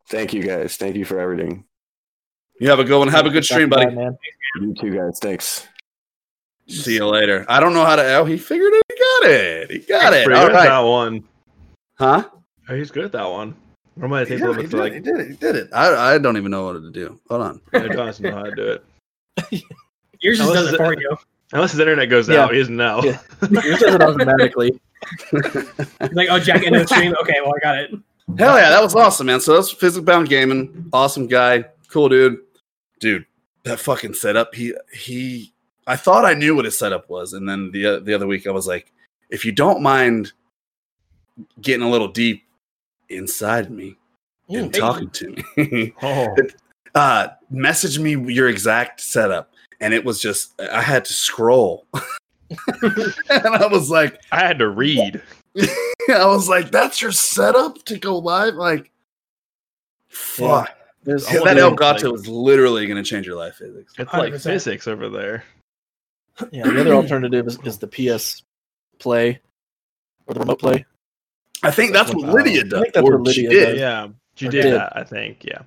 [0.08, 0.76] Thank you guys.
[0.76, 1.64] Thank you for everything.
[2.60, 3.06] You have a good one.
[3.08, 3.94] Have a good stream, buddy.
[3.94, 4.18] man.
[4.56, 5.18] You too, guys.
[5.20, 5.66] Thanks.
[6.68, 7.46] See you later.
[7.48, 8.14] I don't know how to.
[8.16, 8.82] Oh, he figured it.
[8.88, 9.70] He got it.
[9.70, 10.24] He got it.
[10.26, 10.68] Pretty All good at right.
[10.68, 11.24] that one.
[11.98, 12.28] Huh?
[12.68, 13.54] Oh, he's good at that one.
[14.00, 15.04] Or might take a Yeah, little he, bit did, to it, he like.
[15.04, 15.30] did it.
[15.30, 15.68] He did it.
[15.72, 17.18] I, I don't even know what to do.
[17.28, 17.60] Hold on.
[17.72, 18.84] He doesn't know how to do it.
[20.20, 21.16] Yours just Unless does it for you.
[21.52, 22.44] Unless his internet goes Yeah.
[22.44, 23.02] out, he doesn't know.
[23.02, 23.18] Yeah.
[23.50, 24.78] Yours does it automatically.
[26.12, 27.14] Like, oh, Jack into the stream.
[27.22, 27.90] Okay, well, I got it.
[28.38, 29.40] Hell yeah, that was awesome, man.
[29.40, 30.88] So that's Physics Bound Gaming.
[30.92, 31.64] Awesome guy.
[31.88, 32.40] Cool dude.
[33.00, 33.24] Dude,
[33.68, 34.54] that fucking setup.
[34.54, 35.52] He he
[35.86, 38.50] I thought I knew what his setup was, and then the the other week I
[38.50, 38.92] was like,
[39.30, 40.32] if you don't mind
[41.60, 42.44] getting a little deep
[43.08, 43.96] inside me
[44.48, 44.78] and Mm.
[44.78, 46.34] talking to me, Oh,
[46.94, 49.52] uh message me your exact setup.
[49.80, 51.86] And it was just I had to scroll.
[52.82, 55.22] and I was like, I had to read.
[56.10, 58.54] I was like, that's your setup to go live?
[58.54, 58.90] Like
[60.08, 60.74] fuck.
[61.04, 63.94] There's Yeah, I that wonder, Elgato like- is literally going to change your life physics.
[63.98, 64.42] It's like 100%.
[64.42, 65.44] physics over there.
[66.52, 68.42] yeah, the other alternative is, is the PS
[68.98, 69.40] Play
[70.26, 70.84] or the Remote Play.
[71.62, 72.80] I think that's what Lydia I does.
[72.82, 73.64] think that's or what Lydia did.
[73.72, 73.78] does.
[73.78, 74.08] Yeah,
[74.38, 74.74] you Or did did.
[74.74, 74.96] that.
[74.96, 75.44] I think.
[75.44, 75.62] Yeah.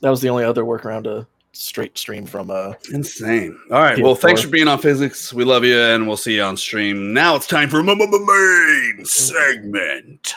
[0.00, 2.50] That was the only other workaround to straight stream from.
[2.50, 3.58] Uh, Insane.
[3.70, 3.96] All right.
[3.96, 5.32] Yeah, Well, thanks for being on physics.
[5.32, 7.14] We love you, and we'll see you on stream.
[7.14, 10.34] Now it's time for m- m- m- main segment.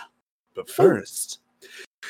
[0.55, 1.39] But first,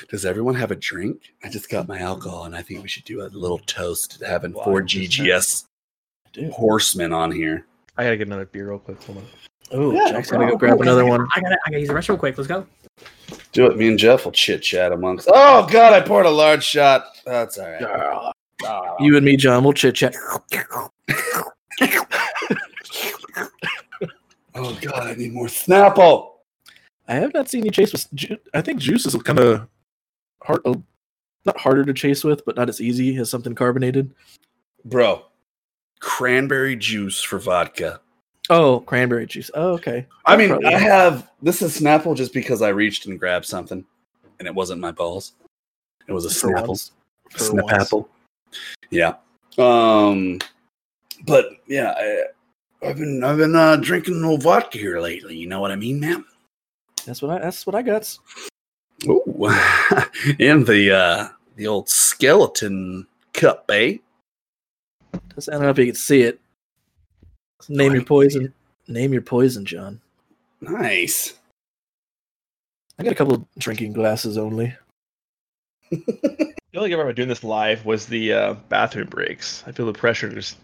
[0.10, 1.22] does everyone have a drink?
[1.44, 4.28] I just got my alcohol, and I think we should do a little toast to
[4.28, 5.66] having four GGS
[6.34, 6.52] dude.
[6.52, 7.66] horsemen on here.
[7.98, 9.02] I gotta get another beer real quick.
[9.04, 9.26] Hold on.
[9.72, 10.78] Oh, Yeah, Jack's gonna go problem.
[10.78, 11.28] grab another one.
[11.36, 12.38] I gotta, I gotta use the restroom real quick.
[12.38, 12.66] Let's go.
[13.52, 13.78] Do it.
[13.78, 15.30] Me and Jeff will chit chat amongst.
[15.34, 17.06] Oh God, I poured a large shot.
[17.26, 18.32] That's all right.
[18.66, 18.96] Ah.
[19.00, 20.16] You and me, John, we'll chit chat.
[24.58, 26.30] Oh God, I need more Snapple.
[27.08, 28.08] I have not seen you chase with.
[28.14, 29.68] Ju- I think Juice is kind of
[30.46, 30.76] hard, uh,
[31.46, 34.14] not harder to chase with, but not as easy as something carbonated.
[34.86, 35.26] Bro,
[36.00, 38.02] cranberry juice for vodka.
[38.50, 39.50] Oh, cranberry juice.
[39.56, 40.06] Oh, okay.
[40.26, 40.68] I mean, Probably.
[40.74, 43.84] I have this is Snapple just because I reached and grabbed something,
[44.40, 45.34] and it wasn't my balls.
[46.08, 46.92] It was a For Snapple,
[47.34, 47.74] a For Snap once.
[47.74, 48.10] apple.
[48.92, 49.16] Yeah.
[49.58, 50.40] Um,
[51.26, 55.36] but yeah, I, I've been I've been uh, drinking no vodka here lately.
[55.36, 56.24] You know what I mean, man?
[57.06, 57.40] That's what I.
[57.40, 58.18] That's what I got.
[59.08, 59.24] Ooh,
[60.40, 63.98] in the uh, the old skeleton cup, eh?
[65.36, 66.40] Just- I don't know if you can see it.
[67.70, 68.54] Name I your poison.
[68.88, 70.00] Name your poison, John.
[70.62, 71.34] Nice.
[73.00, 74.74] I got a couple drinking glasses only.
[75.92, 79.64] The only thing I remember doing this live was the uh, bathroom breaks.
[79.68, 80.58] I feel the pressure to just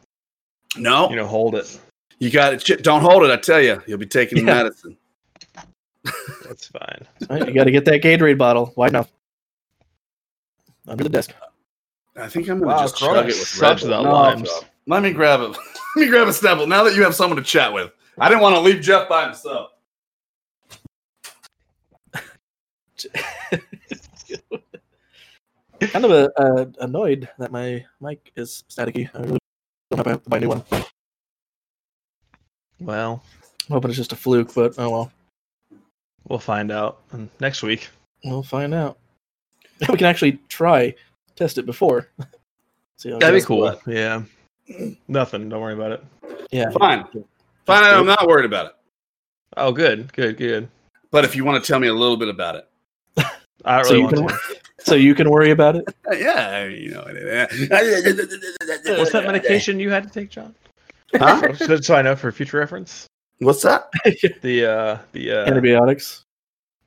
[0.78, 1.80] No, you know hold it.
[2.20, 2.84] you got it.
[2.84, 3.32] Don't hold it.
[3.32, 4.44] I tell you, you'll be taking Yeah.
[4.56, 4.98] medicine.
[6.46, 7.08] That's fine.
[7.30, 8.74] All right, you got to get that Gatorade bottle.
[8.76, 9.12] Wide enough.
[10.88, 11.34] Under the desk.
[12.18, 14.00] I think I'm gonna Wow, just Corona chug it with sucks Red Bull.
[14.00, 14.50] without No, limes.
[14.88, 15.50] Let me grab it.
[15.96, 16.68] Let me grab a Snapple.
[16.68, 19.26] Now that you have someone to chat with, I didn't want to leave Jeff by
[19.26, 19.72] himself.
[25.80, 29.10] kind of uh, uh, annoyed that my mic is staticky.
[29.16, 29.40] I really
[29.92, 30.64] don't have to buy a new one.
[32.80, 33.24] Well,
[33.70, 35.12] I'm hoping it's just a fluke, but oh well.
[36.32, 37.02] We'll find out
[37.40, 37.90] next week.
[38.24, 38.98] We'll find out.
[39.90, 40.96] we can actually try
[41.36, 42.08] test it before.
[42.98, 43.62] See how That'd be cool.
[43.62, 43.82] what?
[43.86, 44.24] Yeah.
[45.08, 45.50] Nothing.
[45.50, 46.04] Don't worry about it.
[46.52, 46.70] Yeah.
[46.72, 47.06] Fine.
[47.66, 47.84] Fine.
[47.94, 48.72] I'm not worried about it.
[49.58, 50.70] Oh, good, good, good.
[51.12, 52.68] But if you want to tell me a little bit about it,
[53.66, 54.62] I don't So really you want can, to.
[54.80, 55.84] so you can worry about it.
[56.14, 57.02] Yeah, you know.
[58.98, 60.56] What's that medication you had to take, John?
[61.16, 61.54] Huh?
[61.56, 63.08] so, so I know for future reference.
[63.42, 63.90] What's that?
[64.42, 66.26] The uh, the uh, Antibiotics.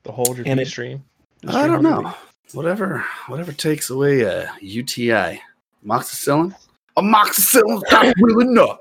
[0.03, 1.03] the hold your Anti- pee stream.
[1.41, 2.13] The I don't hold your know.
[2.53, 5.41] Whatever, whatever takes away a UTI.
[5.85, 6.55] Amoxicillin.
[6.97, 8.77] Amoxicillin not real enough.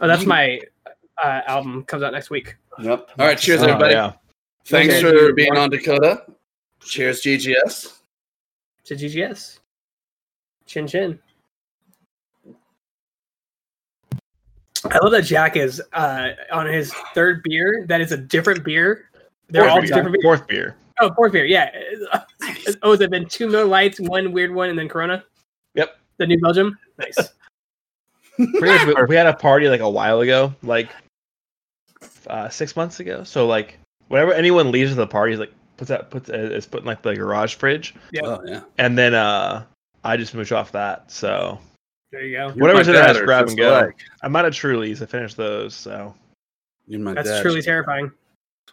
[0.00, 0.60] Oh, that's my
[1.22, 1.84] uh, album.
[1.84, 2.56] Comes out next week.
[2.80, 3.10] Yep.
[3.18, 3.38] All right.
[3.38, 3.66] Cheers, pee.
[3.66, 3.94] Oh, everybody.
[3.94, 4.12] yeah.
[4.66, 5.02] Thanks Okay.
[5.28, 6.24] for being on Dakota.
[6.80, 7.98] Cheers, GGS.
[8.84, 9.58] To GGS.
[10.66, 11.18] Chin chin.
[14.84, 17.84] I love that Jack is uh, on his third beer.
[17.88, 19.10] That is a different beer.
[19.48, 19.88] They're Fourth all beer.
[19.88, 20.22] different beers.
[20.22, 20.76] Fourth beer.
[21.00, 21.44] Oh, fourth beer.
[21.44, 21.70] Yeah.
[22.82, 25.24] oh, has it been two Miller Lights, one weird one, and then Corona?
[25.74, 25.96] Yep.
[26.18, 26.78] The New Belgium.
[26.98, 27.16] Nice.
[28.36, 30.90] Pretty much, we, we had a party like a while ago, like
[32.28, 33.24] uh, six months ago.
[33.24, 33.78] So like,
[34.08, 37.14] whenever anyone leaves the party, is like puts that puts is put in like the
[37.14, 38.20] garage fridge, Yeah.
[38.24, 38.60] Oh yeah.
[38.78, 39.64] and then uh,
[40.04, 41.10] I just moved off that.
[41.10, 41.58] So
[42.10, 42.46] There you go.
[42.48, 43.70] You're Whatever's in there, dad just or grab and go.
[43.70, 43.98] alike.
[44.22, 45.02] I'm out of Truly's.
[45.02, 46.14] I finished those, so
[46.86, 47.42] You're my That's dad.
[47.42, 48.10] truly terrifying.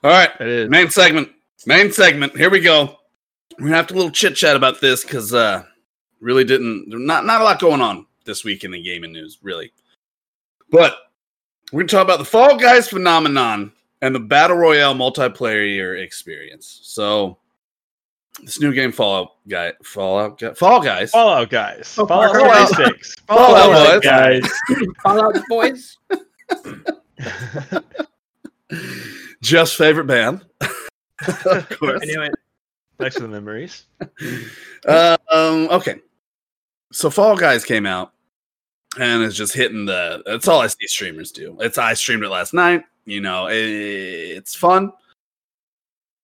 [0.04, 0.30] All right.
[0.40, 0.70] it is.
[0.70, 1.30] Main segment.
[1.66, 2.36] Main segment.
[2.38, 2.98] Here we go.
[3.58, 5.64] We're gonna have to little chit chat about this because uh
[6.22, 9.72] really didn't not not a lot going on this week in the gaming news, really.
[10.70, 10.96] But
[11.72, 13.72] we're gonna talk about the Fall Guys phenomenon
[14.02, 16.80] and the Battle Royale multiplayer experience.
[16.84, 17.38] So
[18.44, 21.12] this new game Fallout guy Fallout Guy- Fall Guys.
[21.12, 21.96] Fallout guys.
[21.98, 22.70] Oh, Fallout Fallout.
[22.70, 23.16] 76.
[23.28, 24.04] Fallout Fallout boys.
[24.04, 24.52] guys.
[25.04, 25.98] Fallout Boys.
[29.42, 30.44] Jeff's favorite band.
[31.46, 32.02] of course.
[32.02, 32.36] I knew it.
[33.00, 33.86] Next to the memories.
[34.88, 36.00] Uh, um, okay.
[36.92, 38.14] So Fall Guys came out
[39.00, 41.58] and it's just hitting the that's all I see streamers do.
[41.60, 44.92] It's I streamed it last night, you know, it, it's fun.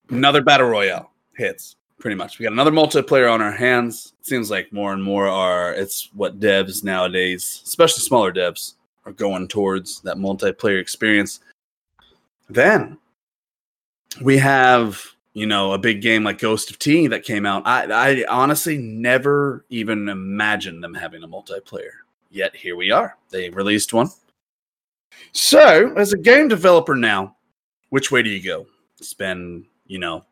[0.08, 2.38] Another battle royale hits pretty much.
[2.38, 4.12] We got another multiplayer on our hands.
[4.22, 8.74] Seems like more and more are it's what devs nowadays, especially smaller devs,
[9.06, 11.40] are going towards that multiplayer experience.
[12.50, 12.98] Then
[14.20, 15.00] we have
[15.32, 17.62] you know a big game like Ghost of T that came out.
[17.66, 22.02] I I honestly never even imagined them having a multiplayer.
[22.30, 23.16] Yet here we are.
[23.30, 24.08] They released one.
[25.30, 27.36] So as a game developer now,
[27.90, 28.66] which way do you go?
[29.00, 30.24] Spend you know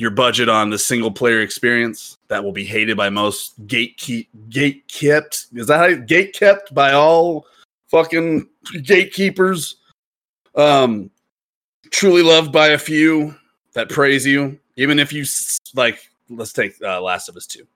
[0.00, 4.82] your budget on the single player experience that will be hated by most gatekeep gate
[4.88, 7.44] kept is that how gate kept by all
[7.88, 8.48] fucking
[8.82, 9.76] gatekeepers?
[10.54, 11.10] Um
[11.90, 13.34] truly loved by a few
[13.74, 15.22] that praise you even if you
[15.74, 17.66] like let's take uh, last of us 2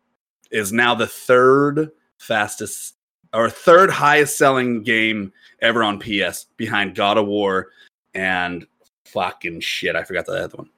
[0.50, 2.94] is now the third fastest
[3.34, 5.30] or third highest selling game
[5.60, 7.68] ever on ps behind god of war
[8.14, 8.66] and
[9.04, 10.70] fucking shit i forgot the other one.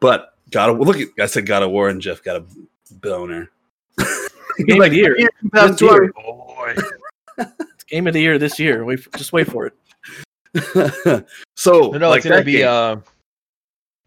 [0.00, 2.44] But god of look at i said god of war and jeff got a
[3.00, 3.50] boner
[4.66, 5.16] Game of the year.
[5.52, 6.12] This year.
[6.14, 6.74] Boy.
[7.38, 8.84] It's game of the year this year.
[8.84, 9.74] Wait, just wait for it.
[11.56, 12.96] so No, no, like it's gonna be game- uh,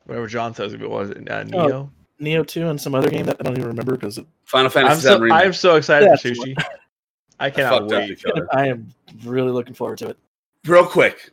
[0.06, 0.74] whatever John says.
[0.74, 1.90] It was it uh, Oh, Nioh.
[2.22, 5.20] Nioh two and some other game that I don't even remember because final fantasy I'm
[5.22, 6.54] so I'm so excited That's for sushi.
[6.60, 8.44] I I cannot fucked up wait.
[8.52, 8.94] I am
[9.24, 10.18] really looking forward to it.
[10.68, 11.32] real quick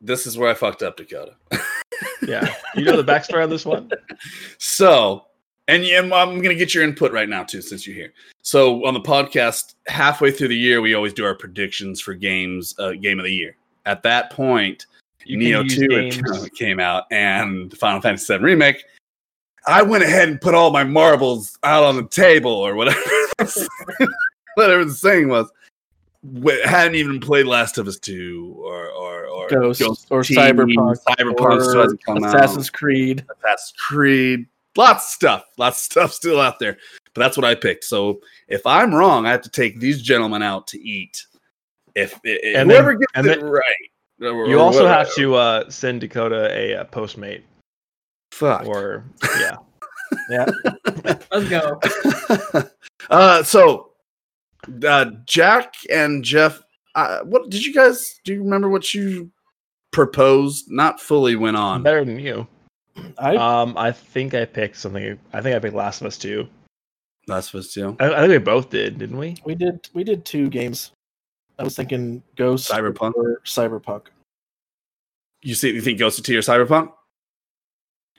[0.00, 1.36] this is where i fucked up dakota
[2.26, 3.90] Yeah, you know the backstory on this one.
[4.58, 5.26] So,
[5.68, 8.12] and yeah, I'm going to get your input right now too, since you're here.
[8.42, 12.74] So, on the podcast, halfway through the year, we always do our predictions for games,
[12.78, 13.56] uh, game of the year.
[13.86, 14.86] At that point,
[15.24, 18.84] You Nioh Two had games- come- came out, and the Final Fantasy VII remake.
[19.66, 22.98] I went ahead and put all my marbles out on the table, or whatever,
[24.54, 25.50] whatever the saying was.
[26.64, 29.11] Hadn't even played Last of Us Two, or or
[29.52, 32.24] or Ghost, or Team, Cyberpunk, Cyberpunk or hasn't out.
[32.24, 33.24] Assassin's Creed.
[33.38, 34.46] Assassin's Creed,
[34.76, 36.78] lots of stuff, lots of stuff still out there.
[37.14, 37.84] But that's what I picked.
[37.84, 41.26] So if I'm wrong, I have to take these gentlemen out to eat.
[41.94, 43.64] If, if And whoever then- gets and it then- right,
[44.18, 44.98] You or also whatever.
[44.98, 47.42] have to uh, send Dakota a uh, Postmate,
[48.30, 48.66] fuck.
[48.66, 49.04] or
[49.40, 49.56] yeah,
[50.30, 50.46] yeah,
[51.30, 51.80] Let's go.
[53.10, 53.90] uh, so
[54.86, 56.62] uh, Jack and Jeff,
[56.94, 58.34] uh, what did you guys do?
[58.34, 59.30] You remember what you
[59.92, 60.70] proposed?
[60.70, 61.82] Not fully went on.
[61.82, 62.46] better than you.
[63.18, 65.18] I Um, I think I picked something.
[65.32, 66.48] I think I picked Last of Us Two.
[67.28, 69.36] Last of Us Two, I, I think we both did, didn't we?
[69.44, 70.90] we did we did two games.
[71.58, 73.14] I was thinking Ghost Cyberpunk.
[73.14, 74.06] or Cyberpunk.
[75.42, 76.92] You see, you think Ghost of T or Cyberpunk?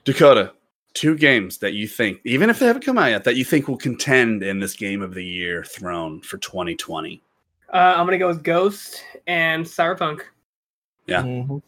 [0.06, 0.54] Dakota,
[0.94, 3.68] two games that you think, even if they haven't come out yet, that you think
[3.68, 7.22] will contend in this Game of the Year throne for 2020.
[7.72, 10.22] Uh, I'm gonna go with Ghost and Cyberpunk.
[11.06, 11.24] Yeah.
[11.24, 11.62] Mhm.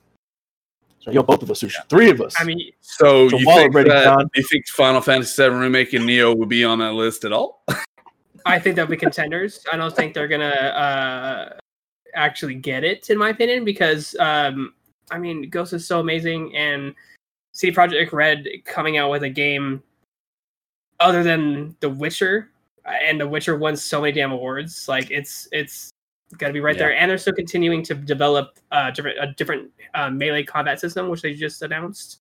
[1.00, 1.88] So, yo, both of us, Sushi.
[1.88, 2.36] three of us.
[2.40, 6.06] I mean, So So you think, already that, you think Final Fantasy VII Remake and
[6.06, 7.64] Nioh would be on that list at all?
[8.48, 9.64] I think they'll be contenders.
[9.72, 11.50] I don't think they're gonna uh,
[12.16, 14.74] actually get it, in my opinion, because um,
[15.12, 16.96] I mean, Ghost is so amazing, and
[17.54, 19.82] CD Projekt Red coming out with a game
[21.00, 22.50] other than The Witcher,
[22.86, 24.88] uh, and The Witcher won so many damn awards.
[24.88, 25.92] Like it's it's
[26.38, 26.80] got to be right Yeah.
[26.80, 31.10] there, and they're still continuing to develop uh, different a different uh, melee combat system,
[31.10, 32.20] which they just announced.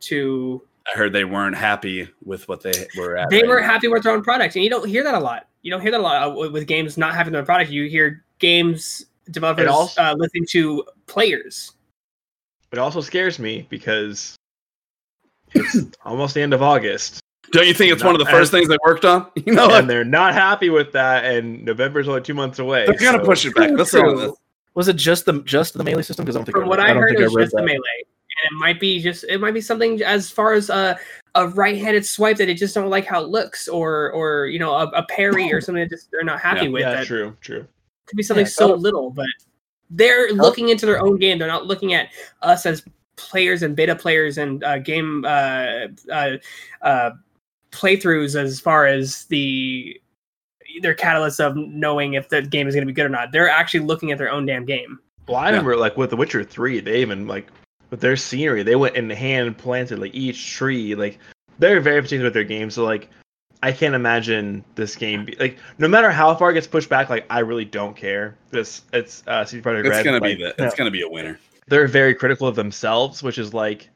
[0.00, 0.62] To
[0.94, 3.30] I heard they weren't happy with what they were at.
[3.30, 3.66] they right were now.
[3.66, 5.48] happy with their own product, and you don't hear that a lot.
[5.62, 7.70] You don't hear that a lot uh, with, with games not having their own product.
[7.70, 11.72] You hear games developers also- uh, listening to players.
[12.72, 14.36] It also scares me because
[15.54, 17.20] it's almost the end of August,
[17.52, 19.26] Don't you think it's Not- one of the first things they worked on?
[19.46, 21.24] You know, and they're not happy with that.
[21.24, 22.86] And November's only two months away.
[22.86, 23.70] they're gonna so- push it back.
[23.76, 24.02] That's True.
[24.10, 24.18] all.
[24.20, 24.36] it is.
[24.74, 26.24] Was it just the just the melee system?
[26.24, 27.62] Because I don't think From I, what read- I, heard, it was read just the
[27.62, 30.98] melee, and it might be just it might be something as far as a
[31.34, 34.74] a right-handed swipe that they just don't like how it looks, or or you know
[34.74, 36.68] a, a parry or something that just they're not happy Yeah.
[36.70, 36.80] with.
[36.82, 37.66] Yeah, that true, true.
[38.06, 39.26] could be something Yeah, so Call little, but
[39.90, 41.38] they're looking into their own game.
[41.38, 42.08] They're not looking at
[42.42, 42.84] us as
[43.16, 46.30] players and beta players and uh, game uh, uh,
[46.82, 47.10] uh,
[47.76, 50.00] playthroughs as far as the
[50.82, 53.32] their catalyst of knowing if the game is going to be good or not.
[53.32, 54.98] They're actually looking at their own damn game.
[55.26, 57.48] Well, I remember like with The Witcher Three, they even like
[57.90, 60.94] with their scenery, they went and hand planted like each tree.
[60.94, 61.18] Like
[61.58, 62.70] they're very particular with their game.
[62.70, 63.08] So like,
[63.62, 67.08] I can't imagine this game be, like no matter how far it gets pushed back.
[67.10, 68.36] Like I really don't care.
[68.50, 69.86] This it's uh, CD Projekt Red.
[69.86, 71.40] It's gonna like, be the, It's gonna be a winner.
[71.66, 73.88] they're very critical of themselves, which is like,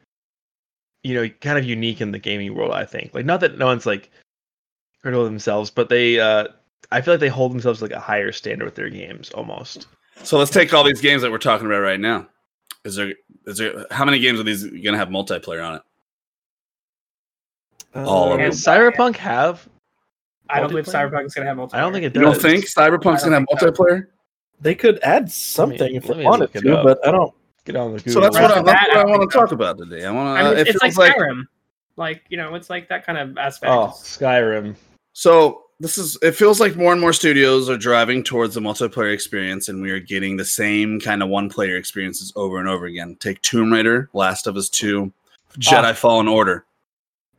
[1.02, 2.72] you know, kind of unique in the gaming world.
[2.72, 4.10] I think like not that no one's like
[5.02, 6.20] critical of themselves, but they.
[6.20, 6.48] uh
[6.92, 9.86] I feel like they hold themselves like a higher standard with their games almost.
[10.24, 12.26] So let's take all these games that we're talking about right now.
[12.84, 13.14] Is there
[13.46, 15.82] is there how many games are these gonna have multiplayer on it?
[17.94, 19.68] All of Can And- Cyberpunk have?
[20.48, 21.10] I don't believe Multiplayer?
[21.12, 21.74] Cyberpunk is going to have multiplayer.
[21.74, 22.20] I don't think it does.
[22.20, 23.70] You don't think Cyberpunk's I gonna have think so.
[23.70, 24.06] multiplayer?
[24.60, 27.32] They could add something if they wanted to, but I don't.
[27.72, 28.12] Get on the Google.
[28.12, 30.04] So that's what I, that's what I I want to talk about today.
[30.04, 30.60] I want I mean, to.
[30.60, 31.42] It it's like feels like Skyrim.
[31.96, 33.70] Like you know, it's like that kind of aspect.
[33.70, 34.76] Oh, Skyrim.
[35.12, 39.12] So this is it feels like more and more studios are driving towards the multiplayer
[39.12, 42.84] experience and we are getting the same kind of one player experiences over and over
[42.84, 43.16] again.
[43.18, 45.10] Take Tomb Raider, Last of Us 2,
[45.58, 45.92] Jedi ah.
[45.94, 46.66] Fallen Order.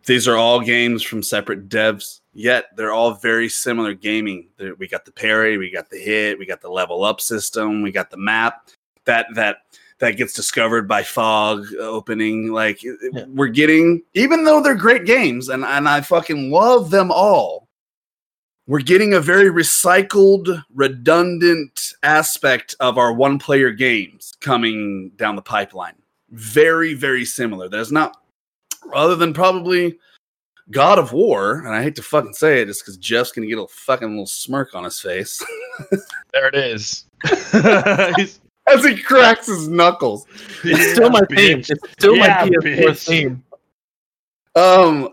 [0.08, 4.48] These are all games from separate devs, yet they're all very similar gaming.
[4.80, 7.92] We got the parry, we got the hit, we got the level up system, we
[7.92, 8.70] got the map
[9.06, 9.58] that that
[10.02, 12.52] that gets discovered by fog uh, opening.
[12.52, 13.26] Like it- it- Yeah.
[13.30, 17.68] we're getting, even though they're great games, and and I fucking love them all.
[18.68, 25.42] We're getting a very recycled, redundant aspect of our one player games coming down the
[25.42, 25.96] pipeline.
[26.30, 27.68] Very, very similar.
[27.68, 28.16] There's not,
[28.94, 29.98] other than probably
[30.70, 33.54] God of War, and I hate to fucking say it just because Jeff's going to
[33.54, 35.44] get a fucking little smirk on his face
[36.32, 37.06] There it is.
[38.16, 38.40] He's-
[38.74, 40.26] as he cracks his knuckles.
[40.64, 41.60] It's still my theme.
[41.60, 43.06] It's still Yeah, my PS4 bitch.
[43.06, 43.44] theme.
[44.56, 45.10] Um,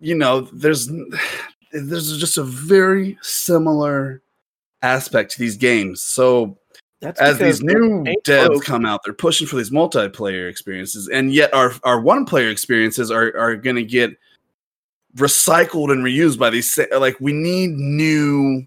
[0.00, 0.90] you know, there's
[1.72, 4.22] there's just a very similar
[4.82, 6.02] aspect to these games.
[6.02, 6.58] So
[7.00, 8.64] That's as these new Ain't devs broke.
[8.64, 13.10] come out, they're pushing for these multiplayer experiences, and yet our our one player experiences
[13.10, 14.10] are are going to get
[15.16, 16.78] recycled and reused by these.
[16.96, 18.66] Like we need new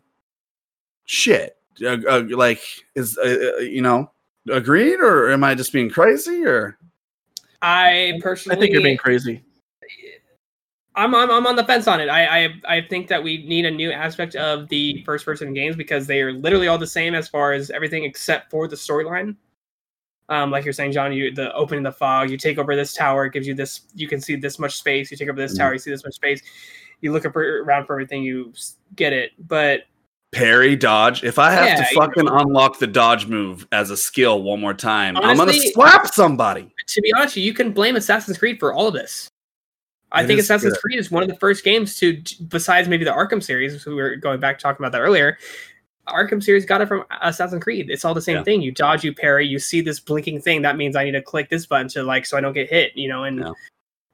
[1.05, 1.53] shit.
[1.83, 2.61] Uh, uh, like
[2.95, 4.09] is uh, uh, you know
[4.51, 6.45] agreed, or am I just being crazy?
[6.45, 6.77] Or
[7.61, 9.43] I personally, I think you're being crazy.
[10.95, 12.09] I'm, I'm I'm on the fence on it.
[12.09, 15.75] I, I I think that we need a new aspect of the first person games
[15.75, 19.35] because they are literally all the same as far as everything except for the storyline.
[20.29, 23.25] Um, like you're saying, John, you the opening the fog, you take over this tower,
[23.25, 23.81] it gives you this.
[23.93, 25.11] You can see this much space.
[25.11, 25.59] You take over this Mhm.
[25.59, 26.41] tower, you see this much space.
[27.01, 28.51] You look up around for everything, you
[28.95, 29.33] get it.
[29.47, 29.83] But
[30.31, 31.23] parry, dodge.
[31.23, 32.37] If I have Yeah, to you fucking know.
[32.37, 36.71] unlock the dodge move as a skill one more time, I'm gonna slap somebody.
[36.87, 39.29] to be honest, you you can blame Assassin's Creed for all of this.
[40.11, 40.81] I It think Assassin's good.
[40.81, 44.15] Creed is one of the first games to, besides maybe the Arkham series, we were
[44.15, 45.37] going back talking about that earlier.
[46.07, 47.89] Arkham series got it from Assassin's Creed.
[47.89, 48.43] It's all the same Yeah.
[48.43, 48.61] thing.
[48.61, 50.61] You dodge, you parry, you see this blinking thing.
[50.61, 52.95] That means I need to click this button to like so I don't get hit.
[52.95, 53.45] You know, and.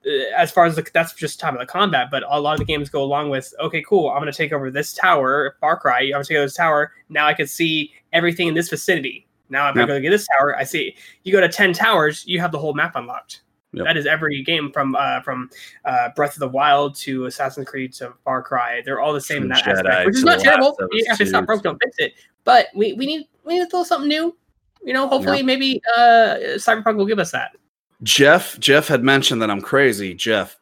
[0.06, 2.10] Uh, as far as the, that's just time of the combat.
[2.12, 4.10] But a lot of the games go along with okay, cool.
[4.10, 6.02] I'm going to take over this tower, Far Cry.
[6.02, 6.92] I'm going to take over this tower.
[7.10, 9.28] Now I can see everything in this vicinity.
[9.50, 9.84] Now if Yep.
[9.84, 10.96] I go to get this tower, I see.
[11.24, 13.42] You go to ten towers, you have the whole map unlocked.
[13.74, 13.86] Yep.
[13.86, 15.50] That is every game from uh, from
[15.86, 18.82] uh, Breath of the Wild to Assassin's Creed to Far Cry.
[18.86, 20.78] They're all the same in that Jedi aspect, which is not terrible.
[20.92, 22.14] If it's not broke, don't fix it.
[22.44, 24.38] But we, we need we need a little something new.
[24.84, 27.56] You know, hopefully maybe uh, Cyberpunk will give us that.
[28.04, 30.14] Jeff, Jeff had mentioned that I'm crazy.
[30.14, 30.58] Jeff,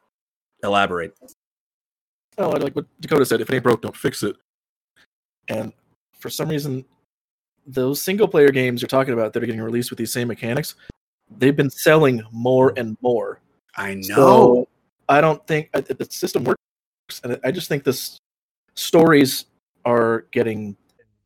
[0.64, 1.14] elaborate.
[2.38, 4.36] Oh, like what Dakota said, if it ain't broke, don't fix it.
[5.48, 5.74] And
[6.18, 6.86] for some reason,
[7.66, 10.76] those single player games you're talking about that are getting released with these same mechanics,
[11.38, 13.42] they've been selling more and more.
[13.76, 14.16] I know.
[14.16, 14.68] So
[15.10, 16.58] I don't think I- the system works,
[17.24, 18.18] and I just think this
[18.76, 19.46] stories
[19.86, 20.76] are getting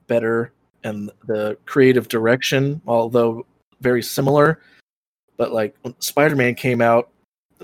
[0.07, 3.45] better, and the creative direction, although
[3.81, 4.61] very similar,
[5.37, 7.09] but like Spider-Man came out,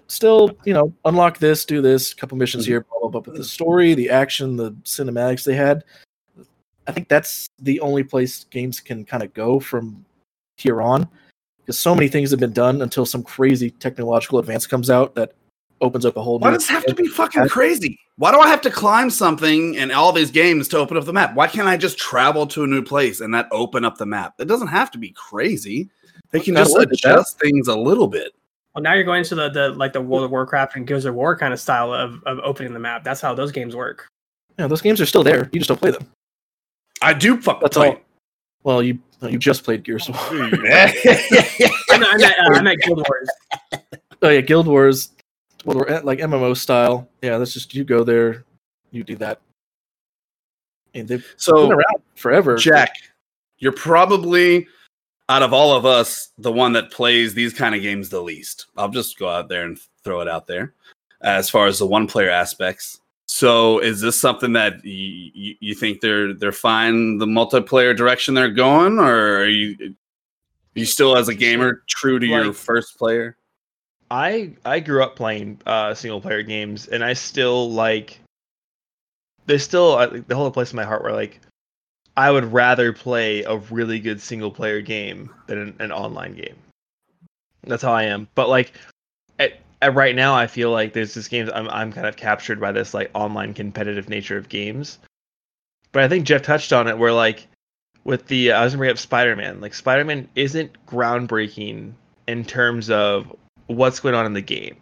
[0.07, 2.72] still you know unlock this, do this, couple missions mm-hmm.
[2.73, 3.22] here, blah blah blah.
[3.22, 5.84] But the story, the action, the cinematics they had,
[6.88, 10.06] I think that's the only place games can kind of go from
[10.57, 11.07] here on.
[11.61, 15.34] because so many things have been done until some crazy technological advance comes out that
[15.80, 16.57] opens up a whole Why new.
[16.57, 17.99] does it have to be fucking crazy?
[18.18, 21.14] Why do I have to climb something in all these games to open up the
[21.14, 21.34] map?
[21.34, 24.35] Why can't I just travel to a new place and that open up the map?
[24.39, 25.89] It doesn't have to be crazy.
[26.32, 26.94] They can just work that.
[26.94, 28.34] adjust things a little bit.
[28.74, 31.14] Well, now you're going to the, the like the World of Warcraft and Gears of
[31.14, 33.03] War kind of style of, of opening the map.
[33.03, 34.08] That's how those games work.
[34.58, 35.49] Yeah, those games are still there.
[35.52, 36.08] You just don't play them.
[37.02, 37.90] I do fuck That's play.
[37.90, 37.99] all.
[38.64, 40.24] Well, you you just played Gears of War.
[40.32, 43.30] I meant, I meant, uh, I meant Guild Wars.
[44.24, 45.14] Oh yeah, Guild Wars,
[45.66, 47.10] World War, like MMO style.
[47.24, 48.45] Yeah, that's just you go there,
[48.91, 49.41] you do that.
[50.94, 52.56] And they've been so around forever.
[52.56, 52.94] Jack,
[53.58, 54.68] you're probably
[55.30, 58.68] out of all of us the one that plays these kind of games the least.
[58.77, 60.73] I'll just go out there and throw it out there
[61.22, 62.99] as far as the one player aspects.
[63.27, 68.34] So is this something that you, you, you think they're they're fine the multiplayer direction
[68.34, 69.95] they're going or are you
[70.76, 73.38] are you still as a gamer true to your first player?
[74.10, 78.19] I I grew up playing uh, single player games, and I still like.
[79.48, 81.41] There's still uh, the whole place in my heart where like,
[82.18, 86.56] I would rather play a really good single player game than an, an online game.
[87.64, 88.28] That's how I am.
[88.36, 88.74] But like,
[89.40, 92.60] at, at right now, I feel like there's this games I'm I'm kind of captured
[92.60, 95.00] by this like online competitive nature of games.
[95.92, 97.48] But I think Jeff touched on it where like,
[98.04, 99.62] with the I was gonna bring up Spider Man.
[99.62, 101.94] Like Spider Man isn't groundbreaking
[102.28, 103.34] in terms of
[103.68, 104.78] what's going on in the game.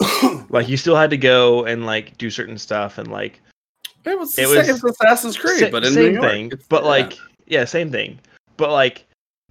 [0.48, 3.40] like you still had to go and like do certain stuff and like
[4.04, 6.46] It was, It the was- same as Assassin's Creed, sa- but in same New thing.
[6.46, 6.88] It's- But yeah.
[6.88, 7.12] like
[7.46, 8.18] yeah, same thing.
[8.56, 9.04] But like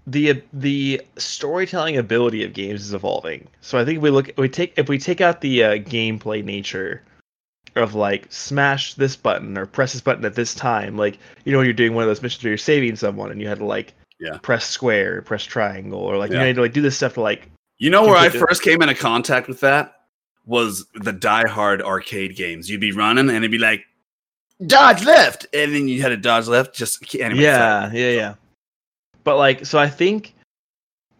[0.07, 3.47] the the storytelling ability of games is evolving.
[3.61, 6.43] So I think if we look we take if we take out the uh, gameplay
[6.43, 7.03] nature
[7.75, 11.59] of like smash this button or press this button at this time, like you know
[11.59, 13.65] when you're doing one of those missions where you're saving someone and you had to
[13.65, 14.37] like Yeah.
[14.41, 16.41] press square, press triangle, or like Yeah.
[16.41, 18.47] you had to like do this stuff to like You know where I Completely.
[18.47, 19.95] first came into contact with that
[20.45, 22.69] was the Die Hard arcade games.
[22.69, 23.83] You'd be running and it'd be like
[24.65, 26.75] dodge left, and then you had to dodge left.
[26.75, 28.01] Just anyway, yeah, sorry.
[28.01, 28.33] yeah, yeah.
[29.23, 30.33] But like, so I think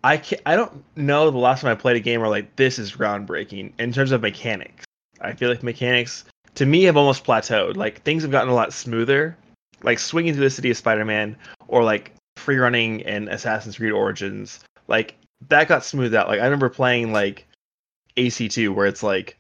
[0.04, 2.80] I can I don't know the last time I played a game where like this
[2.80, 4.86] is groundbreaking in terms of mechanics.
[5.22, 7.76] I feel like mechanics to me have almost plateaued.
[7.78, 9.38] Like things have gotten a lot smoother.
[9.84, 11.36] Like swinging through the city of Spider-Man
[11.68, 14.60] or like free running in Assassin's Creed Origins.
[14.88, 15.16] Like
[15.50, 16.28] that got smoothed out.
[16.28, 17.48] Like I remember playing like
[18.18, 19.40] AC2 where it's like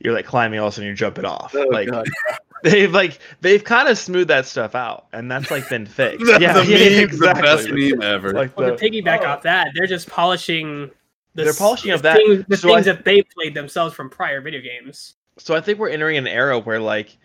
[0.00, 1.54] you're like climbing all of a sudden you're jumping off.
[1.54, 2.06] Oh, like God.
[2.62, 6.24] they've like they've kind of smoothed that stuff out and that's like been fixed.
[6.26, 7.40] the, yeah, the yeah, meme, exactly.
[7.42, 8.32] the best meme ever.
[8.32, 9.26] Like Well, the- to piggyback oh.
[9.26, 10.90] off that, they're just polishing.
[11.34, 12.16] The They're polishing the of that.
[12.16, 15.14] things, the So I- things that they played themselves from prior video games.
[15.36, 17.16] so I think we're entering an era where like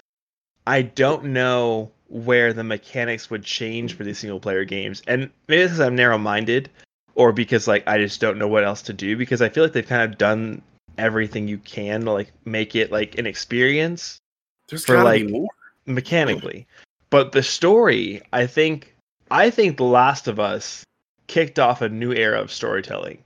[0.68, 5.02] I don't know where the mechanics would change for these single player games.
[5.08, 6.70] And maybe it's because I'm narrow minded
[7.16, 9.74] or because like I just don't know what else to do because I feel like
[9.74, 10.62] they've kind of done
[11.00, 14.20] everything you can to like make it like an experience
[14.70, 15.50] There's for, like, be more.
[15.86, 16.68] mechanically.
[17.10, 18.96] But the story, I think
[19.30, 20.84] I think The Last of Us
[21.28, 23.24] kicked off a new era of storytelling.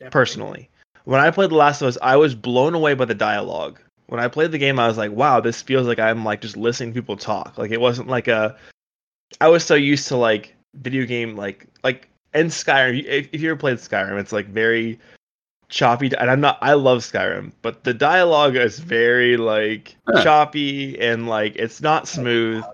[0.00, 0.12] Definitely.
[0.12, 0.70] personally.
[1.04, 3.78] When I played The Last of Us, I was blown away by the dialogue.
[4.06, 6.56] When I played the game, I was like, "Wow, this feels like I'm like just
[6.56, 8.56] listening to people talk." Like it wasn't like a.
[9.40, 13.04] I was so used to like video game like like and Skyrim.
[13.04, 14.98] If, if you ever played Skyrim, it's like very
[15.70, 16.10] choppy.
[16.16, 16.58] And I'm not.
[16.60, 20.22] I love Skyrim, but the dialogue is very like Huh.
[20.22, 22.64] choppy and like it's not smooth.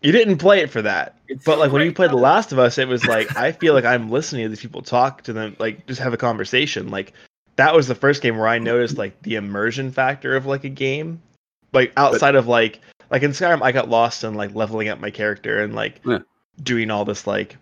[0.00, 1.16] You didn't play it for that.
[1.44, 3.84] But like when you played The Last of Us, it was like I feel like
[3.92, 6.88] I'm listening to these people talk to them, like just have a conversation.
[6.88, 7.12] Like
[7.56, 10.68] that was the first game where I noticed like the immersion factor of like a
[10.70, 11.20] game.
[11.72, 12.80] Like outside of like
[13.10, 16.20] like in Skyrim, I got lost in like leveling up my character and like Yeah.
[16.62, 17.56] doing all this like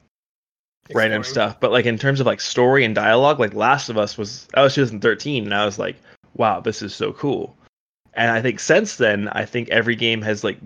[0.94, 1.58] random stuff.
[1.60, 4.62] But like in terms of like story and dialogue, like Last of Us was that
[4.62, 5.96] was 2013, and I was like,
[6.34, 7.56] wow, this is so cool.
[8.14, 10.58] And I think since then, I think every game has like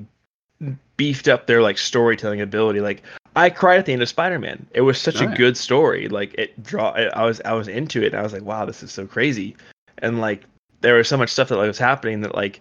[0.96, 2.80] beefed up their like storytelling ability.
[2.80, 3.02] Like
[3.36, 4.66] I cried at the end of Spider-Man.
[4.72, 6.08] It was such a good story.
[6.08, 6.90] Like it draw.
[6.90, 8.12] I was I was into it.
[8.12, 9.56] And I was like, wow, this is so crazy.
[9.98, 10.44] And like
[10.80, 12.60] there was so much stuff that like, was happening that like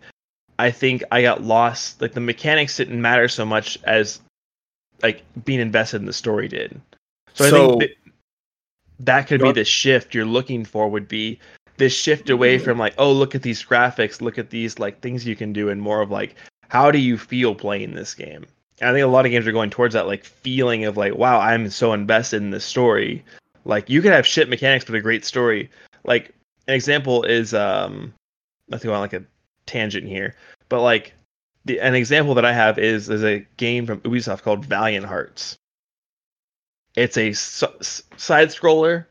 [0.60, 2.02] I think I got lost.
[2.02, 4.20] Like the mechanics didn't matter so much as
[5.02, 6.80] like being invested in the story did.
[7.34, 7.90] So, I think that,
[9.00, 10.90] that could be the shift you're looking for.
[10.90, 11.40] Would be
[11.78, 15.26] this shift away from like, oh, look at these graphics, look at these like things
[15.26, 16.36] you can do, and more of like,
[16.70, 18.46] how do you feel playing this game?
[18.80, 21.16] And I think a lot of games are going towards that like feeling of like,
[21.16, 23.24] wow, I'm so invested in this story.
[23.66, 25.70] Like you can have shit mechanics but a great story.
[26.04, 26.34] Like
[26.68, 28.14] an example is um
[28.68, 29.24] not to go on like a
[29.66, 30.36] tangent here,
[30.70, 31.14] but like
[31.66, 35.58] the an example that I have is is a game from Ubisoft called Valiant Hearts.
[36.96, 39.06] It's a s- s- side scroller.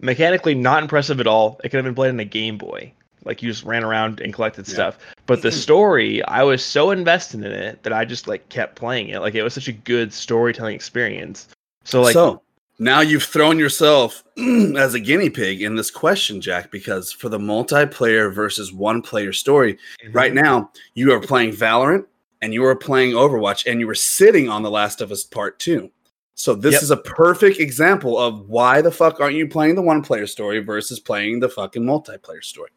[0.00, 1.60] Mechanically, not impressive at all.
[1.62, 2.92] It could have been played on a Game Boy.
[3.24, 4.74] Like you just ran around and collected Yeah.
[4.74, 4.98] stuff.
[5.26, 9.08] But the story, I was so invested in it that I just like kept playing
[9.08, 9.20] it.
[9.20, 11.48] Like it was such a good storytelling experience.
[11.84, 12.42] So like so
[12.78, 14.24] now you've thrown yourself
[14.76, 19.32] as a guinea pig in this question, Jack, because for the multiplayer versus one player
[19.32, 20.12] story, mm-hmm.
[20.12, 22.04] right now you are playing Valorant
[22.42, 25.58] and you are playing Overwatch and you were sitting on The Last of Us Part
[25.60, 25.90] 2.
[26.36, 26.82] So this Yep.
[26.82, 30.58] is a perfect example of why the fuck aren't you playing the one player story
[30.58, 32.70] versus playing the fucking multiplayer story?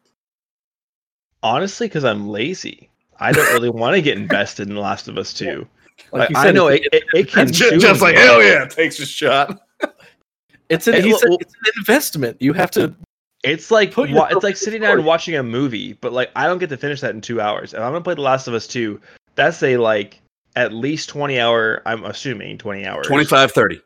[1.42, 2.90] honestly, because I'm lazy.
[3.20, 5.66] I don't really want to get invested in The Last of Us 2.
[6.12, 8.40] Like Like, you I know it, it, it can Just, tune just like well.
[8.40, 9.58] hell yeah, takes a shot.
[10.68, 12.36] it's, an, Hey, well- said it's an investment.
[12.40, 12.94] You have to.
[13.42, 16.58] It's like wa- it's like sitting down and watching a movie, but like I don't
[16.58, 17.72] get to finish that in two hours.
[17.74, 19.00] If I'm gonna play The Last of Us 2,
[19.34, 20.20] that's a like
[20.58, 21.82] at least 20 hour.
[21.86, 23.80] I'm assuming 20 hours, 25 30.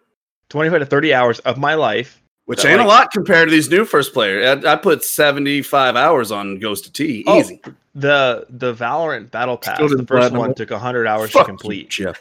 [0.48, 2.18] 25 to 30 hours of my life.
[2.46, 4.60] Which ain't a lot compared to these new first player.
[4.66, 7.22] I, I put 75 hours on Ghost of T.
[7.26, 7.60] Oh, Easy.
[7.94, 11.56] The the Valorant Battle Pass, the first platinum one took 100 hours Fuck to you,
[11.56, 11.90] complete.
[11.90, 12.20] Jeff.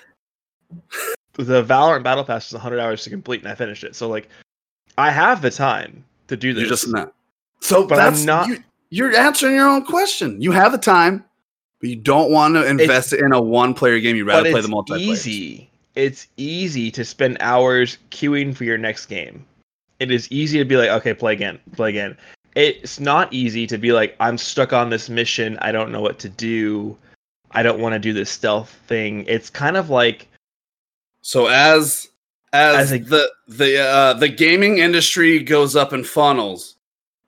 [1.33, 3.95] The Valorant Battle Pass was 100 hours to complete, and I finished it.
[3.95, 4.27] So like,
[4.97, 6.61] I have the time to do this.
[6.61, 7.13] You're just not.
[7.61, 8.57] So But I'm not- You,
[8.89, 10.41] you're answering your own question.
[10.41, 11.23] You have the time,
[11.81, 14.15] but you don't want to invest it in a one player game.
[14.15, 14.99] You'd rather play the multiplayer.
[14.99, 15.69] easy.
[15.95, 19.45] It's easy to spend hours queuing for your next game.
[19.99, 22.15] It is easy to be like, okay, play again, play again.
[22.55, 25.57] It's not easy to be like, I'm stuck on this mission.
[25.61, 26.97] I don't know what to do.
[27.51, 29.25] I don't want to do this stealth thing.
[29.27, 30.27] It's kind of like
[31.21, 32.07] So as
[32.53, 36.75] as, As a- the the uh, the gaming industry goes up in funnels,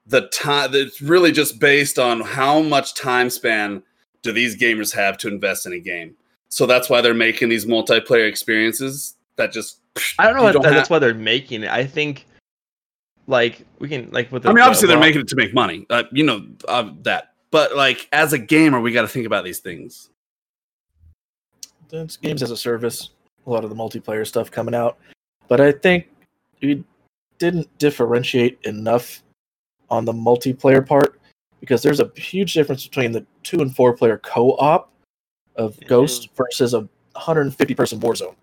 [0.05, 3.83] the time it's really just based on how much time span
[4.23, 6.15] do these gamers have to invest in a game.
[6.49, 9.79] So that's why they're making these multiplayer experiences that just
[10.17, 11.69] I don't know You if don't that's have- why they're making it.
[11.69, 12.25] I think
[13.27, 15.35] like we can like with the, I mean, the obviously they're Val- making it to
[15.35, 15.85] make money.
[15.89, 19.43] Uh, you know uh, that, but like as a gamer, we got to think about
[19.43, 20.09] these things.
[21.91, 23.09] It's games as a service.
[23.45, 24.97] A lot of the multiplayer stuff coming out,
[25.47, 26.07] but I think
[26.61, 26.83] we
[27.39, 29.21] didn't differentiate enough
[29.89, 31.12] on the multiplayer part
[31.63, 34.91] because there's a huge difference between the two and four player co-op
[35.55, 35.87] of Mhm.
[35.87, 36.85] Ghost versus a
[37.15, 38.35] 150 person Warzone.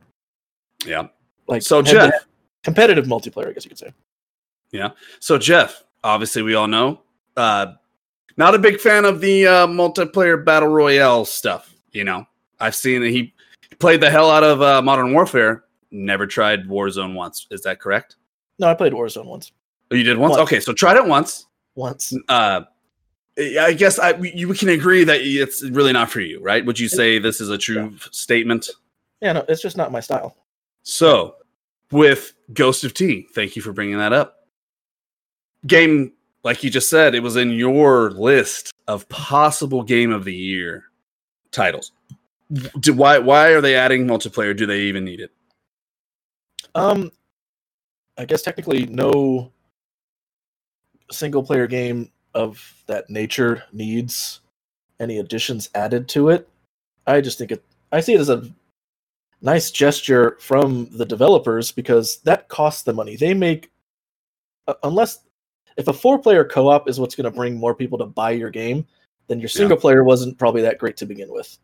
[0.86, 1.08] Yeah.
[1.46, 2.26] Like So, Jeff-
[2.64, 3.92] competitive multiplayer, I guess you could say.
[4.72, 4.92] Yeah.
[5.18, 7.02] So Jeff, obviously we all know,
[7.36, 7.74] uh,
[8.38, 11.74] not a big fan of the uh, multiplayer battle royale stuff.
[11.92, 12.26] You know,
[12.58, 13.34] I've seen that he
[13.80, 15.64] played the hell out of uh, Modern Warfare.
[15.90, 17.46] Never tried Warzone once.
[17.50, 18.16] Is that correct?
[18.58, 19.52] No, I played Warzone once.
[19.90, 20.30] Oh, you did once.
[20.38, 20.42] Once.
[20.42, 21.46] Okay, so tried it once.
[21.74, 22.14] Once.
[22.30, 22.62] Uh,
[23.38, 26.64] I guess I you can agree that it's really not for you, right?
[26.64, 28.68] Would you say this is a true statement?
[29.20, 30.36] Yeah, no, it's just not my style.
[30.82, 31.36] So,
[31.90, 34.46] with Ghost of T, thank you for bringing that up.
[35.66, 36.12] Game,
[36.42, 40.84] like you just said, it was in your list of possible game of the year
[41.52, 41.92] titles.
[42.80, 44.56] Do, why why are they adding multiplayer?
[44.56, 45.30] Do they even need it?
[46.74, 47.12] Um,
[48.18, 49.52] I guess technically no
[51.10, 54.40] single player game of that nature needs
[54.98, 56.48] any additions added to it.
[57.06, 57.64] I just think it.
[57.92, 58.48] I see it as a
[59.42, 63.16] nice gesture from the developers because that costs them money.
[63.16, 63.70] They make
[64.68, 65.20] uh, unless
[65.76, 68.30] if a four player co op is what's going to bring more people to buy
[68.32, 68.86] your game,
[69.28, 71.58] then your single player wasn't probably that great to begin with.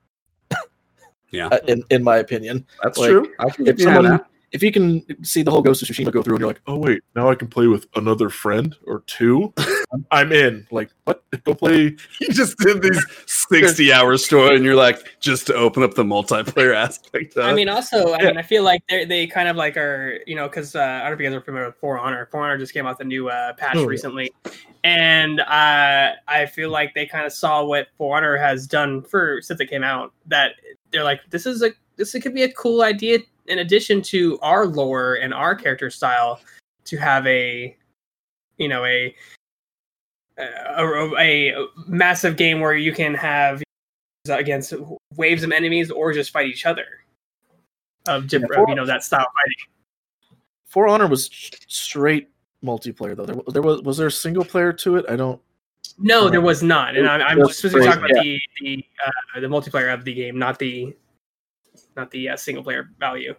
[1.30, 1.48] Yeah.
[1.52, 2.64] Uh, in in my opinion.
[2.82, 3.32] That's Like, true.
[3.40, 4.26] I can if someone- that.
[4.52, 6.76] If you can see the whole Ghost of Tsushima go through and you're like, oh
[6.78, 10.66] wait, now I can play with another friend or two, I'm- I'm in.
[10.70, 11.22] Like, what?
[11.44, 11.96] Go play.
[12.20, 16.02] You just did these sixty hour story, and you're like, just to open up the
[16.04, 17.36] multiplayer aspect.
[17.36, 18.26] Of I mean, also, I Yeah.
[18.28, 21.00] mean, I feel like they they kind of like are you know because uh, I
[21.00, 22.26] don't know if you guys are familiar with For Honor.
[22.30, 23.86] For Honor just came out the new uh, patch Oh, yeah.
[23.86, 24.32] recently,
[24.84, 29.40] and uh, I feel like they kind of saw what For Honor has done for
[29.42, 30.12] since it came out.
[30.26, 30.52] That
[30.90, 33.18] they're like, this is a this could be a cool idea
[33.48, 36.40] in addition to our lore and our character style
[36.84, 37.76] to have a
[38.58, 39.14] you know a
[40.38, 43.62] a, a, a massive game where you can have
[44.28, 44.74] against
[45.16, 46.86] waves of enemies or just fight each other
[48.08, 49.72] of different For- you know that style fighting
[50.66, 51.30] For Honor was
[51.68, 52.28] straight
[52.64, 53.26] multiplayer though.
[53.26, 55.04] There, there was was there a single player to it?
[55.08, 55.40] I don't.
[55.98, 59.94] no there was not and i'm, I'm specifically talking about the the uh, the multiplayer
[59.94, 60.94] of the game not the
[61.96, 63.34] not the uh, single player value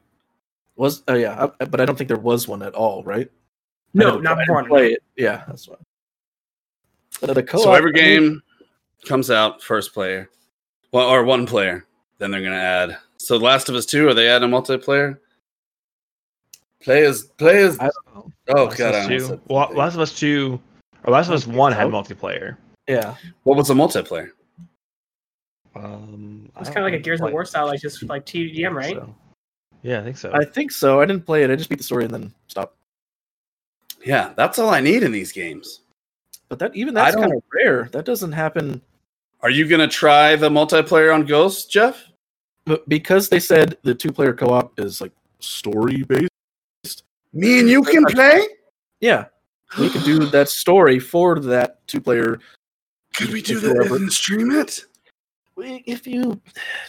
[0.75, 3.29] Was oh yeah, I, but I don't think there was one at all, right?
[3.93, 4.69] No didn't- not I didn't for Honor.
[4.69, 5.03] play it.
[5.15, 5.75] Yeah, that's why.
[7.21, 8.43] But the co-op, so every I mean, game
[9.05, 10.29] comes out first player,
[10.91, 11.85] well, or one player.
[12.19, 12.97] Then they're gonna add.
[13.17, 15.17] So, Last of Us Two, are they adding multiplayer?
[16.81, 17.77] Players, players.
[17.79, 18.31] I don't know.
[18.55, 19.53] Oh Last god, of I Us almost Two.
[19.53, 19.71] Well.
[19.73, 20.59] Last of Us Two,
[21.03, 22.57] or Last of Us One had multiplayer.
[22.87, 23.15] Yeah.
[23.43, 24.29] what was the multiplayer?
[25.75, 28.95] Um, It's kind of like a Gears of War style, like just like TDM, right?
[28.95, 29.15] So.
[29.83, 30.31] Yeah, I think so.
[30.33, 31.01] I think so.
[31.01, 31.51] I didn't play it.
[31.51, 32.75] I just beat the story and then stop.
[34.05, 35.81] Yeah, that's all I need in these games.
[36.49, 37.89] But that even I that's kind of rare.
[37.91, 38.81] That doesn't happen
[39.41, 42.07] Are you gonna try the multiplayer on Ghost, Jeff?
[42.67, 47.03] but because they said the two player co op is like story based.
[47.33, 48.45] Me and you can play.
[48.99, 49.25] Yeah,
[49.79, 52.39] we could do that story for that two player.
[53.15, 54.85] Could we do that and stream it?
[55.57, 56.39] If you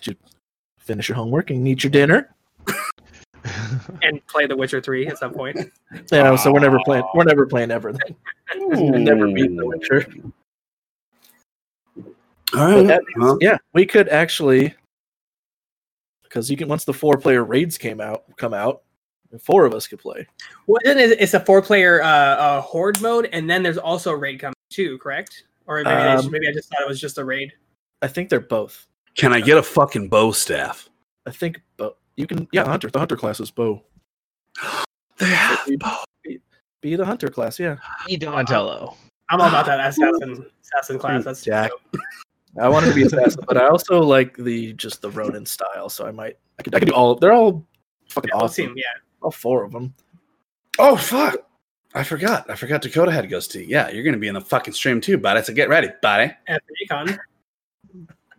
[0.78, 2.34] finish your homework and eat your dinner.
[4.02, 5.56] And play The Witcher Three at some point.
[6.12, 7.04] Yeah, so we're never playing.
[7.14, 7.94] We're never playing ever.
[8.56, 10.06] Never beat The Witcher.
[12.54, 12.86] All right.
[12.86, 14.74] that well, Yeah, we could actually,
[16.24, 18.82] because you can once the four player raids came out, come out,
[19.40, 20.26] four of us could play.
[20.66, 24.40] Well, then it's a four-player uh, uh, horde mode, and then there's also a raid
[24.40, 25.44] coming too, correct?
[25.66, 27.52] Or maybe, they just- Um, maybe I just thought it was just a raid.
[28.02, 28.86] I think they're both.
[29.16, 30.88] Can I get a fucking bow staff?
[31.26, 31.96] I think, bow.
[32.16, 32.46] you can.
[32.52, 32.88] Yeah, hunter.
[32.90, 33.82] The hunter class is bow.
[35.18, 36.04] They have Be- bow.
[36.22, 36.38] Be,
[36.80, 37.58] be the hunter class.
[37.58, 37.76] Yeah,
[38.08, 38.96] E Donatello.
[39.30, 41.24] I'm all about that assassin assassin class.
[41.24, 41.70] That's Jack.
[41.92, 42.00] dope.
[42.62, 45.88] I wanted to be assassin, but I also like the just the Ronin style.
[45.88, 46.36] So I might.
[46.58, 46.72] I could.
[46.74, 47.16] I could do all.
[47.16, 47.66] They're all
[48.10, 48.66] fucking Yeah, awesome.
[48.66, 48.84] team, yeah.
[49.20, 49.92] All four of them.
[50.78, 51.36] Oh fuck!
[51.94, 52.48] I forgot.
[52.48, 53.64] I forgot Dakota had Ghost T.
[53.64, 55.42] Yeah, you're gonna be in the fucking stream too, buddy.
[55.42, 56.32] So get ready, buddy.
[56.46, 57.18] At the Recon.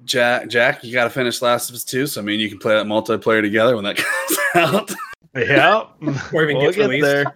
[0.06, 2.76] Jack, Jack, you gotta finish Last of Us 2, so I mean you can play
[2.76, 3.98] that multiplayer together when that
[4.54, 4.92] comes out.
[5.36, 5.84] Yeah.
[6.34, 7.06] Or even we'll gets get released.
[7.06, 7.36] there.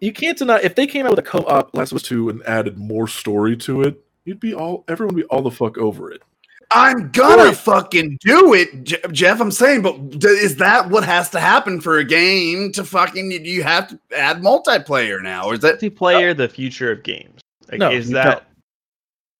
[0.00, 2.42] You can't deny if they came out with a co-op Last of Us Two and
[2.46, 4.02] added more story to it.
[4.24, 4.84] You'd be all.
[4.88, 6.22] Everyone would be all the fuck over it.
[6.70, 7.56] I'm gonna Right.
[7.56, 9.40] fucking do it, Je- Jeff.
[9.40, 13.30] I'm saying, but d- is that what has to happen for a game to fucking?
[13.44, 15.78] You have to add multiplayer now, or is that?
[15.80, 17.40] Multiplayer, the future of games.
[17.70, 18.46] Like, No, is you that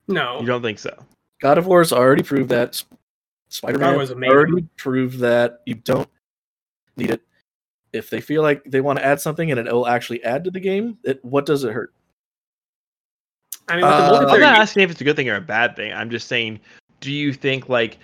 [0.06, 0.40] No.
[0.40, 0.94] you don't think so?
[1.44, 2.82] God of War's already proved that.
[3.50, 6.08] Spider Man was already proved that you don't
[6.96, 7.20] need it.
[7.92, 10.50] If they feel like they want to add something and it will actually add to
[10.50, 11.92] the game, it, what does it hurt?
[13.68, 15.40] I mean, with Uh, the I'm not asking if it's a good thing or a
[15.42, 15.92] bad thing.
[15.92, 16.60] I'm just saying,
[17.00, 17.98] do you think like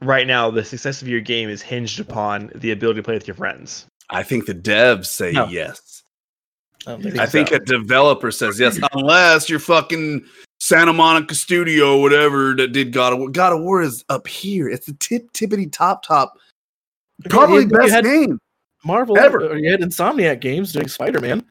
[0.00, 3.28] right now the success of your game is hinged upon the ability to play with
[3.28, 3.84] your friends?
[4.08, 5.48] I think the devs say No.
[5.48, 6.02] yes.
[6.86, 10.24] I think I think think a developer says yes, unless you're fucking
[10.62, 13.28] Santa Monica Studio, whatever that did God of War.
[13.30, 14.68] God of War is up here.
[14.68, 16.34] It's the tip tippity top top.
[17.28, 18.38] Probably you best had- game.
[18.84, 19.40] Marvel Ever.
[19.50, 21.44] Or you had Insomniac games doing Spider Man.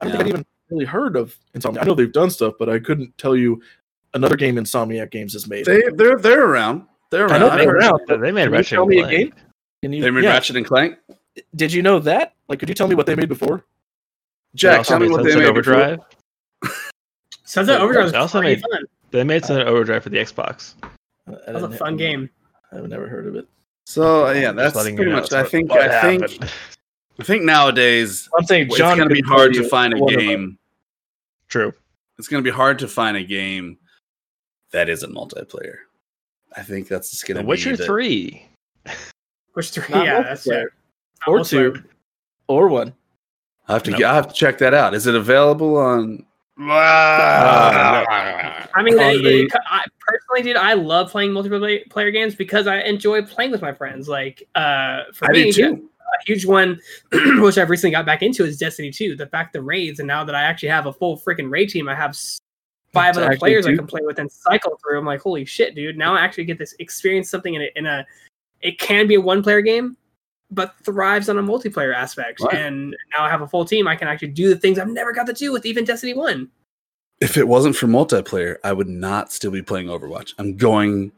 [0.00, 1.80] I don't think I'd even really heard of Insomniac.
[1.80, 3.62] I know they've done stuff, but I couldn't tell you
[4.12, 5.64] another game Insomniac Games has made.
[5.64, 6.82] They they're they're around.
[7.10, 7.40] They're I around.
[7.40, 7.76] know I've they're heard-
[8.10, 8.22] around.
[8.22, 9.34] They made Can you Ratchet tell and me a Clank.
[9.82, 9.92] game?
[9.94, 10.30] You, They made yeah.
[10.32, 10.98] Ratchet and Clank.
[11.54, 12.34] Did you know that?
[12.48, 13.64] Like, could you tell me what they made before?
[14.54, 15.98] Jack, tell me what they Sunset made before.
[17.56, 17.66] Overdrive.
[17.66, 18.82] Sunset Overdrive was They also made- fun.
[19.12, 20.74] They made Sunset Overdrive for the Xbox.
[21.26, 22.28] That was a fun game.
[22.72, 23.46] I've never heard of it.
[23.84, 25.32] So uh, yeah, that's letting pretty you know much.
[25.32, 25.70] I think.
[25.70, 26.22] what I think.
[26.30, 26.50] happened.
[27.18, 30.12] I think nowadays I'm saying it's John going to be hard to find a one
[30.14, 30.26] of them.
[30.28, 30.58] game.
[31.48, 31.72] True.
[32.18, 33.78] It's going to be hard to find a game
[34.72, 35.76] that isn't multiplayer.
[36.56, 38.48] I think that's just going The to be Witcher the- Three.
[39.52, 39.84] Which three?
[39.90, 40.64] Yeah, that's multiplayer.
[40.64, 40.72] it.
[41.26, 41.84] or two, multiplayer.
[42.48, 42.92] or one.
[43.68, 43.90] I have to.
[43.92, 44.08] No.
[44.08, 44.94] I have to check that out.
[44.94, 46.24] Is it available on?
[48.76, 52.66] I mean, On it- the- it- I, personally, dude, I love playing multiplayer games because
[52.66, 54.08] I enjoy playing with my friends.
[54.08, 55.88] Like, uh, for I me, too.
[56.00, 56.78] a huge one,
[57.40, 59.16] which I've recently got back into, is Destiny 2.
[59.16, 61.88] The fact the raids, and now that I actually have a full freaking raid team,
[61.88, 62.16] I have
[62.92, 64.98] five other players I can play with and cycle through.
[64.98, 65.96] I'm like, holy shit, dude!
[65.96, 68.06] Now I actually get this experience something in a, in a.
[68.60, 69.96] It can be a one player game,
[70.50, 72.40] but thrives on a multiplayer aspect.
[72.40, 72.54] Right.
[72.54, 73.88] And now I have a full team.
[73.88, 76.50] I can actually do the things I've never got to do with even Destiny One.
[77.20, 80.34] If it wasn't for multiplayer, I would not still be playing Overwatch.
[80.38, 81.12] I'm going.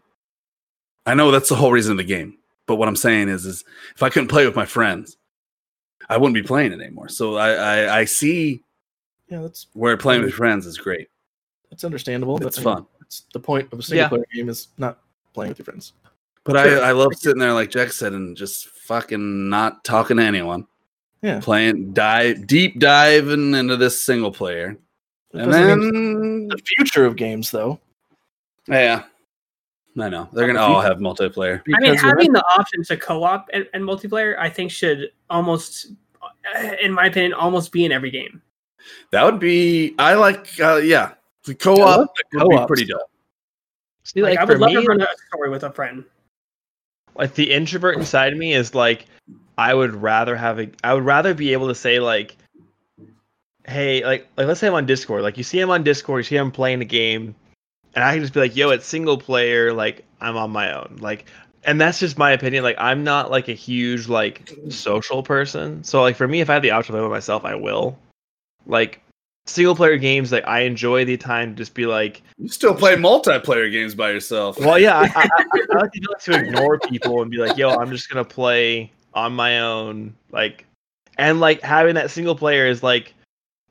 [1.07, 3.65] I know that's the whole reason of the game, but what I'm saying is, is
[3.97, 5.17] if I couldn't play with my friends,
[6.09, 7.09] I wouldn't be playing it anymore.
[7.09, 8.63] So I, I, I see
[9.29, 11.09] Yeah, that's where playing with friends is great.
[11.71, 12.37] that's understandable.
[12.47, 12.87] It's but fun.
[13.01, 14.09] It's the point of a single Yeah.
[14.09, 14.99] player game is not
[15.33, 15.95] playing with your friends.
[16.45, 20.23] But I, I love sitting there like Jack said and just fucking not talking to
[20.23, 20.67] anyone.
[21.23, 21.41] Yeah.
[21.41, 24.77] Playing dive deep diving into this single player.
[25.35, 27.79] It And doesn't mean then the future of games, though.
[28.67, 29.05] Yeah.
[30.01, 30.29] I know.
[30.33, 31.61] They're gonna all have multiplayer.
[31.75, 35.89] I mean, having the option to co-op and, and multiplayer, I think should almost,
[36.23, 38.41] uh, in my opinion, almost be in every game.
[39.11, 41.15] That would be I like uh yeah.
[41.45, 42.69] The I co-op love the would be co-ops.
[42.69, 43.01] pretty dope.
[44.05, 46.05] See, Like, like, I would love me, to run a story with a friend.
[47.17, 49.07] like the introvert inside me is like,
[49.59, 52.37] I would rather have a, I would rather be able to say like,
[53.69, 55.23] hey, like like let's say I'm on Discord.
[55.23, 57.35] Like you see him on Discord, you see him playing a game,
[57.95, 59.73] and I can just be like, yo, it's single player.
[59.73, 60.99] Like I'm on my own.
[61.01, 61.27] Like,
[61.65, 62.65] and that's just my opinion.
[62.65, 65.85] Like I'm not like a huge like social person.
[65.85, 67.99] So like for me, if I have the option to play by myself, I will.
[68.67, 69.03] Like
[69.47, 72.97] single player games, like I enjoy the time to just be like, You still play
[72.97, 74.59] multiplayer games by yourself.
[74.59, 77.57] well, yeah, I, I, I, I like to, like to ignore people and be like,
[77.57, 80.67] yo, I'm just gonna play on my own, like,
[81.17, 83.15] and like having that single player is like,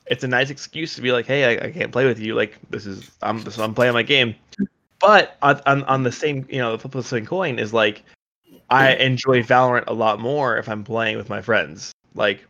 [0.09, 2.57] it's a nice excuse to be like, hey, I, I can't play with you, like
[2.69, 4.35] this is I'm so I'm playing my game,
[4.99, 7.73] but on, on on the same you know the flip of the same coin is
[7.73, 8.03] like,
[8.69, 12.43] I enjoy Valorant a lot more if I'm playing with my friends, like.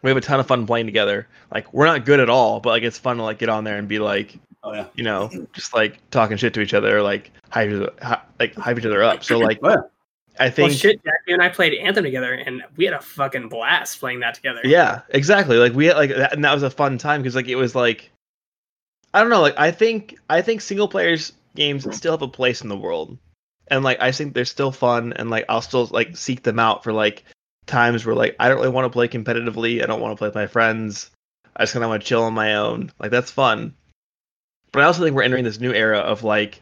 [0.00, 1.28] We have a ton of fun playing together.
[1.52, 3.76] Like we're not good at all, but like it's fun to like get on there
[3.76, 4.86] and be like, Oh yeah.
[4.94, 7.94] you know, just like talking shit to each other, like hype,
[8.40, 9.22] like hype each other up.
[9.22, 9.76] So like, Oh, yeah.
[10.38, 13.00] I Well, think, shit, Jack, you and I played Anthem together, and we had a
[13.00, 14.60] fucking blast playing that together.
[14.64, 15.56] yeah, exactly.
[15.56, 17.74] Like we had like that, and that was a fun time because like it was
[17.74, 18.10] like,
[19.14, 22.60] I don't know, like I think I think single players games still have a place
[22.62, 23.16] in the world,
[23.68, 26.84] and like I think they're still fun, and like I'll still like seek them out
[26.84, 27.24] for like
[27.66, 30.28] times where like I don't really want to play competitively, I don't want to play
[30.28, 31.10] with my friends,
[31.56, 32.92] I just kind of want to chill on my own.
[32.98, 33.74] Like that's fun.
[34.72, 36.60] But I also think we're entering this new era of like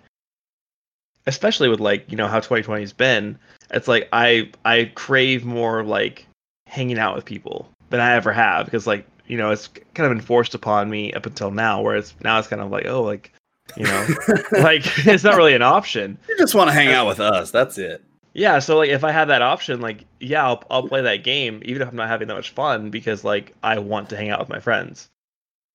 [1.26, 3.38] especially with like, you know, how 2020 has been.
[3.70, 6.26] It's like I I crave more like
[6.66, 10.12] hanging out with people than I ever have because like, you know, it's kind of
[10.12, 13.32] enforced upon me up until now where it's now it's kind of like, oh, like,
[13.76, 14.06] you know,
[14.60, 16.18] like it's not really an option.
[16.28, 17.50] You just want to hang uh, out with us.
[17.50, 18.04] That's it.
[18.34, 21.62] Yeah, so like if I have that option, like yeah, I'll I'll play that game
[21.64, 24.40] even if I'm not having that much fun because like I want to hang out
[24.40, 25.08] with my friends.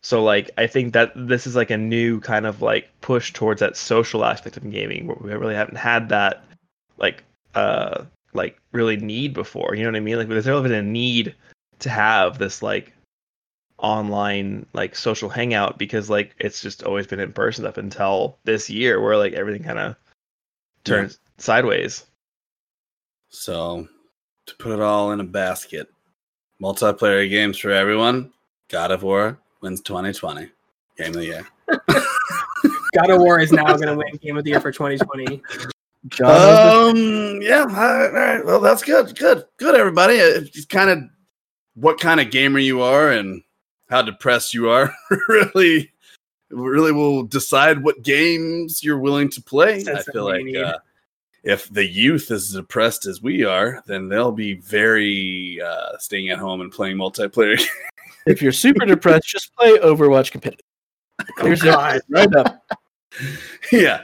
[0.01, 3.59] So like I think that this is like a new kind of like push towards
[3.59, 6.43] that social aspect of gaming where we really haven't had that
[6.97, 7.23] like
[7.55, 9.75] uh like really need before.
[9.75, 10.17] You know what I mean?
[10.17, 11.35] Like there's never been a need
[11.79, 12.93] to have this like
[13.77, 18.69] online like social hangout because like it's just always been in person up until this
[18.69, 19.95] year where like everything kind of
[20.83, 22.05] turns sideways.
[23.29, 23.87] So,
[24.47, 25.87] to put it all in a basket,
[26.61, 28.31] multiplayer games for everyone.
[28.69, 30.49] God of War wins 2020
[30.97, 31.47] game of the year.
[32.93, 35.41] God of War is now going to win Game of the Year for 2020.
[36.23, 38.45] Um, yeah, all right, all right.
[38.45, 39.17] Well, that's good.
[39.17, 40.15] Good, good, everybody.
[40.15, 40.99] It's kind of
[41.75, 43.43] what kind of gamer you are and
[43.89, 44.93] how depressed you are
[45.29, 45.91] really,
[46.49, 49.83] really will decide what games you're willing to play.
[49.87, 50.79] I feel like uh,
[51.43, 56.29] if the youth is as depressed as we are, then they'll be very uh, staying
[56.29, 57.61] at home and playing multiplayer.
[58.25, 60.65] If you're super depressed, just play Overwatch competitive.
[61.39, 62.01] Here's it God.
[62.09, 62.63] right up.
[63.71, 64.01] yeah.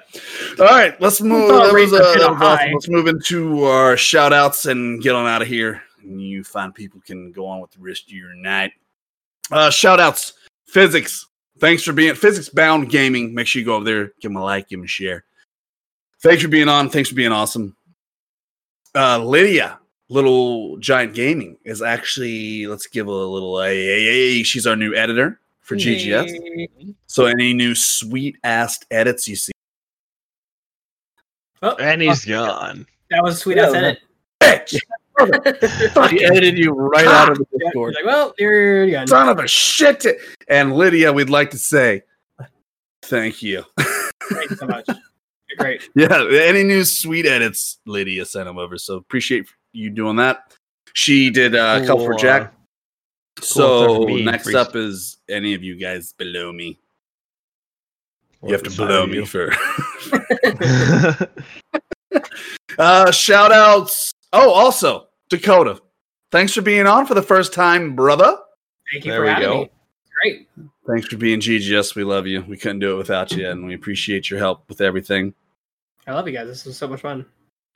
[0.60, 1.50] All right, let's move.
[1.50, 2.74] thought That was, uh, that was awesome.
[2.74, 5.82] Let's move into our shout outs and get on out of here.
[6.02, 8.74] And you find people can go on with the rest of your night.
[9.52, 10.34] Uh, shout outs,
[10.66, 11.28] physics.
[11.60, 13.34] Thanks for being physics bound gaming.
[13.34, 15.24] Make sure you go over there, give them a like, give them a share.
[16.22, 16.90] Thanks for being on.
[16.90, 17.76] Thanks for being awesome.
[18.94, 19.80] Uh, Lydia,
[20.10, 24.04] Little Giant Gaming, is actually, let's give a little, hey, hey,
[24.38, 26.68] hey, she's our new editor for GGS.
[27.08, 29.52] So any new sweet ass edits you see,
[31.64, 32.86] Oh, And he's oh, gone.
[33.10, 34.00] that was a sweet ass edit.
[34.42, 34.78] bitch,
[36.10, 37.96] She edited you right out of the Yeah, Discord.
[37.98, 39.08] he's like, well, you're done.
[39.08, 40.06] son of a shit.
[40.50, 42.04] And Lydia, we'd like to say
[43.04, 43.64] thank you.
[44.30, 44.86] Thank you so much.
[45.48, 45.90] You're great.
[45.96, 48.78] yeah, any new sweet edits, Lydia sent them over.
[48.78, 50.56] So appreciate you doing that.
[50.94, 52.54] She did uh, a couple for Jack.
[53.38, 56.80] uh, so for me, next free- up is any of you guys below me.
[58.44, 59.22] You have to Beside blow you.
[59.22, 59.52] me for
[62.80, 64.14] uh shout outs.
[64.34, 65.82] Oh, also Dakota.
[66.32, 68.38] Thanks for being on for the first time, brother.
[68.92, 69.62] Thank you There for having go.
[69.64, 69.70] me.
[70.22, 70.50] Great.
[70.88, 71.96] Thanks for being GGS.
[71.96, 72.44] We love you.
[72.48, 75.34] We couldn't do it without you, and we appreciate your help with everything.
[76.08, 76.48] I love you guys.
[76.48, 77.26] This was so much fun.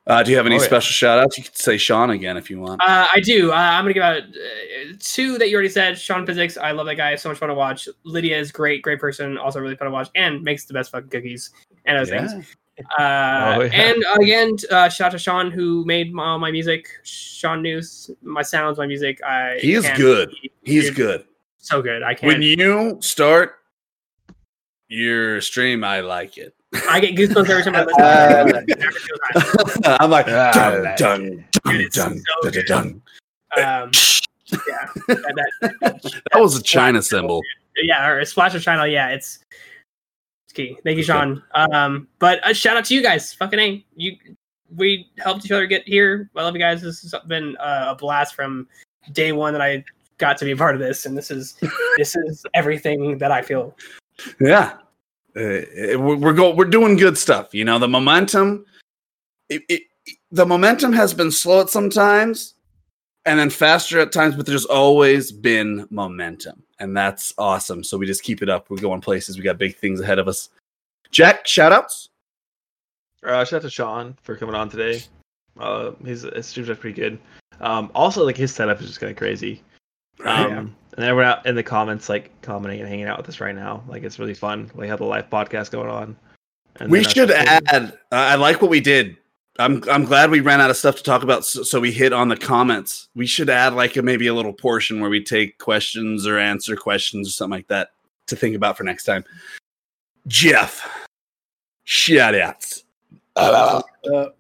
[0.10, 0.66] Uh, do you have any Oh, yeah.
[0.66, 1.38] special shout outs?
[1.38, 2.82] You could say Sean again if you want.
[2.82, 3.52] Uh, I do.
[3.52, 5.98] Uh, I'm gonna give out uh, two that you already said.
[6.00, 6.58] Sean Physics.
[6.58, 7.16] I love that guy.
[7.16, 7.88] So much fun to watch.
[8.04, 9.38] Lydia is great, great person.
[9.38, 11.52] Also really fun to watch, and makes the best fucking cookies
[11.86, 12.34] and other things.
[12.98, 13.70] Uh, Oh, yeah.
[13.74, 16.88] And again, uh, shout out to Sean who made my, all my music.
[17.04, 19.22] Sean News, my sounds, my music.
[19.24, 20.34] I He is can't- good.
[20.64, 21.26] He's dude, good.
[21.58, 22.02] So good.
[22.04, 22.34] I can't.
[22.34, 23.56] When you start
[24.88, 26.56] your stream, I like it.
[26.90, 28.02] I get goosebumps every time I listen.
[28.02, 28.70] Uh, to it.
[28.70, 29.20] It never feels
[29.86, 29.98] right.
[30.02, 30.96] I'm like Ah, dun man.
[30.98, 32.66] dun dun dun so dun good.
[32.68, 33.02] dun.
[33.58, 33.92] Um,
[34.68, 35.52] yeah, that,
[35.82, 37.42] that, That was a China cymbal.
[37.78, 38.86] yeah, or a splash of China.
[38.88, 39.40] Yeah, it's
[40.46, 40.78] it's key.
[40.84, 41.42] Thank you, Sean.
[41.56, 43.34] Um, but a shout out to you guys.
[43.34, 44.16] Fucking a, you.
[44.76, 46.30] We helped each other get here.
[46.36, 46.84] I love you guys.
[46.84, 48.68] This has been uh, a blast from
[49.14, 49.84] day one that I
[50.20, 51.58] got to be part of this, and this is
[51.98, 53.76] this is everything that I feel.
[54.40, 54.78] Yeah,
[55.40, 57.54] uh, we're go- we're doing good stuff.
[57.54, 58.66] You know, the momentum.
[59.50, 59.84] It, it,
[60.32, 62.56] the momentum has been slow at some times,
[63.26, 67.84] and then faster at times, but there's always been momentum, and that's awesome.
[67.84, 68.70] So we just keep it up.
[68.70, 69.38] We're going places.
[69.38, 70.50] We got big things ahead of us.
[71.12, 72.10] Jack, shout outs.
[73.24, 75.04] Uh, shout out to Sean for coming on today.
[75.60, 77.20] Uh, his, his streams are pretty good.
[77.60, 79.62] Um, also, like his setup is just kind of crazy.
[80.24, 83.56] Um, and everyone out in the comments like commenting and hanging out with us right
[83.56, 83.84] now.
[83.88, 84.72] Like it's really fun.
[84.76, 86.16] We have the live podcast going on.
[86.80, 87.64] And we should add.
[87.74, 89.18] Uh, I like what we did.
[89.58, 92.14] I'm I'm glad we ran out of stuff to talk about, so, so we hit
[92.14, 93.10] on the comments.
[93.14, 96.78] We should add like a, maybe a little portion where we take questions or answer
[96.78, 97.90] questions or something like that
[98.28, 99.26] to think about for next time.
[100.28, 101.08] Jeff,
[101.84, 102.86] shout outs.
[103.36, 104.34] Uh, that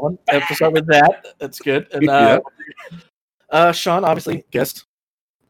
[0.00, 0.18] one.
[0.30, 1.26] I have to start with that.
[1.38, 1.86] That's good.
[1.92, 2.40] And uh,
[3.54, 4.84] uh, Sean, obviously, guest.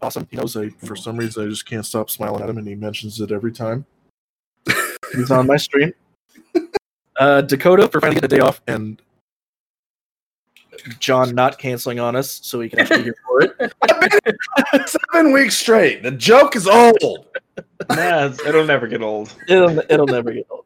[0.03, 0.29] Awesome.
[0.31, 2.75] He knows I, for some reason, I just can't stop smiling at him, and he
[2.75, 3.87] mentions it every time.
[5.15, 5.93] He's on my stream.
[7.17, 9.01] Uh, Dakota for finally getting a day off, and
[10.99, 14.89] John not canceling on us, so he can actually be here for it.
[15.13, 16.03] Seven weeks straight.
[16.03, 17.27] The joke is old.
[17.89, 19.33] Yeah, it's- it'll never get old.
[19.49, 20.65] It'll, it'll never get old.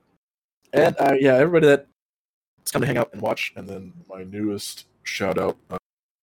[0.73, 3.52] And uh, yeah, everybody that's come to hang out and watch.
[3.55, 5.77] And then my newest shout out, uh,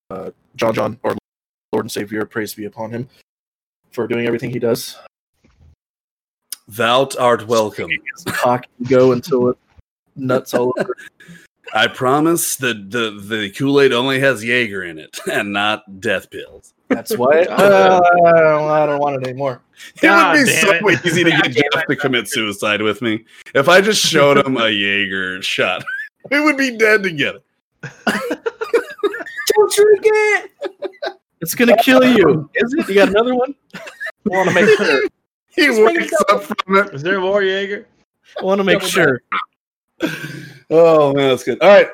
[0.10, 1.16] uh, John John, our
[1.72, 3.08] Lord and Savior, praise be upon him
[3.92, 4.98] for doing everything he does.
[6.68, 7.92] Thou art welcome.
[8.28, 9.58] Cock go until it
[10.16, 10.96] nuts all over.
[11.74, 16.30] I promise that the the Kool Aid only has Jaeger in it and not death
[16.30, 16.74] pills.
[16.90, 19.62] That's why uh, I don't want it anymore.
[20.00, 21.06] God it would be so it.
[21.06, 23.26] easy to get Jeff to commit suicide with me.
[23.56, 25.84] If I just showed him a Jaeger shot,
[26.30, 27.42] we would be dead together.
[29.56, 30.52] Don't drink it.
[31.42, 32.50] It's gonna kill you.
[32.56, 32.88] Is it?
[32.90, 33.54] You got another one?
[33.76, 33.80] I
[34.26, 35.02] want to make sure.
[35.50, 36.94] He Just wakes up from it.
[36.94, 37.88] Is there more Jaeger?
[38.40, 39.22] I want to make Double sure.
[40.70, 41.62] Oh man, that's good.
[41.62, 41.88] All right,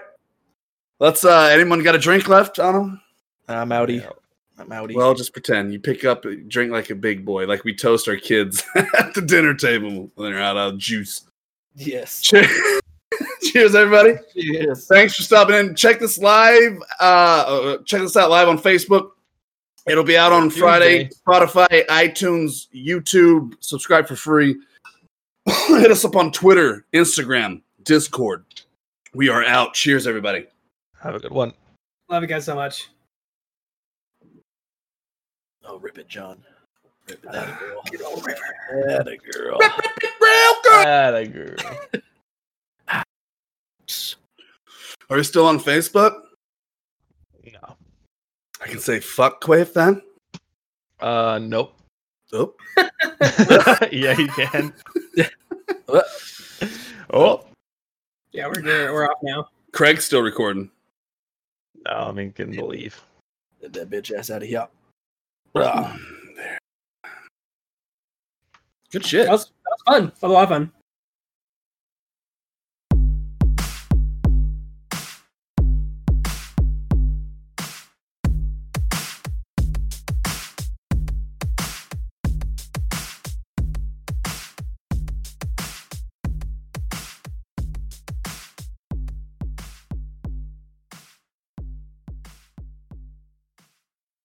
[1.00, 1.24] let's.
[1.26, 3.02] uh Anyone got a drink left on them?
[3.48, 4.10] I'm outie.
[4.58, 4.96] I'm outie.
[4.96, 8.16] Well, just pretend you pick up, drink like a big boy, like we toast our
[8.16, 11.24] kids at the dinner table when they're out of juice.
[11.76, 12.22] yes.
[12.22, 12.81] Cheers,
[13.52, 14.14] Cheers everybody.
[14.34, 14.88] Yes.
[14.88, 15.76] Thanks for stopping in.
[15.76, 16.82] Check this live.
[17.02, 19.12] Uh, uh, check this out live on Facebook.
[19.90, 20.62] It'll be out on Tuesday.
[20.62, 21.10] Friday.
[21.28, 23.56] Spotify, iTunes, YouTube.
[23.60, 24.56] Subscribe for free.
[25.68, 28.46] Hit us up on Twitter, Instagram, Discord.
[29.14, 29.74] We are out.
[29.74, 30.48] Cheers, everybody.
[31.02, 31.52] Have a good one.
[32.10, 32.90] Love you guys so much.
[35.66, 36.42] Oh, rip it, John.
[37.10, 37.60] Rip it, that
[37.92, 38.22] girl.
[38.88, 39.60] That a girl.
[40.74, 42.02] Atta girl.
[45.10, 46.14] Are we still on Facebook?
[47.46, 47.76] No.
[48.62, 50.02] I can say fuck Quaif then.
[51.00, 51.78] Uh, nope.
[52.34, 52.54] Oh,
[53.92, 54.74] yeah, you can.
[57.14, 57.44] Oh,
[58.32, 58.90] Yeah, we're good.
[58.90, 59.48] We're off now.
[59.74, 60.72] Craig's still recording.
[61.86, 63.02] no, I mean, can believe.
[63.60, 64.68] Get that bitch ass out of here.
[66.34, 66.58] There.
[68.92, 69.26] Good shit.
[69.26, 70.06] That was, that was fun.
[70.06, 70.72] That was a lot of fun.